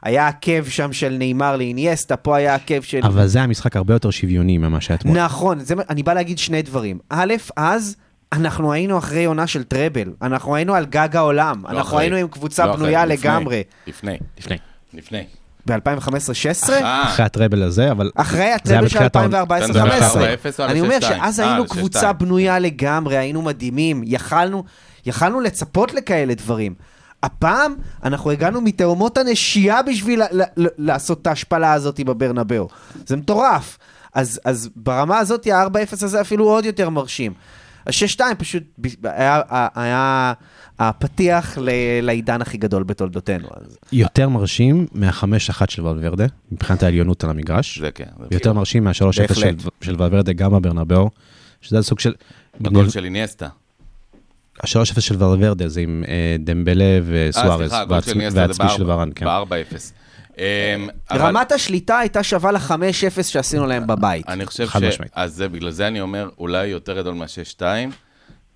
היה 0.03 0.27
עקב 0.27 0.63
שם 0.65 0.93
של 0.93 1.15
נאמר 1.19 1.57
לאיניאסטה, 1.57 2.17
פה 2.17 2.35
היה 2.35 2.55
עקב 2.55 2.81
של... 2.81 2.99
אבל 3.03 3.27
זה 3.27 3.37
היה 3.39 3.47
משחק 3.47 3.75
הרבה 3.75 3.93
יותר 3.93 4.09
שוויוני 4.09 4.57
ממה 4.57 4.81
שהיה 4.81 4.97
אתמול. 4.97 5.17
נכון, 5.23 5.59
זה, 5.59 5.73
אני 5.89 6.03
בא 6.03 6.13
להגיד 6.13 6.37
שני 6.37 6.61
דברים. 6.61 6.99
א', 7.09 7.33
אז 7.57 7.95
אנחנו 8.33 8.71
היינו 8.73 8.97
אחרי 8.97 9.25
עונה 9.25 9.47
של 9.47 9.63
טראבל, 9.63 10.13
אנחנו 10.21 10.55
היינו 10.55 10.73
על 10.75 10.85
גג 10.85 11.15
העולם, 11.15 11.55
לא 11.63 11.69
אנחנו 11.69 11.81
אחרי. 11.81 12.03
היינו 12.03 12.15
עם 12.15 12.27
קבוצה 12.27 12.65
לא 12.65 12.71
אחרי, 12.71 12.83
בנויה 12.83 13.05
לפני, 13.05 13.29
לגמרי. 13.31 13.63
לפני, 13.87 14.17
לפני. 14.37 14.57
לפני. 14.93 15.23
ב-2015-16? 15.67 16.69
אה, 16.69 17.03
אחרי 17.03 17.25
הטראבל 17.25 17.63
הזה, 17.63 17.91
אבל... 17.91 18.11
אחרי 18.15 18.51
הטראבל 18.51 18.87
של 18.87 18.95
בתחילת 18.95 19.15
העונה. 19.15 19.43
2014-2015. 19.43 19.45
אתה 19.45 19.67
מדבר 19.67 19.81
על 19.81 20.01
4-0 20.01 20.15
או 20.59 20.63
על 20.63 20.69
אני 20.69 20.81
אומר 20.81 20.97
6-2? 20.97 21.01
שאז 21.01 21.39
אה, 21.39 21.49
היינו 21.49 21.63
6-2. 21.63 21.67
קבוצה 21.67 22.13
בנויה 22.13 22.59
לגמרי, 22.59 23.17
היינו 23.17 23.41
מדהימים, 23.41 24.01
יכלנו, 24.05 24.63
יכלנו 25.05 25.41
לצפות 25.41 25.93
לכאלה 25.93 26.33
דברים. 26.33 26.73
הפעם 27.23 27.75
אנחנו 28.03 28.31
הגענו 28.31 28.61
מתהומות 28.61 29.17
הנשייה 29.17 29.81
בשביל 29.81 30.21
לעשות 30.77 31.21
את 31.21 31.27
ההשפלה 31.27 31.73
הזאת 31.73 31.99
בברנבאו. 31.99 32.67
זה 33.05 33.15
מטורף. 33.15 33.77
אז, 34.13 34.39
אז 34.45 34.69
ברמה 34.75 35.19
הזאת 35.19 35.47
ה-4-0 35.47 35.93
הזה 36.05 36.21
אפילו 36.21 36.45
עוד 36.45 36.65
יותר 36.65 36.89
מרשים. 36.89 37.33
ה-6-2 37.87 38.35
פשוט 38.37 38.63
ב- 38.77 39.07
היה, 39.07 39.41
היה 39.75 40.33
הפתיח 40.79 41.57
ל- 41.57 41.69
לעידן 42.01 42.41
הכי 42.41 42.57
גדול 42.57 42.83
בתולדותינו. 42.83 43.47
אז. 43.51 43.77
יותר 43.91 44.29
מרשים 44.29 44.87
מה-5-1 44.93 45.63
של 45.69 45.87
ולוורדה, 45.87 46.25
מבחינת 46.51 46.83
העליונות 46.83 47.23
על 47.23 47.29
המגרש. 47.29 47.79
זה 47.79 47.91
כן. 47.91 48.05
זה 48.19 48.25
ויותר 48.31 48.53
מרשים 48.53 48.83
מה-3-0 48.83 49.33
של. 49.33 49.55
של 49.81 49.95
ולוורדה 49.97 50.33
גם 50.33 50.51
בברנבאו, 50.51 51.09
שזה 51.61 51.81
סוג 51.81 51.99
של... 51.99 52.13
בגול 52.61 52.89
של 52.89 53.05
איניאסטה. 53.05 53.47
ה-3-0 54.63 55.01
של 55.01 55.15
ולוורדה 55.23 55.67
זה 55.67 55.81
עם 55.81 56.03
אה, 56.07 56.35
דמבלה 56.39 56.83
אה, 56.83 56.99
וסוארז, 57.05 57.73
איניאסטה 58.07 58.29
זה 58.29 58.47
והצמי 58.47 58.69
של 58.77 58.91
ורן, 58.91 59.09
כן. 59.15 59.25
ב-4-0. 59.25 59.75
אמ, 60.37 60.43
אבל 61.11 61.21
רמת 61.21 61.51
השליטה 61.51 61.97
הייתה 61.99 62.23
שווה 62.23 62.51
ל-5-0 62.51 62.73
שעשינו 63.23 63.67
להם 63.67 63.87
בבית. 63.87 64.29
אני 64.29 64.45
חושב 64.45 64.65
חד 64.65 64.79
ש... 64.79 64.83
משמעית. 64.83 65.11
אז 65.15 65.33
זה, 65.35 65.47
בגלל 65.49 65.71
זה 65.71 65.87
אני 65.87 66.01
אומר, 66.01 66.29
אולי 66.37 66.67
יותר 66.67 66.97
גדול 66.97 67.13
מה-6-2, 67.13 67.61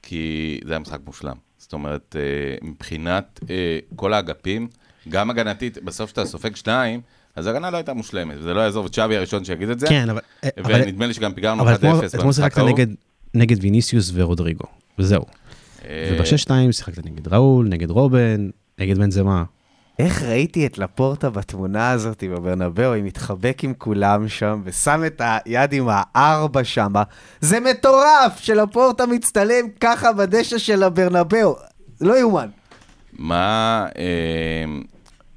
כי 0.04 0.60
זה 0.66 0.74
היה 0.74 0.80
משחק 0.80 1.00
מושלם. 1.06 1.36
זאת 1.58 1.74
אומרת, 1.74 2.16
אה, 2.20 2.22
מבחינת 2.68 3.40
אה, 3.50 3.56
כל 3.96 4.14
האגפים, 4.14 4.68
גם 5.10 5.30
הגנתית, 5.30 5.78
בסוף 5.84 6.06
כשאתה 6.12 6.26
סופג 6.26 6.56
שניים, 6.56 7.02
אז 7.36 7.48
ההגנה 7.48 7.70
לא 7.70 7.78
הייתה 7.78 7.94
מושלמת, 7.94 8.42
זה 8.42 8.54
לא 8.54 8.62
יעזור, 8.62 8.86
וצ'אבי 8.86 9.18
הראשון 9.18 9.46
שיגיד 9.46 9.70
את 9.70 9.80
זה. 9.80 9.88
כן, 9.88 10.10
אבל... 10.10 10.20
אבל- 10.60 10.82
ונדמה 10.84 11.08
לי 11.08 11.14
שגם 11.14 11.34
פיגרנו 11.34 11.64
1-0 11.64 11.66
אבל 11.66 11.76
אתמול- 11.76 12.02
במשחק 12.02 12.16
אתמול 12.20 12.34
שיחקת 12.34 12.58
ההוא. 12.58 12.70
נגד- 13.34 13.58
ויניסיוס 13.64 14.12
ורודריגו, 14.14 14.64
וזהו. 15.00 15.24
אה, 15.86 16.18
וב-6-2 16.20 16.72
שיחקת 16.72 17.06
נגד 17.06 17.28
ראול, 17.34 17.68
נגד 17.68 17.90
רובן, 17.90 18.50
נגד 18.80 18.98
בנזמה. 18.98 19.44
איך 20.02 20.22
ראיתי 20.24 20.66
את 20.66 20.78
לפורטה 20.78 21.30
בתמונה 21.30 21.92
הזאת 21.92 22.24
בברנבאו, 22.24 22.94
היא 22.94 23.04
מתחבק 23.04 23.64
עם 23.64 23.74
כולם 23.78 24.28
שם, 24.28 24.62
ושם 24.66 25.02
את 25.08 25.22
היד 25.26 25.74
עם 25.74 25.86
הארבע 25.90 26.64
שם. 26.64 26.94
זה 27.42 27.60
מטורף 27.60 28.40
שלפורטה 28.40 29.06
מצטלם 29.06 29.66
ככה 29.80 30.14
בדשא 30.14 30.58
של 30.58 30.84
הברנבאו. 30.84 31.56
לא 32.02 32.20
יאומן. 32.20 32.50
מה, 33.14 33.86
אה, 33.98 34.66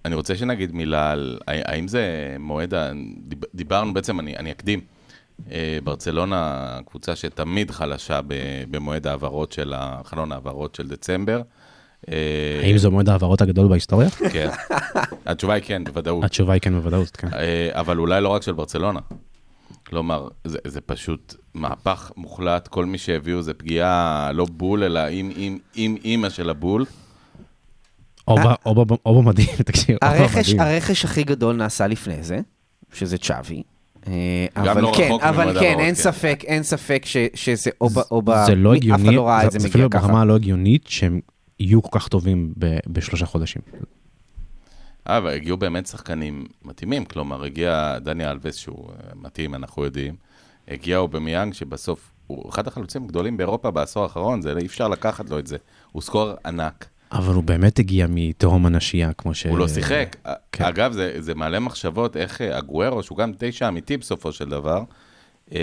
אני 0.05 0.15
רוצה 0.15 0.37
שנגיד 0.37 0.73
מילה 0.75 1.11
על, 1.11 1.39
האם 1.47 1.89
זה 1.89 2.03
מועד, 2.39 2.75
ה- 2.75 2.91
דיב- 3.19 3.45
דיברנו 3.55 3.95
בעצם, 3.95 4.21
אני, 4.21 4.37
אני 4.37 4.51
אקדים, 4.53 4.81
אה, 5.51 5.79
ברצלונה, 5.85 6.69
קבוצה 6.87 7.17
שתמיד 7.17 7.71
חלשה 7.71 8.21
במועד 8.71 9.07
ההעברות 9.07 9.53
של, 9.53 9.75
חלון 10.05 10.33
ההעברות 10.33 10.75
של 10.75 10.89
דצמבר. 10.89 11.43
אה, 12.12 12.61
האם 12.62 12.78
זה 12.78 12.88
מועד 12.88 13.09
ההעברות 13.09 13.40
הגדול 13.40 13.68
בהיסטוריה? 13.68 14.11
כן. 14.11 14.50
התשובה 15.26 15.55
היא 15.55 15.62
כן, 15.66 15.84
בוודאות. 15.84 16.24
התשובה 16.24 16.52
היא 16.52 16.61
כן 16.61 16.74
בוודאות, 16.74 17.16
כן. 17.16 17.28
אה, 17.34 17.68
אבל 17.72 17.98
אולי 17.98 18.20
לא 18.20 18.28
רק 18.28 18.42
של 18.42 18.52
ברצלונה. 18.52 19.00
כלומר, 19.86 20.28
זה, 20.44 20.59
זה 20.66 20.80
פשוט 20.80 21.34
מהפך 21.55 22.12
מוחלט, 22.16 22.68
כל 22.68 22.84
מי 22.84 22.98
שהביאו 22.98 23.42
זה 23.42 23.55
פגיעה 23.55 24.30
לא 24.34 24.46
בול, 24.52 24.84
אלא 24.84 25.00
עם, 25.00 25.30
עם, 25.36 25.59
עם 25.74 25.96
אימא 26.05 26.28
של 26.28 26.50
הבול. 26.50 26.84
או 28.28 29.22
במדים, 29.22 29.46
תקשיב, 29.66 29.96
או 30.02 30.09
הרכש, 30.09 30.48
במדים. 30.48 30.61
הרכש 30.61 31.05
הכי 31.05 31.24
גדול 31.24 31.57
נעשה 31.57 31.86
לפני 31.86 32.22
זה, 32.22 32.40
שזה 32.92 33.18
צ'אבי. 33.18 33.62
אה, 34.09 34.46
אבל 34.57 34.80
לא 34.80 34.92
כן, 34.96 35.11
אבל 35.20 35.61
כן, 35.61 35.78
אין 35.78 35.88
כן. 35.88 35.94
ספק, 35.94 36.40
אין 36.46 36.62
ספק 36.62 37.02
ש, 37.07 37.16
שזה 37.34 37.70
או 37.80 38.22
ב... 38.24 38.44
זה 38.46 38.55
לא 38.55 38.74
הגיוני, 38.74 39.02
אף 39.02 39.07
אחד 39.07 39.14
לא 39.14 39.28
ראה 39.28 39.46
את 39.46 39.52
זה 39.52 39.59
זה 39.59 39.68
אפילו 39.68 39.84
מגיע 39.84 39.98
ככה. 39.98 40.09
ברמה 40.09 40.20
הלא 40.20 40.34
הגיונית 40.34 40.86
שהם 40.88 41.20
יהיו 41.61 41.82
כל 41.82 41.98
כך 41.98 42.09
טובים 42.09 42.52
ב- 42.59 42.78
בשלושה 42.86 43.26
חודשים. 43.26 43.62
אה, 45.09 45.18
אבל 45.18 45.30
הגיעו 45.30 45.57
באמת 45.57 45.86
שחקנים 45.86 46.46
מתאימים, 46.64 47.05
כלומר, 47.05 47.44
הגיע 47.44 47.98
דני 47.98 48.30
אלווס, 48.30 48.57
שהוא 48.57 48.90
אה, 48.90 49.14
מתאים, 49.14 49.55
אנחנו 49.55 49.84
יודעים. 49.84 50.16
הגיע 50.68 50.98
אובמיאנג, 50.98 51.55
שבסוף 51.55 52.11
הוא 52.26 52.50
אחד 52.50 52.66
החלוצים 52.66 53.05
הגדולים 53.05 53.36
באירופה 53.36 53.70
בעשור 53.70 54.02
האחרון, 54.02 54.42
זה 54.42 54.55
אי 54.61 54.66
אפשר 54.66 54.88
לקחת 54.88 55.30
לו 55.30 55.38
את 55.38 55.46
זה. 55.46 55.57
הוא 55.92 56.02
סקור 56.02 56.32
ענק, 56.46 56.88
אבל 57.12 57.34
הוא 57.34 57.44
באמת 57.44 57.78
הגיע 57.78 58.07
מתהום 58.09 58.66
הנשייה, 58.66 59.12
כמו 59.12 59.34
ש... 59.34 59.46
הוא 59.46 59.59
לא 59.59 59.68
שיחק. 59.68 60.16
כן. 60.52 60.64
אגב, 60.64 60.92
זה, 60.92 61.14
זה 61.18 61.34
מעלה 61.34 61.61
מחשבות 61.61 62.16
איך 62.16 62.40
אה, 62.40 62.59
אגוארו, 62.59 63.02
שהוא 63.02 63.18
גם 63.18 63.32
תשע 63.38 63.68
אמיתי 63.68 63.96
בסופו 63.96 64.32
של 64.32 64.48
דבר, 64.48 64.82
אה, 65.52 65.59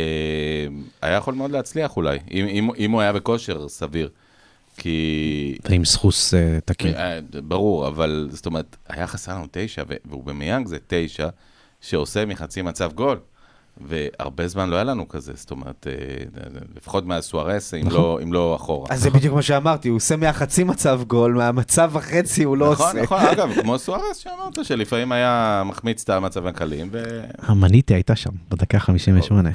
היה 1.02 1.18
יכול 1.18 1.34
מאוד 1.34 1.52
להצליח 1.52 1.98
אולי, 1.98 2.20
אם, 2.32 2.46
אם, 2.46 2.70
אם 2.78 2.92
הוא 2.92 3.02
היה 3.02 3.14
בכושר 3.14 3.68
סביר. 3.68 4.10
כי 4.82 5.58
ועם 5.70 5.86
סחוס 5.86 6.34
אה, 6.34 6.60
תקין. 6.66 6.96
אה, 6.96 7.20
ברור, 7.44 7.88
אבל 7.88 8.28
זאת 8.32 8.46
אומרת, 8.46 8.76
היה 8.90 9.08
חסר 9.08 9.36
לנו 9.36 9.48
תשע, 9.52 9.84
והוא 10.06 10.24
במיאנג 10.24 10.68
זה 10.68 10.78
תשע, 10.88 11.30
שעושה 11.82 12.26
מחצי 12.26 12.62
מצב 12.62 12.92
גול. 12.94 13.20
והרבה 13.88 14.48
זמן 14.48 14.70
לא 14.70 14.76
היה 14.76 14.84
לנו 14.84 15.08
כזה, 15.10 15.32
זאת 15.36 15.52
אומרת, 15.52 15.88
אה, 15.88 15.94
לפחות 16.76 17.06
מאז 17.06 17.24
סוארס, 17.24 17.74
אם, 17.74 17.90
לא, 17.92 18.20
אם 18.24 18.34
לא 18.34 18.56
אחורה. 18.56 18.88
אז 18.90 19.02
זה 19.02 19.10
בדיוק 19.10 19.36
מה 19.36 19.42
שאמרתי, 19.42 19.90
הוא 19.90 19.96
עושה 19.98 20.16
מהחצי 20.16 20.64
מצב 20.64 21.02
גול, 21.08 21.34
מהמצב 21.34 21.98
החצי 21.98 22.44
הוא 22.44 22.58
לא 22.58 22.72
נכון, 22.72 22.88
עושה. 22.88 23.02
נכון, 23.02 23.20
אגב, 23.22 23.50
כמו 23.62 23.80
סוארס 23.80 24.18
שאמרת, 24.18 24.66
שלפעמים 24.66 25.12
היה 25.12 25.64
מחמיץ 25.66 26.04
את 26.04 26.10
המצבים 26.10 26.48
הקלים, 26.48 26.90
המניטה 27.40 27.94
הייתה 27.94 28.16
שם, 28.16 28.30
בדקה 28.50 28.80
58. 28.80 29.50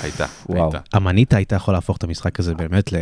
והייתה, 0.00 0.26
וואו. 0.48 0.62
הייתה. 0.64 0.78
המניטה 0.92 1.36
הייתה 1.36 1.56
יכול 1.56 1.74
להפוך 1.74 1.96
את 1.96 2.04
המשחק 2.04 2.40
הזה 2.40 2.54
באמת 2.54 2.92
ל- 2.92 2.96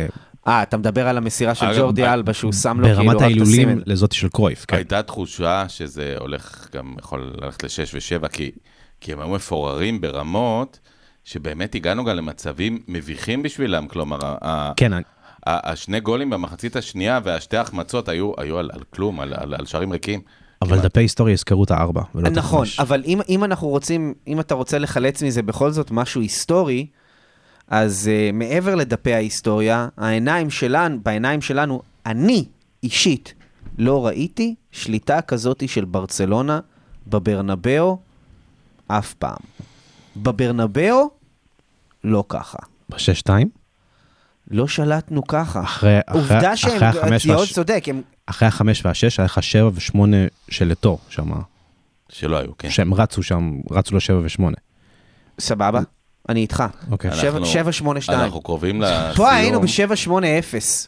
אה, 0.47 0.63
אתה 0.63 0.77
מדבר 0.77 1.07
על 1.07 1.17
המסירה 1.17 1.55
של 1.55 1.65
ג'ורדי 1.79 2.01
ב- 2.01 2.05
אלבה, 2.05 2.33
שהוא 2.33 2.53
שם 2.53 2.79
לו 2.79 2.83
כאילו 2.87 2.97
ברמת 2.97 3.09
רק 3.09 3.17
את 3.17 3.21
ההילולים 3.21 3.67
הסימל. 3.69 3.83
לזאת 3.85 4.11
של 4.11 4.29
קרויף. 4.29 4.65
כן. 4.67 4.75
הייתה 4.75 5.01
תחושה 5.03 5.65
שזה 5.69 6.15
הולך 6.19 6.67
גם, 6.75 6.93
יכול 6.99 7.33
ללכת 7.41 7.63
לשש 7.63 7.95
ושבע, 7.95 8.27
כי, 8.27 8.51
כי 9.01 9.13
הם 9.13 9.19
היו 9.19 9.29
מפוררים 9.29 10.01
ברמות, 10.01 10.79
שבאמת 11.23 11.75
הגענו 11.75 12.05
גם 12.05 12.15
למצבים 12.15 12.79
מביכים 12.87 13.43
בשבילם, 13.43 13.87
כלומר, 13.87 14.25
ה- 14.25 14.37
ה- 14.41 14.73
כן, 14.75 14.93
אני- 14.93 15.03
ה- 15.47 15.71
השני 15.71 15.99
גולים 15.99 16.29
במחצית 16.29 16.75
השנייה 16.75 17.19
והשתי 17.23 17.57
החמצות 17.57 18.09
היו, 18.09 18.31
היו 18.37 18.57
על, 18.57 18.69
על 18.73 18.81
כלום, 18.89 19.19
על, 19.19 19.33
על, 19.37 19.53
על 19.53 19.65
שערים 19.65 19.91
ריקים. 19.91 20.21
אבל 20.61 20.71
כמעט. 20.71 20.85
דפי 20.85 20.99
היסטוריה 20.99 21.33
יזכרו 21.33 21.63
את 21.63 21.71
הארבע, 21.71 22.01
ולא 22.15 22.27
את 22.27 22.31
נכון, 22.33 22.61
החמש. 22.61 22.79
אבל 22.79 23.03
אם, 23.05 23.19
אם 23.29 23.43
אנחנו 23.43 23.67
רוצים, 23.67 24.13
אם 24.27 24.39
אתה 24.39 24.55
רוצה 24.55 24.79
לחלץ 24.79 25.23
מזה 25.23 25.41
בכל 25.41 25.71
זאת 25.71 25.91
משהו 25.91 26.21
היסטורי, 26.21 26.87
אז 27.67 28.09
uh, 28.09 28.35
מעבר 28.35 28.75
לדפי 28.75 29.13
ההיסטוריה, 29.13 29.87
העיניים 29.97 30.49
שלנו, 30.49 30.99
בעיניים 31.03 31.41
שלנו, 31.41 31.81
אני 32.05 32.45
אישית 32.83 33.33
לא 33.77 34.05
ראיתי 34.05 34.55
שליטה 34.71 35.21
כזאת 35.21 35.63
של 35.67 35.85
ברצלונה 35.85 36.59
בברנבאו 37.07 37.99
אף 38.91 39.13
פעם. 39.13 39.37
בברנבאו, 40.15 41.09
לא 42.03 42.23
ככה. 42.29 42.57
בשש-שתיים? 42.89 43.49
לא 44.51 44.67
שלטנו 44.67 45.27
ככה. 45.27 45.61
אחרי- 45.63 45.99
אחרי- 46.05 46.19
עובדה 46.21 46.57
שהם, 46.57 46.71
אחרי 46.83 46.87
החמש 46.87 47.21
ציוד 47.21 47.37
והש- 47.39 47.53
צודק, 47.53 47.83
הם... 47.87 48.01
אחרי 48.25 48.47
החמש 48.47 48.85
והשש 48.85 49.19
היה 49.19 49.25
לך 49.25 49.43
שבע 49.43 49.69
ושמונה 49.73 50.17
של 50.49 50.71
אתו 50.71 50.97
שם, 51.09 51.29
שלא 52.09 52.37
היו, 52.37 52.57
כן. 52.57 52.69
שהם 52.69 52.93
רצו 52.93 53.23
שם, 53.23 53.51
רצו 53.71 53.93
לו 53.95 54.01
שבע 54.01 54.19
ושמונה. 54.23 54.57
סבבה, 55.39 55.79
אני 56.29 56.39
איתך. 56.39 56.63
אוקיי. 56.91 57.11
שבע- 57.15 57.27
אנחנו- 57.29 57.45
שבע, 57.45 57.71
שמונה, 57.71 58.01
שתיים. 58.01 58.19
אנחנו 58.19 58.41
קרובים 58.41 58.81
לסיום. 58.81 59.13
פה 59.15 59.31
היינו 59.31 59.61
ב-780, 59.61 60.17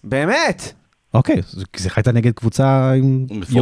באמת. 0.04 0.74
אוקיי, 1.14 1.36
זה- 1.76 1.90
הייתה 1.96 2.12
נגד 2.12 2.32
קבוצה 2.34 2.92
עם... 2.92 3.26
די 3.28 3.60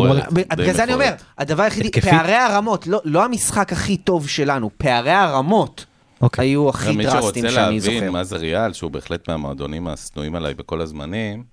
בגלל 0.58 0.74
זה 0.74 0.84
אני 0.84 0.94
אומר. 0.94 1.12
הדבר 1.38 1.64
היחידי. 1.64 2.02
פערי 2.02 2.34
הרמות, 2.36 2.88
לא- 2.88 3.02
לא 3.06 3.26
המשחק 3.26 3.74
הכי 3.74 3.98
טוב 3.98 4.28
שלנו, 4.28 4.70
פערי 4.78 5.12
הרמות 5.12 5.86
אוקיי. 6.22 6.46
היו 6.46 6.70
הכי 6.70 6.96
מי 6.96 7.04
דרסטיים 7.04 7.22
שרוצה 7.24 7.40
שאני 7.40 7.54
להבין 7.76 7.80
זוכר. 7.80 8.12
מה 8.12 8.24
זה 8.24 8.38
ריאל, 8.38 8.74
שהוא 8.74 8.92
בהחלט 8.92 9.30
מהמועדונים 9.30 9.88
השנואים 9.88 10.36
עליי 10.36 10.54
בכל 10.54 10.82
הזמנים, 10.82 11.44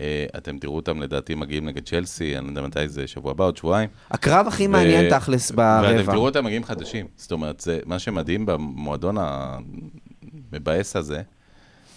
אה, 0.00 0.24
אתם 0.36 0.58
תראו 0.58 0.76
אותם 0.76 1.02
לדעתי 1.02 1.34
מגיעים 1.34 1.66
נגד 1.68 1.84
צ'לסי, 1.88 2.38
אני 2.38 2.44
לא 2.46 2.50
יודע 2.50 2.62
מתי 2.62 2.88
זה, 2.88 3.06
שבוע 3.06 3.30
הבא, 3.30 3.44
עוד 3.44 3.56
שבועיים. 3.56 3.88
הקרב 4.10 4.46
הכי 4.48 4.66
ו- 4.66 4.70
מעניין 4.70 5.18
תכלס 5.18 5.50
ואתם 5.50 5.56
ברבע. 5.96 6.12
תראו 6.12 6.24
אותם 6.24 6.44
מגיעים 6.44 6.64
חדשים. 6.64 7.06
זאת 7.16 7.32
אומרת, 7.32 7.60
זה, 7.60 7.80
מה 7.86 7.98
שמדהים 7.98 8.46
במועדון 8.46 9.16
המבאס 10.52 10.96
הזה, 10.96 11.22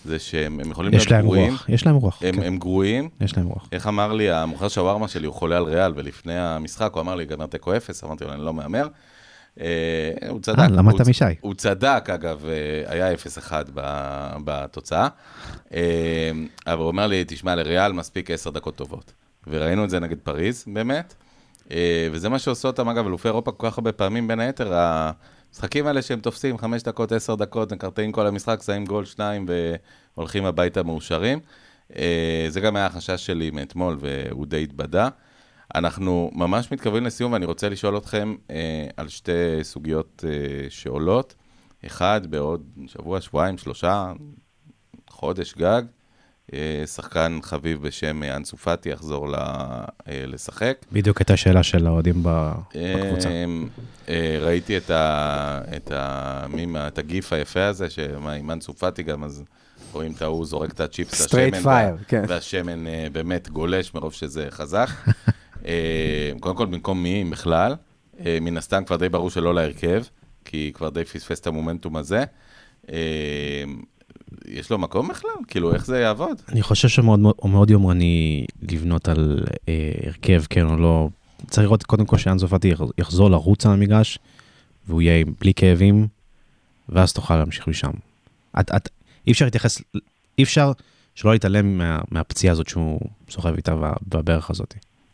זה 0.06 0.20
שהם 0.20 0.60
הם 0.60 0.72
יכולים 0.72 0.93
יש 0.93 0.99
להיות 1.01 1.12
להם 1.12 1.22
גרועים. 1.22 1.51
רוח, 1.51 1.70
יש 1.70 1.86
להם 1.86 1.95
רוח. 1.95 2.20
הם, 2.24 2.36
כן, 2.36 2.43
הם 2.43 2.58
גרועים. 2.58 3.10
יש 3.22 3.38
להם 3.38 3.45
רוח. 3.47 3.68
איך 3.72 3.88
אמר 3.88 4.14
לי, 4.14 4.32
המוכר 4.32 4.68
שווארמה 4.68 5.08
שלי, 5.08 5.26
הוא 5.26 5.34
חולה 5.36 5.58
על 5.58 5.64
ריאל, 5.64 5.91
ולפני 5.95 6.39
המשחק 6.39 6.91
הוא 6.93 7.01
אמר 7.01 7.16
לי, 7.16 7.26
גמר 7.26 7.45
תיקו 7.45 7.78
אפס, 7.78 8.04
אמרתי 8.04 8.24
לו, 8.26 8.34
אני 8.34 8.41
לא 8.45 8.54
מהמר. 8.54 8.88
אה, 9.62 9.66
הוא 10.30 10.39
צדק. 10.39 10.60
אה, 10.60 10.68
למדת 10.68 11.08
משי. 11.08 11.24
הוא 11.41 11.54
צדק, 11.54 12.10
אגב, 12.14 12.45
אה, 12.45 12.91
היה 12.91 13.14
0-1 13.14 13.18
ב- 13.74 14.36
בתוצאה. 14.43 15.08
אה, 15.74 16.32
אבל 16.68 16.78
הוא 16.80 16.88
אומר 16.88 17.08
לי, 17.08 17.24
תשמע, 17.28 17.56
לריאל 17.56 17.91
מספיק 17.93 18.32
10 18.32 18.49
דקות 18.49 18.76
טובות. 18.76 19.14
וראינו 19.47 19.84
את 19.86 19.89
זה 19.89 19.99
נגד 19.99 20.18
פריז, 20.24 20.66
באמת. 20.68 21.14
וזה 22.12 22.30
מה 22.30 22.39
שעושה 22.39 22.68
אותם, 22.68 22.89
אגב, 22.89 23.08
אלופי 23.08 23.28
אירופה 23.28 23.51
כל 23.51 23.70
כך 23.70 23.78
הרבה 23.78 23.91
פעמים, 23.91 24.28
בין 24.28 24.39
היתר, 24.39 24.74
המשחקים 25.54 25.88
האלה 25.88 26.01
שהם 26.01 26.20
תופסים 26.20 26.58
5 26.58 26.84
דקות, 26.84 27.12
10 27.12 27.36
דקות, 27.36 27.74
מקרטעים 27.74 28.12
כל 28.12 28.28
המשחק, 28.28 28.62
שמים 28.66 28.86
גול, 28.86 29.06
שניים, 29.06 29.45
והולכים 30.16 30.45
הביתה 30.45 30.84
מאושרים. 30.84 31.39
אה, 31.95 32.45
זה 32.49 32.60
גם 32.60 32.76
היה 32.76 32.86
החשש 32.86 33.26
שלי 33.26 33.51
מאתמול, 33.51 33.97
והוא 33.99 34.45
די 34.45 34.64
התבדה. 34.64 35.10
אנחנו 35.76 36.32
ממש 36.34 36.72
מתקרבים 36.72 37.06
לסיום, 37.06 37.32
ואני 37.34 37.45
רוצה 37.45 37.70
לשאול 37.70 37.97
אתכם 37.97 38.36
אה, 38.49 38.88
על 38.97 39.08
שתי 39.08 39.32
סוגיות 39.62 40.24
אה, 40.28 40.70
שעולות. 40.70 41.36
אחד, 41.86 42.22
בעוד 42.30 42.64
שבוע, 42.88 43.22
שבועיים, 43.22 43.58
שלושה, 43.58 44.14
חודש 45.10 45.54
גג, 45.54 45.82
שחקן 46.86 47.39
חביב 47.44 47.82
בשם 47.88 48.24
אה, 48.24 48.36
אנסו 48.36 48.58
פאטי 48.58 48.89
יחזור 48.89 49.36
אה, 49.36 49.84
לשחק. 50.08 50.78
בדיוק 50.91 51.18
הייתה 51.18 51.38
שאלה 51.38 51.64
של 51.64 51.88
האוהדים 51.88 52.24
ב- 52.24 52.52
בקבוצה. 52.76 53.30
אה, 53.30 53.46
אה, 54.10 54.38
ראיתי 54.41 54.78
את, 54.78 54.89
ה, 54.89 55.62
את, 55.76 55.91
המים, 55.96 56.76
את 56.78 56.98
הגיף 56.98 57.34
היפה 57.34 57.66
הזה, 57.66 57.89
שמה, 57.89 58.32
עם 58.34 58.52
אנסו 58.52 58.74
פאטי 58.74 59.04
גם, 59.04 59.24
אז 59.24 59.44
רואים 59.94 60.12
את 60.12 60.22
ההוא 60.22 60.46
זורק 60.46 60.72
את 60.72 60.80
הצ'יפס 60.80 61.22
Straight 61.22 61.38
לשמן, 61.38 61.62
fire, 61.62 61.66
וה- 61.66 62.04
כן. 62.08 62.24
והשמן 62.28 62.88
אה, 62.88 63.08
באמת 63.12 63.50
גולש 63.50 63.94
מרוב 63.94 64.14
שזה 64.14 64.48
חזק. 64.50 64.88
אה, 65.66 65.72
קודם 66.39 66.56
כל, 66.56 66.66
במקום 66.66 67.04
מי, 67.04 67.22
אם 67.22 67.30
בכלל, 67.30 67.76
אה, 68.26 68.38
מן 68.41 68.58
הסתם 68.58 68.84
כבר 68.86 68.96
די 68.96 69.10
ברור 69.10 69.30
שלא 69.30 69.56
להרכב, 69.56 70.04
כי 70.46 70.72
כבר 70.74 70.89
די 70.89 71.06
פספס 71.06 71.39
את 71.39 71.48
המומנטום 71.48 71.96
הזה. 71.98 72.24
יש 74.47 74.69
לו 74.69 74.77
מקום 74.77 75.07
בכלל? 75.07 75.31
כאילו, 75.47 75.73
איך 75.73 75.86
זה 75.86 75.99
יעבוד? 75.99 76.41
אני 76.49 76.61
חושב 76.61 76.88
שמאוד 76.88 77.19
מאוד- 77.19 77.36
מאוד 77.45 77.69
יומרני 77.69 78.45
לבנות 78.71 79.07
על 79.07 79.43
אה, 79.69 79.91
הרכב, 80.05 80.43
כן 80.49 80.65
או 80.65 80.77
לא. 80.77 81.09
צריך 81.49 81.63
לראות 81.63 81.84
קודם 81.84 82.05
כל 82.05 82.17
שאנזו 82.17 82.47
פאטי 82.47 82.73
יחזור 82.97 83.29
לרוץ 83.29 83.65
על 83.65 83.71
המגרש, 83.71 84.19
והוא 84.88 85.01
יהיה 85.01 85.25
בלי 85.41 85.53
כאבים, 85.53 86.07
ואז 86.89 87.13
תוכל 87.13 87.36
להמשיך 87.38 87.67
משם. 87.67 87.91
את, 88.59 88.71
את, 88.75 88.89
אי 89.27 89.31
אפשר 89.31 89.45
להתייחס, 89.45 89.81
אי 90.38 90.43
אפשר 90.43 90.71
שלא 91.15 91.34
להתעלם 91.34 91.77
מה, 91.77 91.99
מהפציעה 92.11 92.51
הזאת 92.51 92.67
שהוא 92.67 92.99
סוחב 93.29 93.55
איתה 93.55 93.75
בברך 94.07 94.49
הזאת. 94.49 94.73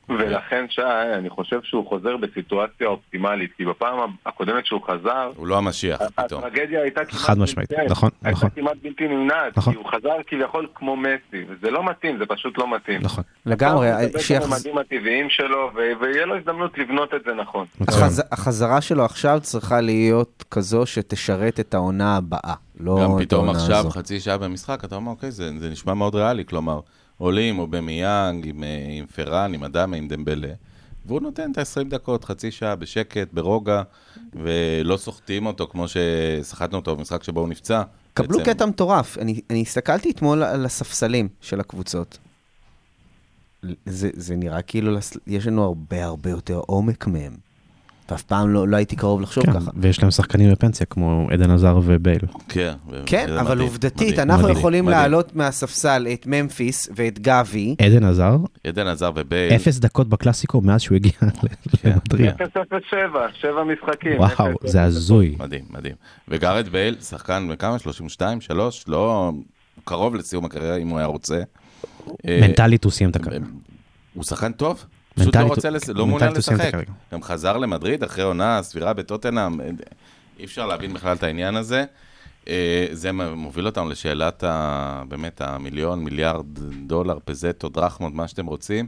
ולכן 0.10 0.66
שי, 0.70 0.82
אני 1.18 1.30
חושב 1.30 1.60
שהוא 1.64 1.88
חוזר 1.89 2.18
בסיטואציה 2.18 2.88
אופטימלית, 2.88 3.51
כי 3.57 3.66
בפעם 3.66 3.97
הקודמת 4.26 4.66
שהוא 4.66 4.82
חזר, 4.88 5.32
הוא 5.36 5.47
לא 5.47 5.57
המשיח 5.57 5.99
פתאום. 6.16 6.43
הטרגדיה 6.43 6.82
הייתה 6.82 7.05
כמעט... 7.05 7.22
חד 7.22 7.38
משמעית, 7.38 7.70
בלתי- 7.72 7.86
נכון, 7.91 8.10
הייתה 8.24 8.38
נכון. 8.38 8.49
כמעט 8.55 8.78
בלתי 8.84 9.07
נמנעת, 9.07 9.57
נכון. 9.57 9.74
כי 9.74 9.80
הוא 9.80 9.86
חזר 9.91 10.10
כביכול 10.28 10.68
כמו 10.76 10.95
מסי, 10.95 11.16
וזה 11.49 11.72
לא 11.72 11.84
מתאים, 11.86 12.18
זה 12.18 12.26
פשוט 12.26 12.57
לא 12.57 12.76
מתאים. 12.76 13.01
נכון. 13.01 13.24
לגמרי, 13.45 13.91
הוא 13.91 14.01
יקבל 14.01 14.20
את 14.20 14.24
שיחז- 14.26 14.45
הממדים 14.53 14.78
הטבעיים 14.78 15.30
שלו, 15.30 15.70
ו- 15.76 16.01
ויהיה 16.01 16.26
לו 16.26 16.38
הזדמנות 16.38 16.78
לבנות 16.78 17.14
את 17.14 17.22
זה 17.26 17.34
נכון. 17.34 17.66
החז- 17.88 18.24
החזרה 18.32 18.82
שלו 18.82 19.05
עכשיו 19.05 19.39
צריכה 19.41 19.82
להיות 19.82 20.43
כזו 20.51 20.86
שתשרת 20.86 21.60
את 21.60 21.74
העונה 21.74 22.18
הבאה, 22.18 22.53
לא 22.80 22.99
גם 23.03 23.20
פתאום 23.20 23.49
עכשיו, 23.49 23.76
הזו. 23.78 23.89
חצי 23.89 24.20
שעה 24.20 24.38
במשחק, 24.38 24.84
אתה 24.86 24.95
אומר, 24.95 25.12
אוקיי, 25.12 25.32
זה, 25.32 25.49
זה 25.60 25.70
נשמע 25.70 25.93
מאוד 25.93 26.16
ריאלי, 26.16 26.45
כלומר, 26.45 26.80
עולים 27.20 27.59
או 27.59 27.67
במיאנג, 27.67 28.47
עם, 28.47 28.63
אה, 28.63 28.86
עם 28.89 29.05
פראן, 29.05 29.53
עם 29.53 29.63
אדמה, 29.63 29.97
עם 29.97 30.07
דמבלה, 30.07 30.53
והוא 31.05 31.22
נותן 31.22 31.51
את 31.51 31.57
ה-20 31.57 31.89
דקות, 31.89 32.24
חצי 32.24 32.51
שעה, 32.51 32.76
בשקט, 32.76 33.28
ברוגע, 33.34 33.82
ולא 34.34 34.97
סוחטים 34.97 35.45
אותו 35.45 35.67
כמו 35.67 35.86
שסחטנו 35.88 36.78
אותו 36.78 36.95
במשחק 36.95 37.24
שבו 37.24 37.39
הוא 37.39 37.49
נפצע. 37.49 37.84
קבלו 38.13 38.38
בעצם. 38.38 38.53
קטע 38.53 38.65
מטורף, 38.65 39.17
אני, 39.17 39.41
אני 39.49 39.61
הסתכלתי 39.61 40.11
אתמול 40.11 40.43
על 40.43 40.65
הספסלים 40.65 41.28
של 41.41 41.59
הקבוצות. 41.59 42.17
זה, 43.86 44.09
זה 44.13 44.36
נראה 44.36 44.61
כאילו 44.61 44.97
יש 45.28 45.47
לנו 45.47 45.63
הרבה 45.63 46.05
הרבה 46.05 46.30
יותר 46.30 46.61
עומק 46.67 47.07
מהם. 47.07 47.49
ואף 48.12 48.24
פעם 48.24 48.49
לא, 48.49 48.68
לא 48.68 48.78
הייתי 48.78 48.95
קרוב 48.95 49.22
לחשוב 49.22 49.45
כן, 49.45 49.53
ככה. 49.53 49.72
ויש 49.76 50.01
להם 50.01 50.12
שחקנים 50.12 50.51
בפנסיה 50.51 50.86
כמו 50.86 51.28
עדן 51.32 51.51
עזר 51.51 51.80
ובייל. 51.84 52.20
כן, 52.49 52.74
כן, 53.05 53.30
אבל 53.39 53.51
מדהים, 53.51 53.68
עובדתית, 53.68 54.07
מדהים, 54.14 54.20
אנחנו 54.20 54.43
מדהים, 54.43 54.57
יכולים 54.57 54.86
מדהים. 54.86 54.99
להעלות 54.99 55.36
מהספסל 55.36 56.07
את 56.14 56.28
ממפיס 56.28 56.89
ואת 56.95 57.20
גבי. 57.20 57.76
עדן 57.82 58.03
עזר, 58.03 58.38
עדן 58.68 58.88
עזר 58.88 59.12
ובייל. 59.16 59.55
אפס 59.55 59.80
דקות 59.80 60.10
בקלאסיקו 60.10 60.62
מאז 60.62 60.82
שהוא 60.82 60.95
הגיע 60.95 61.12
כן. 61.82 61.89
למדריד. 61.89 62.30
0-0-7, 62.34 62.36
שבע 63.41 63.64
משחקים. 63.64 64.18
וואו, 64.20 64.53
0-0-7. 64.53 64.68
זה 64.68 64.84
הזוי. 64.84 65.36
מדהים, 65.39 65.66
מדהים. 65.70 65.95
וגארד 66.28 66.68
בייל, 66.68 66.95
שחקן 67.01 67.47
בכמה? 67.51 67.80
32? 67.80 68.41
3? 68.41 68.86
לא 68.88 69.32
קרוב 69.84 70.16
לסיום 70.16 70.45
הקריירה, 70.45 70.76
אם 70.78 70.88
הוא 70.88 70.97
היה 70.97 71.07
רוצה. 71.07 71.41
אה, 72.28 72.39
מנטלית 72.41 72.84
הוא 72.84 72.91
סיים 72.91 73.10
את 73.10 73.16
הקריירה. 73.16 73.45
הוא 74.14 74.24
שחקן 74.24 74.51
טוב. 74.51 74.86
פשוט 75.20 75.36
לא 75.36 75.41
רוצה, 75.41 75.70
לס... 75.70 75.89
לא 75.89 76.05
מעוניין 76.07 76.34
לשחק. 76.34 76.72
גם 77.13 77.24
חזר 77.24 77.57
למדריד 77.57 78.03
אחרי 78.03 78.24
עונה 78.24 78.63
סבירה 78.63 78.93
בטוטנאם. 78.93 79.61
אי 80.39 80.45
אפשר 80.45 80.65
להבין 80.65 80.93
בכלל 80.93 81.15
את 81.15 81.24
העניין 81.24 81.55
הזה. 81.55 81.86
אה, 82.47 82.88
זה 82.91 83.11
מוביל 83.11 83.65
אותנו 83.65 83.89
לשאלת 83.89 84.43
ה... 84.43 85.03
באמת 85.07 85.41
המיליון, 85.41 86.03
מיליארד 86.03 86.45
דולר, 86.88 87.17
פזטו, 87.26 87.70
דרחמות, 87.70 88.13
מה 88.13 88.28
שאתם 88.28 88.45
רוצים. 88.45 88.88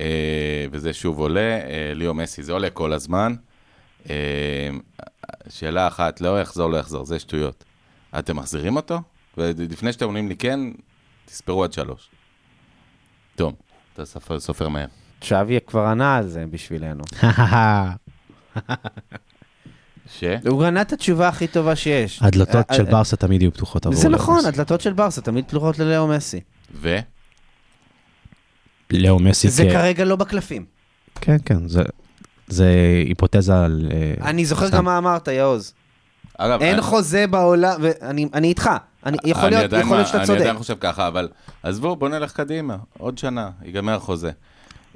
אה, 0.00 0.66
וזה 0.70 0.92
שוב 0.92 1.18
עולה. 1.18 1.40
אה, 1.40 1.92
ליאו 1.94 2.14
מסי, 2.14 2.42
זה 2.42 2.52
עולה 2.52 2.70
כל 2.70 2.92
הזמן. 2.92 3.34
אה, 4.10 4.70
שאלה 5.48 5.86
אחת, 5.86 6.20
לא 6.20 6.40
יחזור, 6.40 6.70
לא 6.70 6.76
יחזור, 6.76 7.04
זה 7.04 7.18
שטויות. 7.18 7.64
אתם 8.18 8.36
מחזירים 8.36 8.76
אותו? 8.76 9.00
ולפני 9.36 9.92
שאתם 9.92 10.06
עונים 10.06 10.28
לי 10.28 10.36
כן, 10.36 10.60
תספרו 11.24 11.64
עד 11.64 11.72
שלוש. 11.72 12.08
טוב, 13.36 13.54
אתה 13.92 14.04
סופר, 14.04 14.40
סופר 14.40 14.68
מהר. 14.68 14.86
שווי 15.22 15.58
כבר 15.66 15.80
ענה 15.84 16.16
על 16.16 16.26
זה 16.28 16.44
בשבילנו. 16.50 17.04
ש? 20.18 20.24
הוא 20.48 20.64
ענה 20.64 20.80
את 20.82 20.92
התשובה 20.92 21.28
הכי 21.28 21.46
טובה 21.46 21.76
שיש. 21.76 22.22
הדלתות 22.22 22.70
אה, 22.70 22.76
של 22.76 22.86
אה, 22.86 22.90
ברסה 22.92 23.16
תמיד 23.16 23.42
יהיו 23.42 23.52
פתוחות 23.52 23.86
עבור 23.86 24.00
זה 24.00 24.08
נכון, 24.08 24.38
מסי. 24.38 24.48
הדלתות 24.48 24.80
של 24.80 24.92
ברסה 24.92 25.20
תמיד 25.20 25.44
פתוחות 25.44 25.78
ללאו 25.78 26.06
מסי. 26.08 26.40
ו? 26.74 26.96
לאו 28.90 29.18
מסי 29.18 29.48
זה 29.48 29.68
כרגע 29.72 30.04
לא 30.04 30.16
בקלפים. 30.16 30.64
כן, 31.20 31.36
כן, 31.44 31.68
זה- 31.68 31.82
זה 32.48 32.72
היפותזה 33.06 33.64
על... 33.64 33.88
אה, 33.92 34.28
אני 34.28 34.44
זוכר. 34.44 34.68
גם 34.70 34.84
מה 34.84 34.98
אמרת, 34.98 35.28
יעוז. 35.28 35.74
אגב, 36.38 36.60
אין 36.62 36.72
אני- 36.74 36.82
חוזה 36.82 37.26
בעולם, 37.26 37.76
ואני 37.82 38.28
אני 38.34 38.48
איתך. 38.48 38.70
אני- 39.06 39.16
יכול 39.24 39.42
אני 39.44 39.50
להיות 39.56 39.72
יכול 39.72 39.96
להיות 39.96 40.06
שאתה 40.08 40.18
אני 40.18 40.26
צודק. 40.26 40.40
עדיין 40.40 40.56
חושב 40.58 40.76
ככה, 40.80 41.08
אבל 41.08 41.28
עזבו, 41.62 41.96
בוא 41.96 42.08
נלך 42.08 42.32
קדימה, 42.32 42.76
עוד 42.98 43.18
שנה, 43.18 43.50
ייגמר 43.64 43.94
החוזה. 43.94 44.30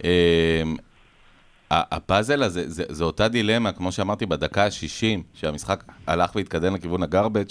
אמ, 0.05 0.77
הפאזל 1.71 2.43
הזה, 2.43 2.69
זה, 2.71 2.85
זה 2.89 3.05
אותה 3.05 3.29
דילמה, 3.29 3.73
כמו 3.73 3.93
שאמרתי, 3.93 4.27
בדקה 4.27 4.65
ה-60, 4.65 5.21
שהמשחק 5.35 5.85
הלך 6.07 6.37
והתקדם 6.37 6.75
לכיוון 6.75 7.03
הגרבג', 7.03 7.47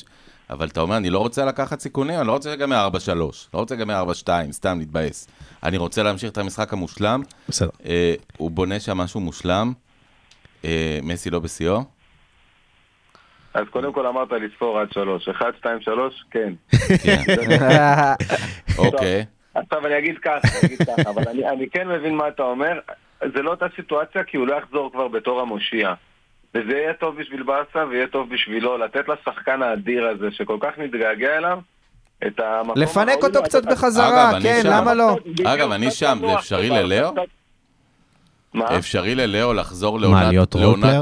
אבל 0.49 0.67
אתה 0.67 0.81
אומר, 0.81 0.97
אני 0.97 1.09
לא 1.09 1.19
רוצה 1.19 1.45
לקחת 1.45 1.79
סיכונים, 1.79 2.19
אני 2.19 2.27
לא 2.27 2.31
רוצה 2.31 2.49
להיגמר 2.49 2.87
4-3, 2.87 3.09
לא 3.53 3.59
רוצה 3.59 3.75
להיגמר 3.75 4.03
4-2, 4.23 4.29
סתם 4.51 4.79
להתבאס. 4.79 5.27
אני 5.63 5.77
רוצה 5.77 6.03
להמשיך 6.03 6.31
את 6.31 6.37
המשחק 6.37 6.73
המושלם. 6.73 7.21
בסדר. 7.49 7.69
אה, 7.85 8.13
הוא 8.37 8.51
בונה 8.51 8.79
שם 8.79 8.97
משהו 8.97 9.19
מושלם. 9.19 9.73
אה, 10.65 10.99
מסי 11.03 11.29
לא 11.29 11.39
בשיאו. 11.39 11.83
אז 13.53 13.63
קודם 13.71 13.93
כל 13.93 14.07
אמרת 14.07 14.27
לספור 14.31 14.79
עד 14.79 14.91
שלוש. 14.91 15.29
אחד, 15.29 15.51
שתיים, 15.57 15.81
שלוש, 15.81 16.13
כן. 16.31 16.53
כן, 17.03 17.23
אוקיי. 18.77 19.25
עכשיו 19.53 19.85
אני 19.87 19.97
אגיד 19.97 20.17
ככה, 20.17 20.47
אני 20.59 20.67
אגיד 20.67 20.79
ככה, 20.87 21.09
אבל 21.09 21.23
אני, 21.27 21.49
אני 21.49 21.69
כן 21.69 21.87
מבין 21.87 22.15
מה 22.15 22.27
אתה 22.27 22.43
אומר. 22.43 22.79
זה 23.35 23.41
לא 23.41 23.51
אותה 23.51 23.65
סיטואציה 23.75 24.23
כי 24.23 24.37
הוא 24.37 24.47
לא 24.47 24.55
יחזור 24.55 24.91
כבר 24.91 25.07
בתור 25.07 25.41
המושיע. 25.41 25.93
וזה 26.55 26.77
יהיה 26.77 26.93
טוב 26.93 27.15
בשביל 27.15 27.43
באסה 27.43 27.87
ויהיה 27.89 28.07
טוב 28.07 28.29
בשבילו 28.29 28.77
לתת 28.77 29.03
לשחקן 29.07 29.61
האדיר 29.61 30.07
הזה 30.07 30.27
שכל 30.31 30.57
כך 30.61 30.69
נתגעגע 30.77 31.37
אליו, 31.37 31.59
את 32.27 32.39
המקום 32.39 32.81
לפנק 32.81 33.23
אותו 33.23 33.43
קצת 33.43 33.65
בחזרה, 33.65 34.31
כן. 34.43 34.61
למה 34.65 34.93
לא? 34.93 35.17
אגב, 35.45 35.71
אני 35.71 35.91
שם, 35.91 36.17
זה 36.21 36.35
אפשרי 36.35 36.69
ללאו? 36.69 37.09
מה? 38.53 38.77
אפשרי 38.77 39.15
ללאו 39.15 39.53
לחזור 39.53 39.99
לעונת? 39.99 40.33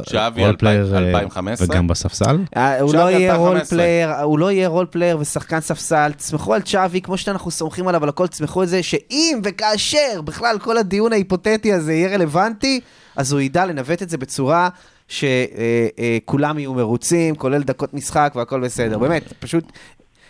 שווי 0.10 0.46
role 0.46 0.64
player, 0.64 0.96
אה, 0.96 1.00
2015? 1.00 1.68
וגם 1.70 1.88
בספסל? 1.88 2.38
אה, 2.58 2.80
הוא 2.80 2.92
צ'אבי 2.92 3.04
לא 3.04 3.10
יהיה 3.12 3.32
2015. 3.32 3.38
role 3.38 3.64
player, 3.64 4.12
הוא 4.24 4.40
לא 4.40 4.52
יהיה 4.52 4.68
role 4.68 4.86
player 4.86 5.18
ושחקן 5.20 5.60
ספסל, 5.60 6.12
תסמכו 6.12 6.54
על 6.54 6.62
צ'אבי, 6.62 7.02
כמו 7.02 7.18
שאנחנו 7.18 7.52
סומכים 7.52 7.88
עליו 7.88 8.04
על 8.04 8.10
הכל, 8.10 8.28
תסמכו 8.28 8.62
על 8.62 8.68
זה 8.68 8.84
שאם 8.84 9.40
וכאשר 9.44 10.22
בכלל 10.24 10.60
כל 10.60 10.78
הדיון 10.78 11.14
ההיפותטי 11.14 11.74
הזה 11.74 11.94
יהיה 11.94 12.10
רלוונטי, 12.10 12.80
אז 13.16 13.32
הוא 13.32 13.42
ידע 13.42 13.66
לנווט 13.66 14.02
את 14.02 14.10
זה 14.10 14.18
בצורה 14.18 14.70
שכולם 15.08 16.60
יהיו 16.60 16.74
מרוצים, 16.74 17.36
כולל 17.36 17.64
דקות 17.64 17.94
משחק 17.94 18.34
והכל 18.36 18.62
בסדר, 18.62 18.98
באמת, 18.98 19.34
פשוט, 19.40 19.72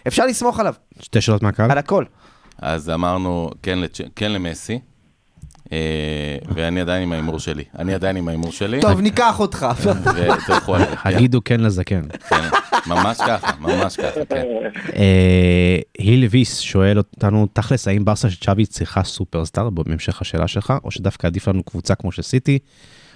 אפשר 0.08 0.26
לסמוך 0.26 0.60
עליו, 0.60 0.74
שתי 1.00 1.22
שאלות 1.22 1.44
מהקהל? 1.44 1.72
על 1.72 1.78
הכל. 1.78 2.04
אז 2.62 2.90
אמרנו 2.90 3.50
כן, 3.64 3.80
לצ'... 3.80 4.02
כן 4.16 4.32
למסי, 4.32 4.74
אה, 4.74 4.80
ואני 6.56 6.82
עדיין 6.82 7.04
עם 7.04 7.12
ההימור 7.12 7.40
שלי. 7.40 7.64
אני 7.80 7.94
עדיין 7.94 8.16
עם 8.18 8.28
ההימור 8.28 8.52
שלי. 8.52 8.82
טוב, 8.82 9.02
ניקח 9.02 9.40
אותך. 9.40 9.68
ותלכו 9.82 10.76
הגידו 11.06 11.42
כן 11.46 11.60
לזקן. 11.60 12.02
כן, 12.30 12.50
ממש 12.88 13.18
ככה, 13.28 13.52
ממש 13.60 13.96
ככה, 13.96 14.26
כן. 14.30 14.44
אה, 14.96 15.80
היל 15.98 16.28
ויס 16.32 16.60
שואל 16.60 16.98
אותנו, 16.98 17.48
תכלס, 17.54 17.88
האם 17.88 18.06
ברסה 18.06 18.30
של 18.30 18.40
צ'אבי 18.40 18.66
צריכה 18.66 19.04
סופרסטאר, 19.04 19.70
בהמשך 19.70 20.22
השאלה 20.22 20.48
שלך, 20.48 20.74
או 20.84 20.92
שדווקא 20.92 21.28
עדיף 21.28 21.48
לנו 21.48 21.64
קבוצה 21.64 21.96
כמו 21.96 22.12
של 22.12 22.22
סיטי, 22.22 22.60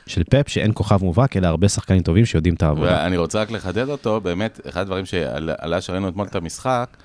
של 0.07 0.23
פפ, 0.23 0.49
שאין 0.49 0.71
כוכב 0.73 1.03
מובהק, 1.03 1.37
אלא 1.37 1.47
הרבה 1.47 1.69
שחקנים 1.69 2.01
טובים 2.01 2.25
שיודעים 2.25 2.55
את 2.55 2.63
העבודה. 2.63 2.91
ואני 2.91 3.17
רוצה 3.17 3.41
רק 3.41 3.51
לחדד 3.51 3.89
אותו, 3.89 4.21
באמת, 4.21 4.59
אחד 4.69 4.81
הדברים 4.81 5.05
שעלה 5.05 5.81
שראינו 5.81 6.09
אתמול 6.09 6.27
את 6.27 6.35
המשחק, 6.35 6.97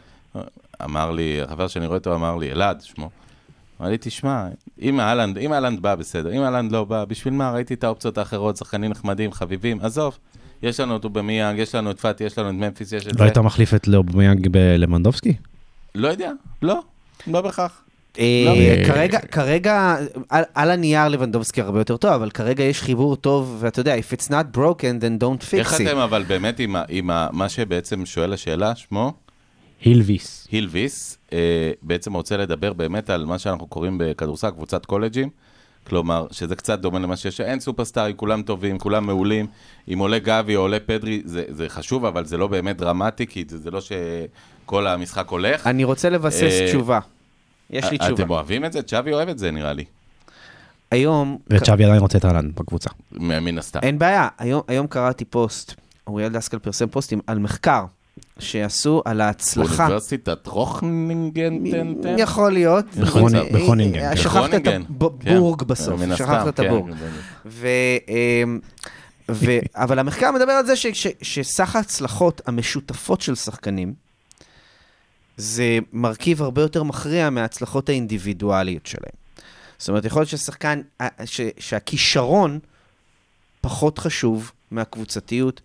אמר 0.84 1.10
לי, 1.10 1.42
החבר 1.42 1.68
שאני 1.68 1.86
רואה 1.86 1.98
אותו 1.98 2.14
אמר 2.14 2.36
לי, 2.36 2.52
אלעד, 2.52 2.80
שמו, 2.80 3.10
אמר 3.80 3.90
לי, 3.90 3.96
תשמע, 4.00 4.46
אם 4.82 5.00
האלנד, 5.00 5.38
אם 5.38 5.52
האלנד 5.52 5.80
בא, 5.80 5.94
בסדר, 5.94 6.32
אם 6.32 6.42
האלנד 6.42 6.72
לא 6.72 6.84
בא, 6.84 7.04
בשביל 7.04 7.34
מה? 7.34 7.50
ראיתי 7.50 7.74
את 7.74 7.84
האופציות 7.84 8.18
האחרות, 8.18 8.56
שחקנים 8.56 8.90
נחמדים, 8.90 9.32
חביבים, 9.32 9.80
עזוב. 9.80 10.18
יש 10.62 10.80
לנו 10.80 10.96
את 10.96 11.04
אובמיאנג, 11.04 11.58
יש 11.58 11.74
לנו 11.74 11.90
את 11.90 12.00
פאטי, 12.00 12.24
יש 12.24 12.38
לנו 12.38 12.48
את 12.48 12.54
ממפיס, 12.54 12.92
יש 12.92 13.06
את 13.06 13.12
לא 13.12 13.18
זה. 13.18 13.24
היית 13.24 13.38
מחליף 13.38 13.74
את 13.74 13.88
לאובמיאנג 13.88 14.48
בלבנדובסקי? 14.48 15.34
לא 15.94 16.08
יודע, 16.08 16.32
לא, 16.62 16.80
לא 17.26 17.40
בהכרח. 17.40 17.82
אה, 18.18 18.44
לא. 18.46 18.86
כרגע, 18.86 19.18
כרגע, 19.20 19.96
על, 20.54 20.70
הנייר 20.70 21.08
לבנדובסקי 21.08 21.60
הרבה 21.60 21.80
יותר 21.80 21.96
טוב, 21.96 22.10
אבל 22.10 22.30
כרגע 22.30 22.64
יש 22.64 22.82
חיבור 22.82 23.16
טוב, 23.16 23.56
ואתה 23.60 23.80
יודע, 23.80 23.96
if 23.96 24.18
it's 24.18 24.28
not 24.28 24.56
broken, 24.56 25.00
then 25.00 25.22
don't 25.22 25.56
איך 25.56 25.72
fix 25.72 25.76
it. 25.76 25.82
אתם 25.82 25.98
אבל 25.98 26.22
באמת 26.22 26.60
עם, 26.88 27.10
מה 27.32 27.48
שבעצם 27.48 28.06
שואל 28.06 28.32
השאלה, 28.32 28.76
שמו? 28.76 29.12
היל 30.50 30.68
ויס. 30.72 31.15
אה, 31.32 31.72
בעצם 31.82 32.12
רוצה 32.12 32.36
לדבר 32.36 32.72
באמת 32.72 33.10
על 33.10 33.24
מה 33.24 33.38
שאנחנו 33.38 33.66
קוראים 33.66 33.98
בכדורסל, 33.98 34.50
קבוצת 34.50 34.86
קולג'ים. 34.86 35.30
כלומר, 35.88 36.26
שזה 36.30 36.56
קצת 36.56 36.78
דומה 36.78 36.98
למה 36.98 37.16
שיש, 37.16 37.40
אין 37.40 37.60
סופרסטארים, 37.60 38.16
כולם 38.16 38.42
טובים, 38.42 38.78
כולם 38.78 39.06
מעולים. 39.06 39.46
אם 39.92 39.98
עולה 39.98 40.18
גבי 40.18 40.56
או 40.56 40.60
עולה 40.60 40.80
פדרי, 40.80 41.22
זה, 41.24 41.44
זה 41.48 41.68
חשוב, 41.68 42.04
אבל 42.04 42.24
זה 42.24 42.36
לא 42.36 42.46
באמת 42.46 42.76
דרמטי, 42.76 43.26
כי 43.26 43.44
זה, 43.48 43.58
זה 43.58 43.70
לא 43.70 43.80
שכל 43.80 44.86
המשחק 44.86 45.28
הולך. 45.28 45.66
אני 45.66 45.84
רוצה 45.84 46.10
לבסס 46.10 46.42
אה, 46.42 46.66
תשובה. 46.68 46.98
יש 47.70 47.90
לי 47.90 47.98
תשובה. 47.98 48.14
אתם 48.14 48.30
אוהבים 48.30 48.64
את 48.64 48.72
זה? 48.72 48.82
צ'אבי 48.82 49.12
אוהב 49.12 49.28
את 49.28 49.38
זה, 49.38 49.50
נראה 49.50 49.72
לי. 49.72 49.84
היום, 50.90 51.38
וצ'אבי 51.50 51.84
עדיין 51.84 52.00
רוצה 52.00 52.18
את 52.18 52.24
האלנד 52.24 52.50
בקבוצה. 52.54 52.90
מן 53.12 53.58
הסתם. 53.58 53.80
אין 53.82 53.98
בעיה, 53.98 54.28
היום, 54.38 54.62
היום 54.68 54.86
קראתי 54.86 55.24
פוסט, 55.24 55.74
אוריאל 56.06 56.32
דסקל 56.32 56.58
פרסם 56.58 56.86
פוסטים 56.86 57.20
על 57.26 57.38
מחקר 57.38 57.84
שעשו 58.38 59.02
על 59.04 59.20
ההצלחה. 59.20 59.82
אוניברסיטת 59.84 60.46
חרונינגן. 60.46 61.54
יכול 62.18 62.52
להיות. 62.52 62.84
בחרונ- 62.94 63.34
אה, 63.36 63.44
בחרונינגן, 63.52 64.00
אה, 64.02 64.10
כן. 64.10 64.16
שכחת 64.16 64.54
את 64.54 64.66
הבורג 65.26 65.60
כן. 65.60 65.66
בסוף, 65.66 66.00
שכחת 66.16 66.48
את 66.48 66.60
כן. 66.60 66.66
הבורג. 66.66 66.92
ו, 67.46 67.68
אמ, 68.08 68.58
אבל 69.74 69.98
המחקר 69.98 70.32
מדבר 70.32 70.52
על 70.52 70.66
זה 70.66 70.76
ש, 70.76 70.86
ש, 70.86 71.06
שסך 71.22 71.76
ההצלחות 71.76 72.40
המשותפות 72.46 73.20
של 73.20 73.34
שחקנים 73.34 73.94
זה 75.36 75.78
מרכיב 75.92 76.42
הרבה 76.42 76.62
יותר 76.62 76.82
מכריע 76.82 77.30
מההצלחות 77.30 77.88
האינדיבידואליות 77.88 78.86
שלהם. 78.86 79.12
זאת 79.78 79.88
אומרת, 79.88 80.04
יכול 80.04 80.20
להיות 80.20 80.28
ששחקן, 80.30 80.80
אה, 81.00 81.08
ש, 81.24 81.40
שהכישרון 81.58 82.58
פחות 83.60 83.98
חשוב 83.98 84.52
מהקבוצתיות 84.70 85.60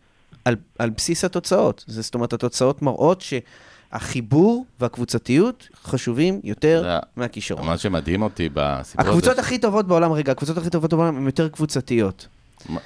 על, 0.46 0.56
על 0.80 0.90
בסיס 0.90 1.26
התוצאות. 1.26 1.86
זה, 1.88 2.02
זאת 2.02 2.16
אומרת, 2.16 2.34
התוצאות 2.34 2.82
מראות 2.82 3.22
שהחיבור 3.22 4.66
והקבוצתיות 4.80 5.68
חשובים 5.84 6.40
יותר 6.44 7.00
מהכישרון. 7.16 7.66
מה 7.66 7.78
שמדהים 7.78 8.22
אותי 8.22 8.50
בסיפור 8.54 9.02
הזה, 9.02 9.12
הקבוצות 9.12 9.40
הכי 9.40 9.58
טובות 9.58 9.88
בעולם, 9.88 10.12
רגע, 10.12 10.32
הקבוצות 10.32 10.58
הכי 10.58 10.70
טובות 10.70 10.94
בעולם 10.94 11.18
הן 11.18 11.26
יותר 11.26 11.50
קבוצתיות. 11.50 12.28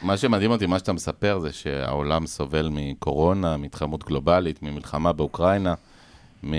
מה 0.01 0.18
שמדהים 0.18 0.51
אותי, 0.51 0.66
מה 0.66 0.80
שאתה 0.80 0.93
מספר, 0.93 1.39
זה 1.39 1.51
שהעולם 1.51 2.28
סובל 2.28 2.70
מקורונה, 2.72 3.58
מהתחממות 3.58 4.03
גלובלית, 4.03 4.64
ממלחמה 4.64 5.14
באוקראינה, 5.14 5.74
מ... 6.45 6.53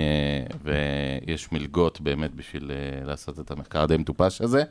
ויש 0.63 1.51
מלגות 1.51 2.01
באמת 2.01 2.35
בשביל 2.35 2.63
uh, 2.63 3.07
לעשות 3.07 3.39
את 3.39 3.51
המחקר 3.51 3.81
הדי 3.81 3.97
מטופש 3.97 4.41
הזה, 4.41 4.63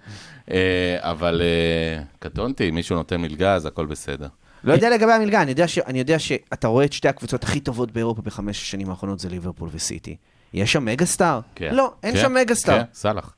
uh, 0.46 0.52
אבל 0.98 1.42
uh, 1.42 2.04
קטונתי, 2.18 2.68
אם 2.68 2.74
מישהו 2.74 2.96
נותן 2.96 3.20
מלגה, 3.20 3.54
אז 3.54 3.66
הכל 3.66 3.86
בסדר. 3.86 4.28
לא 4.66 4.72
יודע 4.72 4.90
לגבי 4.90 5.12
המלגה, 5.12 5.42
אני 5.42 5.50
יודע, 5.50 5.68
ש, 5.68 5.78
אני 5.78 5.98
יודע 5.98 6.18
שאתה 6.18 6.68
רואה 6.68 6.84
את 6.84 6.92
שתי 6.92 7.08
הקבוצות 7.08 7.44
הכי 7.44 7.60
טובות 7.60 7.92
באירופה 7.92 8.22
בחמש 8.22 8.62
השנים 8.62 8.90
האחרונות 8.90 9.20
זה 9.20 9.28
ליברפול 9.28 9.68
וסיטי. 9.72 10.16
יש 10.54 10.72
שם 10.72 10.84
מגה 10.84 11.06
סטאר? 11.06 11.40
כן. 11.54 11.74
לא, 11.74 11.92
אין 12.02 12.14
כן, 12.14 12.20
שם 12.20 12.34
מגה 12.34 12.54
סטאר. 12.54 12.78
כן, 12.78 12.84
סלח. 12.94 13.34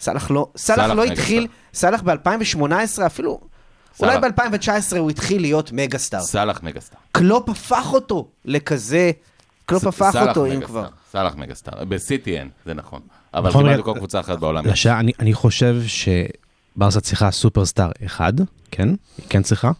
סאלח 0.00 0.30
לא, 0.30 0.48
סאלח 0.56 0.78
סאלח 0.78 0.96
לא 0.96 1.02
מגה 1.04 1.12
התחיל, 1.12 1.46
סאלח 1.74 2.02
ב-2018 2.02 3.06
אפילו, 3.06 3.40
אולי 4.00 4.12
סאלח. 4.12 4.32
ב-2019 4.40 4.98
הוא 4.98 5.10
התחיל 5.10 5.40
להיות 5.40 5.72
מגה 5.72 5.98
סטאר. 5.98 6.20
סלאח 6.20 6.62
megastar. 6.62 6.98
קלופ 7.12 7.48
הפך 7.48 7.88
אותו 7.92 8.28
לכזה, 8.44 9.10
קלופ 9.66 9.86
הפך 9.86 10.10
סאלח 10.12 10.28
אותו, 10.28 10.46
אם 10.46 10.60
כבר. 10.60 10.88
סלאח 11.12 11.34
megastar. 11.36 11.84
בסיטי 11.84 12.38
אין, 12.38 12.48
זה 12.66 12.74
נכון. 12.74 13.00
אבל 13.34 13.52
כמעט 13.52 13.78
בכל 13.78 13.92
קבוצה 13.96 14.20
אחרת 14.20 14.38
בעולם. 14.38 14.66
יש. 14.66 14.72
לשעה, 14.72 15.00
אני, 15.00 15.12
אני 15.20 15.34
חושב 15.34 15.76
שברסה 15.86 17.00
צריכה 17.00 17.30
superstar 17.30 17.90
אחד, 18.06 18.32
כן? 18.70 18.88
היא 18.88 19.26
כן 19.28 19.42
צריכה. 19.42 19.70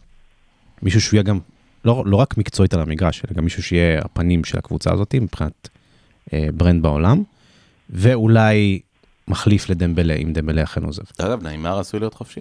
מישהו 0.82 1.00
שהוא 1.00 1.16
יהיה 1.16 1.22
גם, 1.22 1.38
לא, 1.84 2.02
לא 2.06 2.16
רק 2.16 2.36
מקצועית 2.38 2.74
על 2.74 2.80
המגרש, 2.80 3.22
אלא 3.24 3.36
גם 3.36 3.44
מישהו 3.44 3.62
שיהיה 3.62 4.00
הפנים 4.04 4.44
של 4.44 4.58
הקבוצה 4.58 4.92
הזאת 4.92 5.14
מבחינת 5.14 5.68
אה, 6.32 6.48
brand 6.54 6.82
בעולם, 6.82 7.22
ואולי 7.90 8.78
מחליף 9.28 9.70
לדמבלה, 9.70 10.14
אם 10.14 10.32
דמבלה 10.32 10.62
אכן 10.62 10.84
עוזב. 10.84 11.02
אגב, 11.18 11.42
ניימאר 11.42 11.78
עשוי 11.78 12.00
להיות 12.00 12.14
חופשי. 12.14 12.40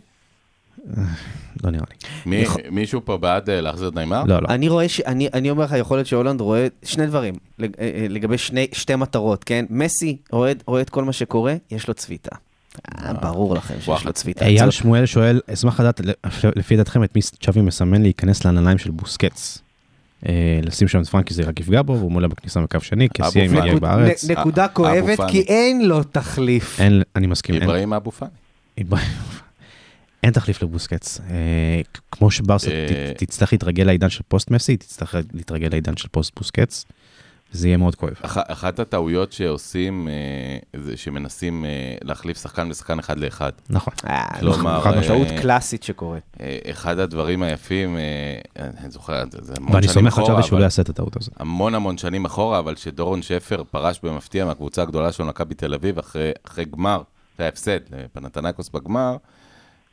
לא 1.63 1.71
נראה 1.71 1.83
לי. 1.89 1.95
מי- 2.25 2.45
מישהו 2.71 3.01
פה 3.05 3.17
בעד 3.17 3.49
אה, 3.49 3.61
להחזיר 3.61 3.87
את 3.87 3.95
נעימר? 3.95 4.23
לא, 4.23 4.41
לא. 4.41 4.47
אני 4.49 4.69
רואה, 4.69 4.89
ש... 4.89 4.99
אני, 5.01 5.27
אני 5.33 5.49
אומר 5.49 5.63
לך, 5.63 5.71
יכול 5.79 5.97
להיות 5.97 6.07
שהולנד 6.07 6.41
רואה 6.41 6.67
שני 6.83 7.07
דברים. 7.07 7.33
אה, 7.61 7.67
אה, 7.79 8.05
לגבי 8.09 8.37
שני, 8.37 8.67
שתי 8.73 8.95
מטרות, 8.95 9.43
כן? 9.43 9.65
מסי 9.69 10.17
רואה, 10.31 10.51
רואה 10.65 10.81
את 10.81 10.89
כל 10.89 11.03
מה 11.03 11.13
שקורה, 11.13 11.55
יש 11.71 11.87
לו 11.87 11.93
צביטה. 11.93 12.35
אה, 12.97 13.13
ברור 13.13 13.55
לכם 13.55 13.75
שיש. 13.81 14.05
לו 14.05 14.13
צביטה. 14.13 14.45
אייל 14.45 14.71
שמואל 14.71 15.05
שואל, 15.05 15.41
אשמח 15.53 15.79
לדעת 15.79 16.01
לפי 16.55 16.77
דעתכם 16.77 17.03
את 17.03 17.15
מי 17.15 17.21
צ'אבי 17.21 17.61
מסמן 17.61 18.01
להיכנס 18.01 18.45
לנעליים 18.45 18.77
של 18.77 18.91
בוסקץ. 18.91 19.61
אה, 20.25 20.59
לשים 20.63 20.87
שם 20.87 21.01
את 21.01 21.07
פרנקי 21.07 21.33
זה 21.33 21.43
רק 21.43 21.59
יפגע 21.59 21.81
בו, 21.81 21.97
והוא 21.97 22.11
מולא 22.11 22.27
בכניסה 22.27 22.59
מקו 22.59 22.79
שני, 22.81 23.09
כסיה 23.09 23.49
פאני. 23.49 23.61
מגיע 23.61 23.79
בארץ. 23.79 24.29
נקודה 24.29 24.65
אבו 24.65 24.73
כואבת. 24.73 25.19
כי 25.31 25.41
אין 25.41 25.87
לו 25.87 26.03
תחליף. 26.03 26.79
אין, 26.79 27.01
אני 27.15 27.27
מסכים, 27.27 27.63
אברהים 27.63 27.93
אבו 27.93 28.11
פאני. 28.11 28.31
אין 30.23 30.31
תחליף 30.31 30.63
לבוסקץ. 30.63 31.21
אה, 31.29 31.81
כמו 32.11 32.31
שברסה 32.31 32.69
אה, 32.69 33.11
תצטרך 33.17 33.53
להתרגל 33.53 33.83
לעידן 33.83 34.09
של 34.09 34.21
פוסט 34.27 34.51
מסי, 34.51 34.77
תצטרך 34.77 35.15
להתרגל 35.33 35.67
לעידן 35.71 35.97
של 35.97 36.07
פוסט 36.11 36.31
בוסקץ, 36.37 36.85
וזה 37.53 37.67
יהיה 37.67 37.77
מאוד 37.77 37.95
כואב. 37.95 38.13
אח, 38.21 38.37
אחת 38.47 38.79
הטעויות 38.79 39.31
שעושים, 39.31 40.07
אה, 40.07 40.81
זה 40.81 40.97
שמנסים 40.97 41.65
אה, 41.65 41.69
להחליף 42.03 42.41
שחקן 42.41 42.69
בשחקן 42.69 42.99
אחד 42.99 43.19
לאחד. 43.19 43.51
נכון. 43.69 43.93
אה, 44.07 44.39
כלומר, 44.39 44.81
חד 44.81 44.93
אה, 44.93 44.99
משמעות 44.99 45.27
קלאסית 45.41 45.83
שקורית. 45.83 46.23
אה, 46.41 46.57
אחד 46.71 46.99
הדברים 46.99 47.43
היפים, 47.43 47.97
אה, 47.97 48.01
אני 48.79 48.91
זוכר, 48.91 49.23
זה, 49.31 49.37
זה 49.41 49.53
המון 49.57 49.75
ואני 49.75 49.87
שנים 49.87 49.93
סומך 49.93 50.17
על 50.17 50.23
אחורה, 50.23 50.27
צ'אבי 50.35 50.43
שהוא 50.47 50.55
אבל- 50.55 50.59
לא 50.59 50.65
יעשה 50.65 50.81
את 50.81 50.89
הטעות 50.89 51.15
הזאת. 51.17 51.33
המון 51.39 51.75
המון 51.75 51.97
שנים 51.97 52.25
אחורה, 52.25 52.59
אבל 52.59 52.75
שדורון 52.75 53.21
שפר 53.21 53.63
פרש 53.71 53.99
במפתיע 54.03 54.45
מהקבוצה 54.45 54.81
הגדולה 54.81 55.11
שלו, 55.11 55.25
מכבי 55.25 55.55
תל 55.55 55.73
אביב, 55.73 55.97
אחרי, 55.99 56.31
אחרי 56.47 56.65
גמר, 56.65 57.01
זה 57.37 57.43
היה 57.43 57.49
הפסד 57.49 57.79
לפנתנייקוס 57.91 58.69
בגמר. 58.69 59.17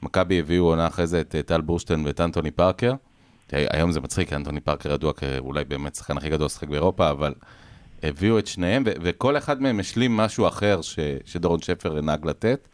מכבי 0.03 0.39
הביאו 0.39 0.65
עונה 0.65 0.87
אחרי 0.87 1.07
זה 1.07 1.21
את 1.21 1.35
אה, 1.35 1.43
טל 1.43 1.61
בורשטיין 1.61 2.07
ואת 2.07 2.21
אנטוני 2.21 2.51
פארקר. 2.51 2.93
היום 3.53 3.93
זה 3.93 4.01
מצחיק, 4.01 4.33
אנטוני 4.33 4.61
פארקר 4.61 4.93
ידוע 4.93 5.13
כאולי 5.13 5.65
באמת 5.65 5.95
השחקן 5.95 6.17
הכי 6.17 6.31
גדול 6.31 6.47
לשחק 6.47 6.69
באירופה, 6.69 7.11
אבל 7.11 7.35
הביאו 8.03 8.39
את 8.39 8.47
שניהם, 8.47 8.83
ו- 8.87 8.93
וכל 9.03 9.37
אחד 9.37 9.63
מהם 9.63 9.81
השלים 9.81 10.17
משהו 10.17 10.49
אחר 10.49 10.83
ש- 10.83 10.99
שדורון 11.25 11.63
שפר 11.63 12.01
נהג 12.01 12.27
לתת. 12.27 12.69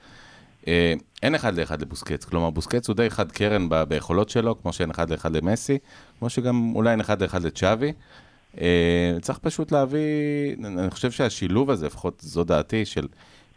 אה, 0.68 0.94
אין 1.22 1.34
אחד 1.34 1.54
לאחד 1.54 1.82
לבוסקץ, 1.82 2.24
כלומר 2.24 2.50
בוסקץ 2.50 2.88
הוא 2.88 2.96
די 2.96 3.10
חד 3.10 3.32
קרן 3.32 3.68
ב- 3.68 3.82
ביכולות 3.82 4.28
שלו, 4.28 4.62
כמו 4.62 4.72
שאין 4.72 4.90
אחד 4.90 5.10
לאחד 5.10 5.36
למסי, 5.36 5.78
כמו 6.18 6.30
שגם 6.30 6.72
אולי 6.74 6.90
אין 6.90 7.00
אחד 7.00 7.22
לאחד 7.22 7.42
לצ'אבי, 7.42 7.92
אה, 8.60 9.16
צריך 9.20 9.38
פשוט 9.38 9.72
להביא, 9.72 10.00
אני 10.64 10.90
חושב 10.90 11.10
שהשילוב 11.10 11.70
הזה, 11.70 11.86
לפחות 11.86 12.20
זו 12.24 12.44
דעתי, 12.44 12.84
של 12.84 13.06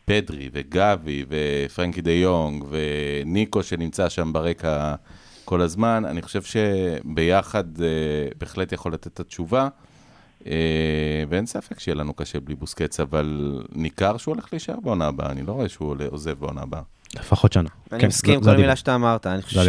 פדרי 0.06 0.50
וגבי 0.54 1.26
ופרנקי 1.30 2.02
דה 2.02 2.12
יונג 2.12 2.66
וניקו 2.70 3.64
שנמצא 3.64 4.10
שם 4.10 4.34
ברקע 4.34 4.96
כל 5.46 5.62
הזמן, 5.62 6.04
אני 6.06 6.22
חושב 6.22 6.42
שביחד 6.44 7.82
אה, 7.82 7.88
בהחלט 8.38 8.72
יכול 8.72 8.94
לתת 8.94 9.08
את 9.08 9.20
התשובה. 9.20 9.68
אה, 10.48 10.52
ואין 11.30 11.46
ספק 11.46 11.80
שיהיה 11.80 11.96
לנו 11.96 12.14
קשה 12.14 12.40
בלי 12.40 12.56
בוסקץ, 12.56 13.00
אבל 13.00 13.62
ניכר 13.72 14.18
שהוא 14.18 14.34
הולך 14.36 14.48
להישאר 14.52 14.80
בעונה 14.84 15.06
הבאה, 15.08 15.32
אני 15.32 15.42
לא 15.42 15.52
רואה 15.52 15.70
שהוא 15.70 15.90
עולה- 15.90 16.06
עוזב 16.10 16.40
בעונה 16.40 16.62
הבאה. 16.62 16.82
לפחות 17.16 17.54
שנה. 17.54 17.70
אני 17.92 18.02
כן, 18.02 18.08
מסכים 18.08 18.34
עם 18.34 18.44
כל 18.44 18.56
מילה. 18.58 18.76
שאתה 18.76 18.96
אמרת. 18.96 19.28
אני 19.28 19.42
חושב 19.42 19.62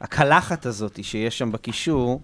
שהקלחת 0.00 0.66
הזאת 0.66 1.04
שיש 1.04 1.38
שם 1.38 1.52
בקישור 1.52 2.20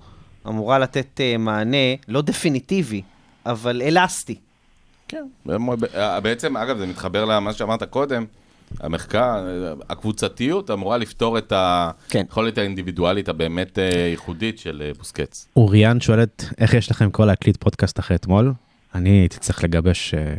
אמורה 0.49 0.78
לתת 0.78 1.20
אה, 1.20 1.36
מענה 1.38 1.76
לא 2.09 2.22
דפיניטיבי, 2.22 3.03
אבל 3.47 3.82
אלסטי. 3.84 4.38
כן. 5.09 5.26
בעצם, 6.22 6.57
אגב, 6.57 6.78
זה 6.78 6.86
מתחבר 6.86 7.24
למה 7.24 7.53
שאמרת 7.53 7.82
קודם, 7.82 8.24
המחקר, 8.81 9.45
הקבוצתיות 9.91 10.71
אמורה 10.71 10.99
לפתור 10.99 11.39
את 11.39 11.53
כן. 12.09 12.19
היכולת 12.19 12.59
האינדיבידואלית 12.59 13.29
הבאמת 13.29 13.79
אה, 13.79 13.85
ייחודית 14.11 14.59
של 14.59 14.83
אה, 14.87 14.91
בוסקץ. 14.99 15.49
אוריאן 15.57 16.01
שואלת, 16.01 16.45
איך 16.59 16.75
יש 16.75 16.91
לכם 16.91 17.11
קול 17.11 17.24
להקליט 17.25 17.57
פודקאסט 17.57 17.99
אחרי 17.99 18.17
אתמול? 18.17 18.53
אני 18.95 19.11
הייתי 19.11 19.39
צריך 19.39 19.64
לגבש, 19.64 20.14
אה, 20.14 20.35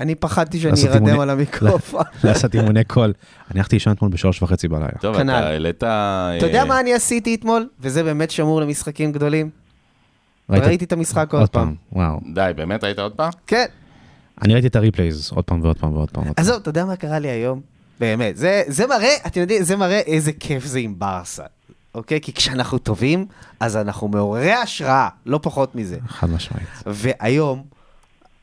אני 0.00 0.14
פחדתי 0.14 0.60
שאני 0.60 0.74
ארדם 0.88 1.20
על 1.20 1.30
המיקרופון. 1.30 2.02
לעשות 2.24 2.54
אימוני 2.54 2.84
קול. 2.84 3.12
אני 3.50 3.60
הלכתי 3.60 3.76
לישון 3.76 3.92
אתמול 3.92 4.10
בשלוש 4.10 4.42
וחצי 4.42 4.68
בלילה. 4.68 4.88
טוב, 5.00 5.16
כנ"ל. 5.16 5.30
אתה 5.30 5.46
העלית... 5.46 5.76
אתה 5.76 6.46
יודע 6.46 6.64
מה 6.64 6.80
אני 6.80 6.94
עשיתי 6.94 7.34
אתמול? 7.34 7.68
וזה 7.80 8.02
באמת 8.02 8.30
שמור 8.30 8.60
למשחקים 8.60 9.12
גדולים. 9.12 9.50
ראית- 10.50 10.62
ראיתי 10.64 10.84
את 10.84 10.92
המשחק 10.92 11.32
עוד 11.34 11.48
פעם. 11.48 11.74
וואו. 11.92 12.20
די, 12.34 12.50
באמת 12.56 12.84
ראית 12.84 12.98
עוד 12.98 13.12
פעם? 13.12 13.30
כן. 13.46 13.64
אני 14.42 14.52
ראיתי 14.52 14.66
את 14.66 14.76
הריפלייז 14.76 15.30
עוד 15.34 15.44
פעם 15.44 15.62
ועוד 15.62 15.78
פעם 15.78 15.92
ועוד 15.92 16.10
פעם. 16.10 16.24
עזוב, 16.36 16.56
אתה 16.56 16.68
יודע 16.68 16.84
מה 16.84 16.96
קרה 16.96 17.18
לי 17.18 17.28
היום? 17.28 17.60
באמת, 18.00 18.36
זה, 18.36 18.62
זה 18.66 18.86
מראה, 18.86 19.16
אתם 19.26 19.40
יודעים, 19.40 19.62
זה 19.62 19.76
מראה 19.76 19.98
איזה 19.98 20.32
כיף 20.32 20.64
זה 20.64 20.78
עם 20.78 20.98
ברסה, 20.98 21.44
אוקיי? 21.94 22.20
כי 22.20 22.32
כשאנחנו 22.32 22.78
טובים, 22.78 23.26
אז 23.60 23.76
אנחנו 23.76 24.08
מעוררי 24.08 24.52
השראה, 24.52 25.08
לא 25.26 25.40
פחות 25.42 25.74
מזה. 25.74 25.98
חד 26.08 26.30
משמעית. 26.30 26.68
והיום, 26.86 27.62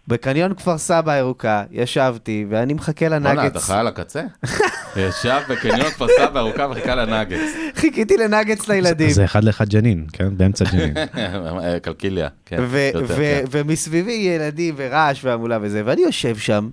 בקניון 0.08 0.54
כפר 0.54 0.78
סבא 0.78 1.12
הירוקה, 1.12 1.64
ישבתי, 1.72 2.46
ואני 2.50 2.74
מחכה 2.74 3.10
בואנה, 3.10 3.48
אתה 3.48 3.80
על 3.80 3.88
הקצה? 3.88 4.24
ישב 4.96 5.40
בקניון 5.50 5.90
כפר 5.90 6.08
סבא 6.18 6.40
ארוכה 6.40 6.68
וחיכה 6.72 6.96
לנאגץ. 6.96 7.40
חיכיתי 7.76 8.18
לנגץ 8.18 8.68
לילדים. 8.68 9.10
זה 9.10 9.26
אחד 9.26 9.44
לאחד 9.44 9.70
ג'נין, 9.70 10.06
כן? 10.14 10.38
באמצע 10.38 10.66
ג'נין. 10.66 10.94
קלקיליה, 11.84 12.28
כן. 12.46 12.58
ו- 12.68 12.90
יותר, 12.94 13.06
ו- 13.14 13.16
כן. 13.16 13.44
ומסביבי 13.52 14.12
ילדים 14.12 14.74
ורעש 14.78 15.26
והמולה 15.26 15.58
וזה, 15.62 15.82
ואני 15.86 16.02
יושב 16.02 16.38
שם, 16.38 16.70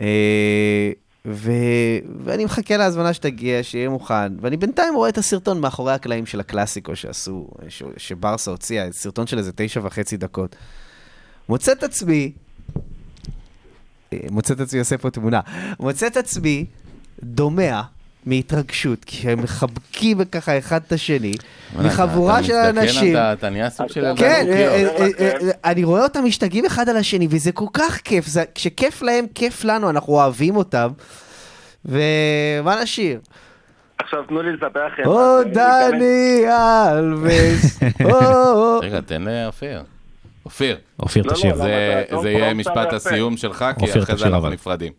אה, 0.00 0.90
ואני 2.24 2.44
מחכה 2.44 2.76
להזמנה 2.76 3.12
שתגיע, 3.12 3.62
שיהיה 3.62 3.88
מוכן, 3.88 4.32
ואני 4.40 4.56
בינתיים 4.56 4.94
רואה 4.94 5.08
את 5.08 5.18
הסרטון 5.18 5.60
מאחורי 5.60 5.92
הקלעים 5.92 6.26
של 6.26 6.40
הקלאסיקו 6.40 6.96
שעשו, 6.96 7.48
ש- 7.68 7.82
שברסה 7.96 8.50
הוציאה, 8.50 8.86
סרטון 8.92 9.26
של 9.26 9.38
איזה 9.38 9.52
תשע 9.56 9.80
וחצי 9.84 10.16
דקות. 10.16 10.56
מוצא 11.48 11.72
את 11.72 11.82
עצמי, 11.82 12.32
מוצא 14.30 14.54
את 14.54 14.60
עצמי 14.60 14.78
עושה 14.78 14.98
פה 14.98 15.10
תמונה, 15.10 15.40
מוצא 15.80 16.06
את 16.06 16.16
עצמי 16.16 16.64
דומע 17.22 17.80
מהתרגשות, 18.26 19.04
כי 19.04 19.30
הם 19.30 19.42
מחבקים 19.42 20.24
ככה 20.24 20.58
אחד 20.58 20.80
את 20.86 20.92
השני, 20.92 21.32
מחבורה 21.78 22.42
של 22.42 22.52
אנשים. 22.54 23.12
אתה- 23.16 23.32
אתה 23.32 23.50
נהיה 23.50 23.70
סוג 23.70 23.88
של 23.88 24.00
ילדה 24.00 24.16
כן, 24.16 24.44
דו-קיו. 24.46 24.62
אה, 24.62 25.08
אה. 25.20 25.30
אה, 25.42 25.50
אני 25.70 25.84
רואה 25.84 26.02
אותם 26.02 26.24
משתגעים 26.24 26.66
אחד 26.66 26.88
על 26.88 26.96
השני, 26.96 27.26
וזה 27.30 27.52
כל 27.52 27.66
כך 27.72 27.96
כיף. 28.04 28.24
כשכיף 28.54 29.02
להם, 29.02 29.24
כיף 29.34 29.64
לנו, 29.64 29.90
אנחנו 29.90 30.12
אוהבים 30.12 30.56
אותם. 30.56 30.88
ומה 31.84 32.82
נשיר? 32.82 33.20
עכשיו 33.98 34.22
תנו 34.28 34.42
לי 34.42 34.52
לספר 34.52 34.86
לכם. 34.86 35.02
או 35.10 35.44
דני 35.52 36.42
אלווס, 36.52 37.80
או... 38.04 38.78
רגע, 38.82 39.00
תן 39.00 39.22
לאופיר. 39.22 39.82
אופיר, 40.44 40.76
אופיר, 40.98 41.22
לא, 41.22 41.30
לא, 41.30 41.34
תשאיר. 41.36 41.54
זה- 41.54 42.04
לא, 42.12 42.28
יהיה 42.28 42.48
לא, 42.48 42.54
משפט. 42.54 42.92
הסיום 42.92 43.36
שלך, 43.36 43.64
כי 43.78 43.84
אופיר, 43.86 44.02
אחרי 44.02 44.16
זה 44.16 44.26
אנחנו. 44.26 44.50
נפרדים. 44.50 44.92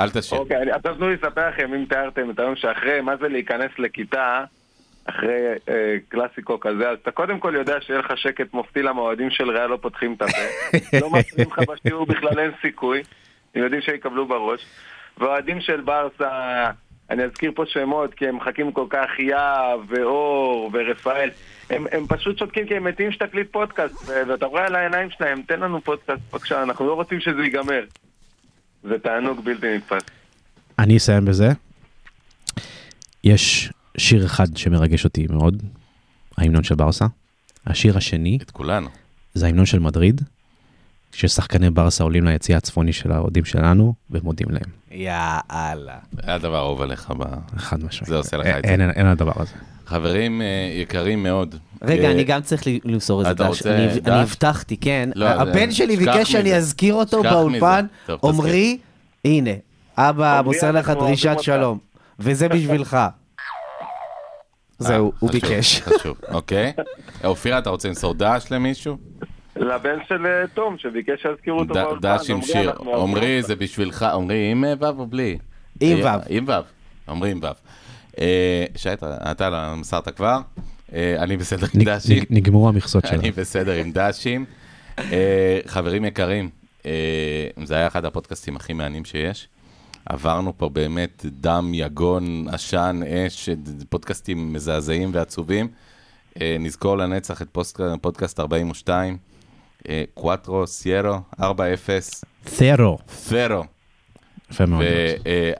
אל 0.00 0.10
תשאיר. 0.10 0.40
אוקיי, 0.40 0.70
עכשיו 0.72 0.94
תנו 0.94 1.08
לי 1.08 1.14
לספר 1.14 1.48
לכם, 1.48 1.74
אם 1.74 1.84
תיארתם 1.88 2.30
את 2.30 2.38
היום 2.38 2.56
שאחרי, 2.56 3.00
מה 3.00 3.16
זה 3.16 3.28
להיכנס 3.28 3.70
לכיתה 3.78 4.44
אחרי 5.04 5.30
אה, 5.68 5.74
קלאסיקו 6.08 6.60
כזה, 6.60 6.90
אז 6.90 6.98
אתה 7.02 7.10
קודם 7.10 7.38
כל 7.38 7.54
יודע 7.56 7.74
שיהיה 7.80 7.98
לך 8.00 8.12
שקט 8.16 8.54
מופתי 8.54 8.82
למה 8.82 9.00
האוהדים 9.00 9.30
של 9.30 9.50
ריאל 9.50 9.66
לא 9.66 9.78
פותחים 9.82 10.12
את 10.14 10.22
הפה. 10.22 10.38
לא 11.02 11.10
מפריעים 11.10 11.50
לך 11.50 11.58
בשיעור 11.68 12.06
בכלל 12.06 12.38
אין 12.38 12.50
סיכוי, 12.62 13.02
הם 13.54 13.62
יודעים 13.62 13.82
שיקבלו 13.82 14.26
בראש. 14.26 14.60
והאוהדים 15.18 15.60
של 15.60 15.80
ברסה, 15.80 16.30
אני 17.10 17.24
אזכיר 17.24 17.52
פה 17.54 17.64
שמות 17.66 18.14
כי 18.14 18.28
הם 18.28 18.36
מחכים 18.36 18.72
כל 18.72 18.86
כך 18.90 19.08
יהב 19.18 19.80
ואור 19.88 20.70
ורפאל. 20.72 21.30
הם, 21.70 21.84
הם 21.92 22.06
פשוט 22.08 22.38
שותקים 22.38 22.66
כי 22.66 22.74
הם 22.76 22.84
מתים 22.84 23.12
שתקליט 23.12 23.52
פודקאסט, 23.52 23.94
ואתה 24.28 24.46
רואה 24.46 24.66
על 24.66 24.74
העיניים 24.74 25.10
שלהם, 25.10 25.42
תן 25.46 25.60
לנו 25.60 25.80
פודקאסט 25.80 26.20
בבקשה, 26.32 26.62
אנחנו 26.62 26.86
לא 26.86 26.94
רוצים 26.94 27.20
שזה 27.20 27.42
ייגמר. 27.44 27.84
זה 28.84 28.98
תענוג 29.02 29.44
בלתי 29.44 29.76
נתפס. 29.76 30.02
אני 30.78 30.96
אסיים 30.96 31.24
בזה. 31.24 31.48
יש 33.24 33.72
שיר 33.98 34.26
אחד 34.26 34.56
שמרגש 34.56 35.04
אותי 35.04 35.26
מאוד, 35.30 35.62
ההמנון 36.38 36.62
של 36.64 36.74
ברסה. 36.74 37.06
השיר 37.66 37.96
השני 37.96 38.38
את 38.42 38.50
כולנו. 38.50 38.88
זה 39.34 39.46
ההמנון 39.46 39.66
של 39.66 39.78
מדריד, 39.78 40.20
ששחקני 41.12 41.70
ברסה 41.70 42.04
עולים 42.04 42.24
ליציע 42.24 42.56
הצפוני 42.56 42.92
של 42.92 43.12
האוהדים 43.12 43.44
שלנו 43.44 43.94
ומודים 44.10 44.46
להם. 44.50 44.70
יאללה. 44.90 45.98
זה 46.12 46.34
הדבר 46.34 46.56
האהוב 46.56 46.82
עליך. 46.82 47.10
ב- 47.18 47.58
חד 47.58 47.84
משמעית. 47.84 48.08
זה 48.08 48.16
עושה 48.16 48.36
לך 48.36 48.46
אין- 48.46 48.56
את 48.58 48.62
זה. 48.94 49.00
אין 49.00 49.06
הדבר 49.06 49.32
הזה. 49.36 49.54
חברים 49.88 50.42
אה, 50.42 50.46
יקרים 50.82 51.22
מאוד. 51.22 51.54
רגע, 51.82 52.06
אה, 52.06 52.10
אני 52.12 52.24
גם 52.24 52.42
צריך 52.42 52.66
ל- 52.66 52.78
למסור 52.84 53.20
איזה 53.20 53.34
דש. 53.34 53.66
אני 53.66 53.88
הבטחתי, 54.06 54.76
כן. 54.76 55.10
לא, 55.14 55.26
הבן 55.28 55.70
שלי 55.70 55.96
ביקש 55.96 56.32
שאני. 56.32 56.54
אזכיר 56.56 56.94
אותו 56.94 57.22
באולפן. 57.22 57.86
עמרי, 58.24 58.78
הנה, 59.24 59.50
אבא 59.96 60.40
מוסר 60.44 60.70
לך 60.72 60.90
דרישת. 60.90 61.36
שלום. 61.40 61.78
וזה 62.18 62.48
בשבילך. 62.54 62.96
זהו, 64.78 65.06
אה, 65.10 65.16
הוא 65.18 65.30
ביקש. 65.30 65.80
חשוב, 65.80 66.16
אוקיי. 66.30 66.72
אופיר, 67.24 67.58
אתה 67.58 67.70
רוצה 67.70 67.88
למסור 67.88 68.14
דש 68.14 68.44
למישהו? 68.50 68.96
לבן 69.56 69.98
של 70.08 70.26
אה, 70.26 70.46
תום, 70.54 70.78
שביקש 70.78 71.22
שיזכירו 71.22 71.58
אותו 71.58 71.74
באולפן. 71.74 72.00
דש 72.16 72.30
עם 72.30 72.42
שיר. 72.42 72.72
עמרי. 72.94 73.42
זה 73.42 73.56
בשבילך. 73.56 74.02
עמרי, 74.02 74.48
עם 74.52 74.64
אה, 74.64 74.74
ו' 74.80 74.98
או 74.98 75.06
בלי? 75.06 75.38
עם 75.80 76.06
אה, 76.06 76.16
ו'. 76.16 76.20
עם 76.28 76.44
ו'. 76.48 76.52
עמרי 77.10 77.30
עם 77.30 77.38
ו'. 77.42 77.46
אה, 78.20 78.64
שי, 78.76 78.92
אתה- 78.92 79.50
לא 79.50 79.76
מסרת 79.76 80.08
כבר. 80.16 80.38
אה, 80.92 81.16
אני 81.22 81.36
בסדר 81.36 81.66
עם 81.74 81.82
דשים. 81.84 82.18
נג- 82.18 82.26
נגמרו 82.30 82.68
המכסות 82.68 83.06
שלנו. 83.06 83.20
אני 83.20 83.30
בסדר 83.30 83.72
עם 83.72 83.90
דשים. 83.94 84.44
אה, 84.98 85.60
חברים 85.66 86.04
יקרים, 86.04 86.50
זה 87.64 87.74
היה 87.74 87.86
אחד 87.86 88.04
הפודקאסטים 88.04 88.56
הכי 88.56 88.72
מהנים 88.72 89.04
שיש. 89.04 89.48
עברנו 90.06 90.58
פה 90.58 90.68
באמת 90.68 91.24
דם, 91.40 91.70
יגון, 91.74 92.46
עשן, 92.48 93.00
אש, 93.06 93.48
פודקאסטים 93.88 94.52
מזעזעים 94.52 95.10
ועצובים. 95.14 95.68
נזכור 96.60 96.98
לנצח 96.98 97.42
את 97.42 97.58
פודקאסט 98.00 98.40
42, 98.40 99.16
אה, 99.88 100.04
קוואטרו, 100.14 100.66
סיירו, 100.66 101.14
4-0, 101.40 101.44
ת'רו. 102.58 102.98
פרו 103.28 103.64
יפה 104.50 104.66
מאוד. 104.66 104.82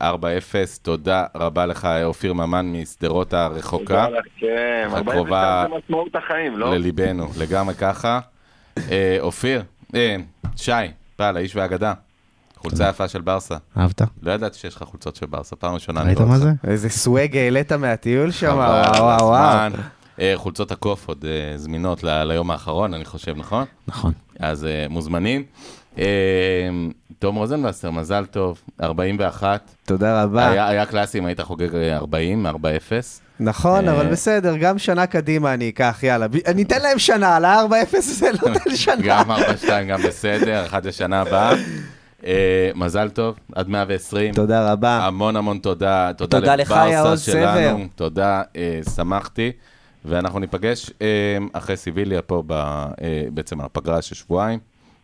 ו-4-0. 0.03 0.55
תודה 0.83 1.25
רבה 1.35 1.67
לך, 1.67 1.85
אה, 1.85 2.05
אופיר 2.05 2.33
ממן 2.33 2.73
משדרות 2.73 3.33
הרחוקה. 3.35 4.07
תודה 4.07 4.21
כן, 4.39 4.89
הקרובה 4.93 5.63
42 5.63 5.71
זה 5.71 5.77
משמעות 5.87 6.15
החיים, 6.17 6.59
לא? 6.59 6.75
לליבנו, 6.75 7.29
לגמרי 7.39 7.75
ככה. 7.75 8.21
אה, 8.79 9.17
אופיר, 9.21 9.63
אה, 9.95 10.17
שי, 10.57 10.73
בעל 11.19 11.37
האיש 11.37 11.57
והאגדה, 11.57 11.93
חולצה 12.57 12.89
יפה 12.89 13.09
של 13.09 13.21
ברסה. 13.21 13.57
אהבת? 13.79 14.03
לא 14.23 14.33
ידעתי 14.33 14.59
שיש 14.59 14.77
לך 14.77 14.83
חולצות 14.83 15.17
של 15.17 15.27
ברסה, 15.27 15.57
פעם 15.57 15.75
ראשונה. 15.75 16.01
אני 16.01 16.09
ראית 16.09 16.19
רואה 16.19 16.29
מה 16.29 16.35
אותך. 16.35 16.47
זה? 16.47 16.71
איזה 16.71 16.89
סוואג 16.89 17.37
העלית 17.37 17.73
מהטיול 17.73 18.31
שם, 18.31 18.55
וואו 18.57 19.27
וואו. 19.27 19.71
אה, 20.21 20.33
חולצות 20.37 20.73
הקוף 20.73 21.09
עוד 21.09 21.25
אה, 21.25 21.59
זמינות 21.59 22.05
ליום 22.05 22.51
האחרון, 22.51 22.95
אני 22.95 23.05
חושב, 23.05 23.35
נכון? 23.37 23.65
נכון. 23.89 24.13
אז 24.39 24.65
אה, 24.65 24.87
מוזמנים. 24.91 25.45
אה, 25.99 26.05
תום 27.19 27.37
רוזנבסר, 27.37 27.91
מזל 27.91 28.25
טוב, 28.25 28.61
41. 28.83 29.71
תודה 29.87 30.23
רבה. 30.23 30.49
היה 30.51 30.69
היה 30.69 30.87
קלאסי 30.87 31.19
אם 31.19 31.27
היית 31.27 31.41
חוגג 31.41 31.75
אה, 31.75 31.97
40, 31.97 32.47
4-0. 32.47 32.51
נכון, 33.41 33.89
אה, 33.89 33.93
אבל 33.95 34.07
בסדר, 34.07 34.57
גם 34.57 34.79
שנה 34.79 35.07
קדימה 35.07 35.55
אני 35.55 35.69
אקח, 35.69 35.99
יאללה. 36.03 36.29
ב- 36.29 36.37
אני 36.47 36.63
אתן 36.63 36.83
להם 36.83 36.99
שנה, 36.99 37.37
על 37.37 37.45
ה-4-0 37.45 37.97
הזה 37.97 38.31
לא 38.43 38.49
נותן 38.49 38.77
שנה. 38.87 38.97
גם 39.05 39.31
4-2 39.31 39.37
גם 39.89 40.03
בסדר, 40.03 40.67
אחת 40.67 40.85
לשנה 40.87 41.21
הבאה. 41.21 41.53
אה, 42.27 42.71
מזל 42.75 43.09
טוב, 43.11 43.37
עד 43.55 43.69
120. 43.69 44.35
תודה 44.35 44.73
רבה. 44.73 45.07
המון 45.07 45.37
המון 45.37 45.59
תודה. 45.59 46.11
תודה 46.17 46.41
תודה 46.41 46.57
לך, 46.57 46.75
לברסה 46.89 47.33
שלנו. 47.33 47.49
סבר. 47.59 47.77
תודה, 47.95 48.43
אה, 48.57 48.81
שמחתי. 48.95 49.53
ואנחנו 50.05 50.39
ניפגש 50.39 50.91
אה, 51.03 51.07
אחרי 51.53 51.77
סיביליה 51.77 52.23
פה, 52.23 52.43
ב, 52.47 52.53
אה, 52.53 52.85
בעצם 53.35 53.61
על 53.61 53.67
הפגרה 53.67 54.03
של 54.03 54.15
שבועיים. 54.15 54.59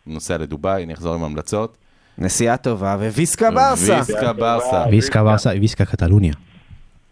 נוסע 0.07 0.37
לדובאי, 0.37 0.83
אני 0.83 0.93
אחזור 0.93 1.15
עם 1.15 1.23
המלצות. 1.23 1.77
נסיעה 2.17 2.57
טובה, 2.57 2.95
וויסקה 2.99 3.51
ברסה. 3.51 3.95
ויסקה 3.95 4.33
ברסה. 4.33 4.85
ויסקה 4.91 5.23
ברסה, 5.23 5.49
ויסקה 5.49 5.85
קטלוניה. 5.85 6.33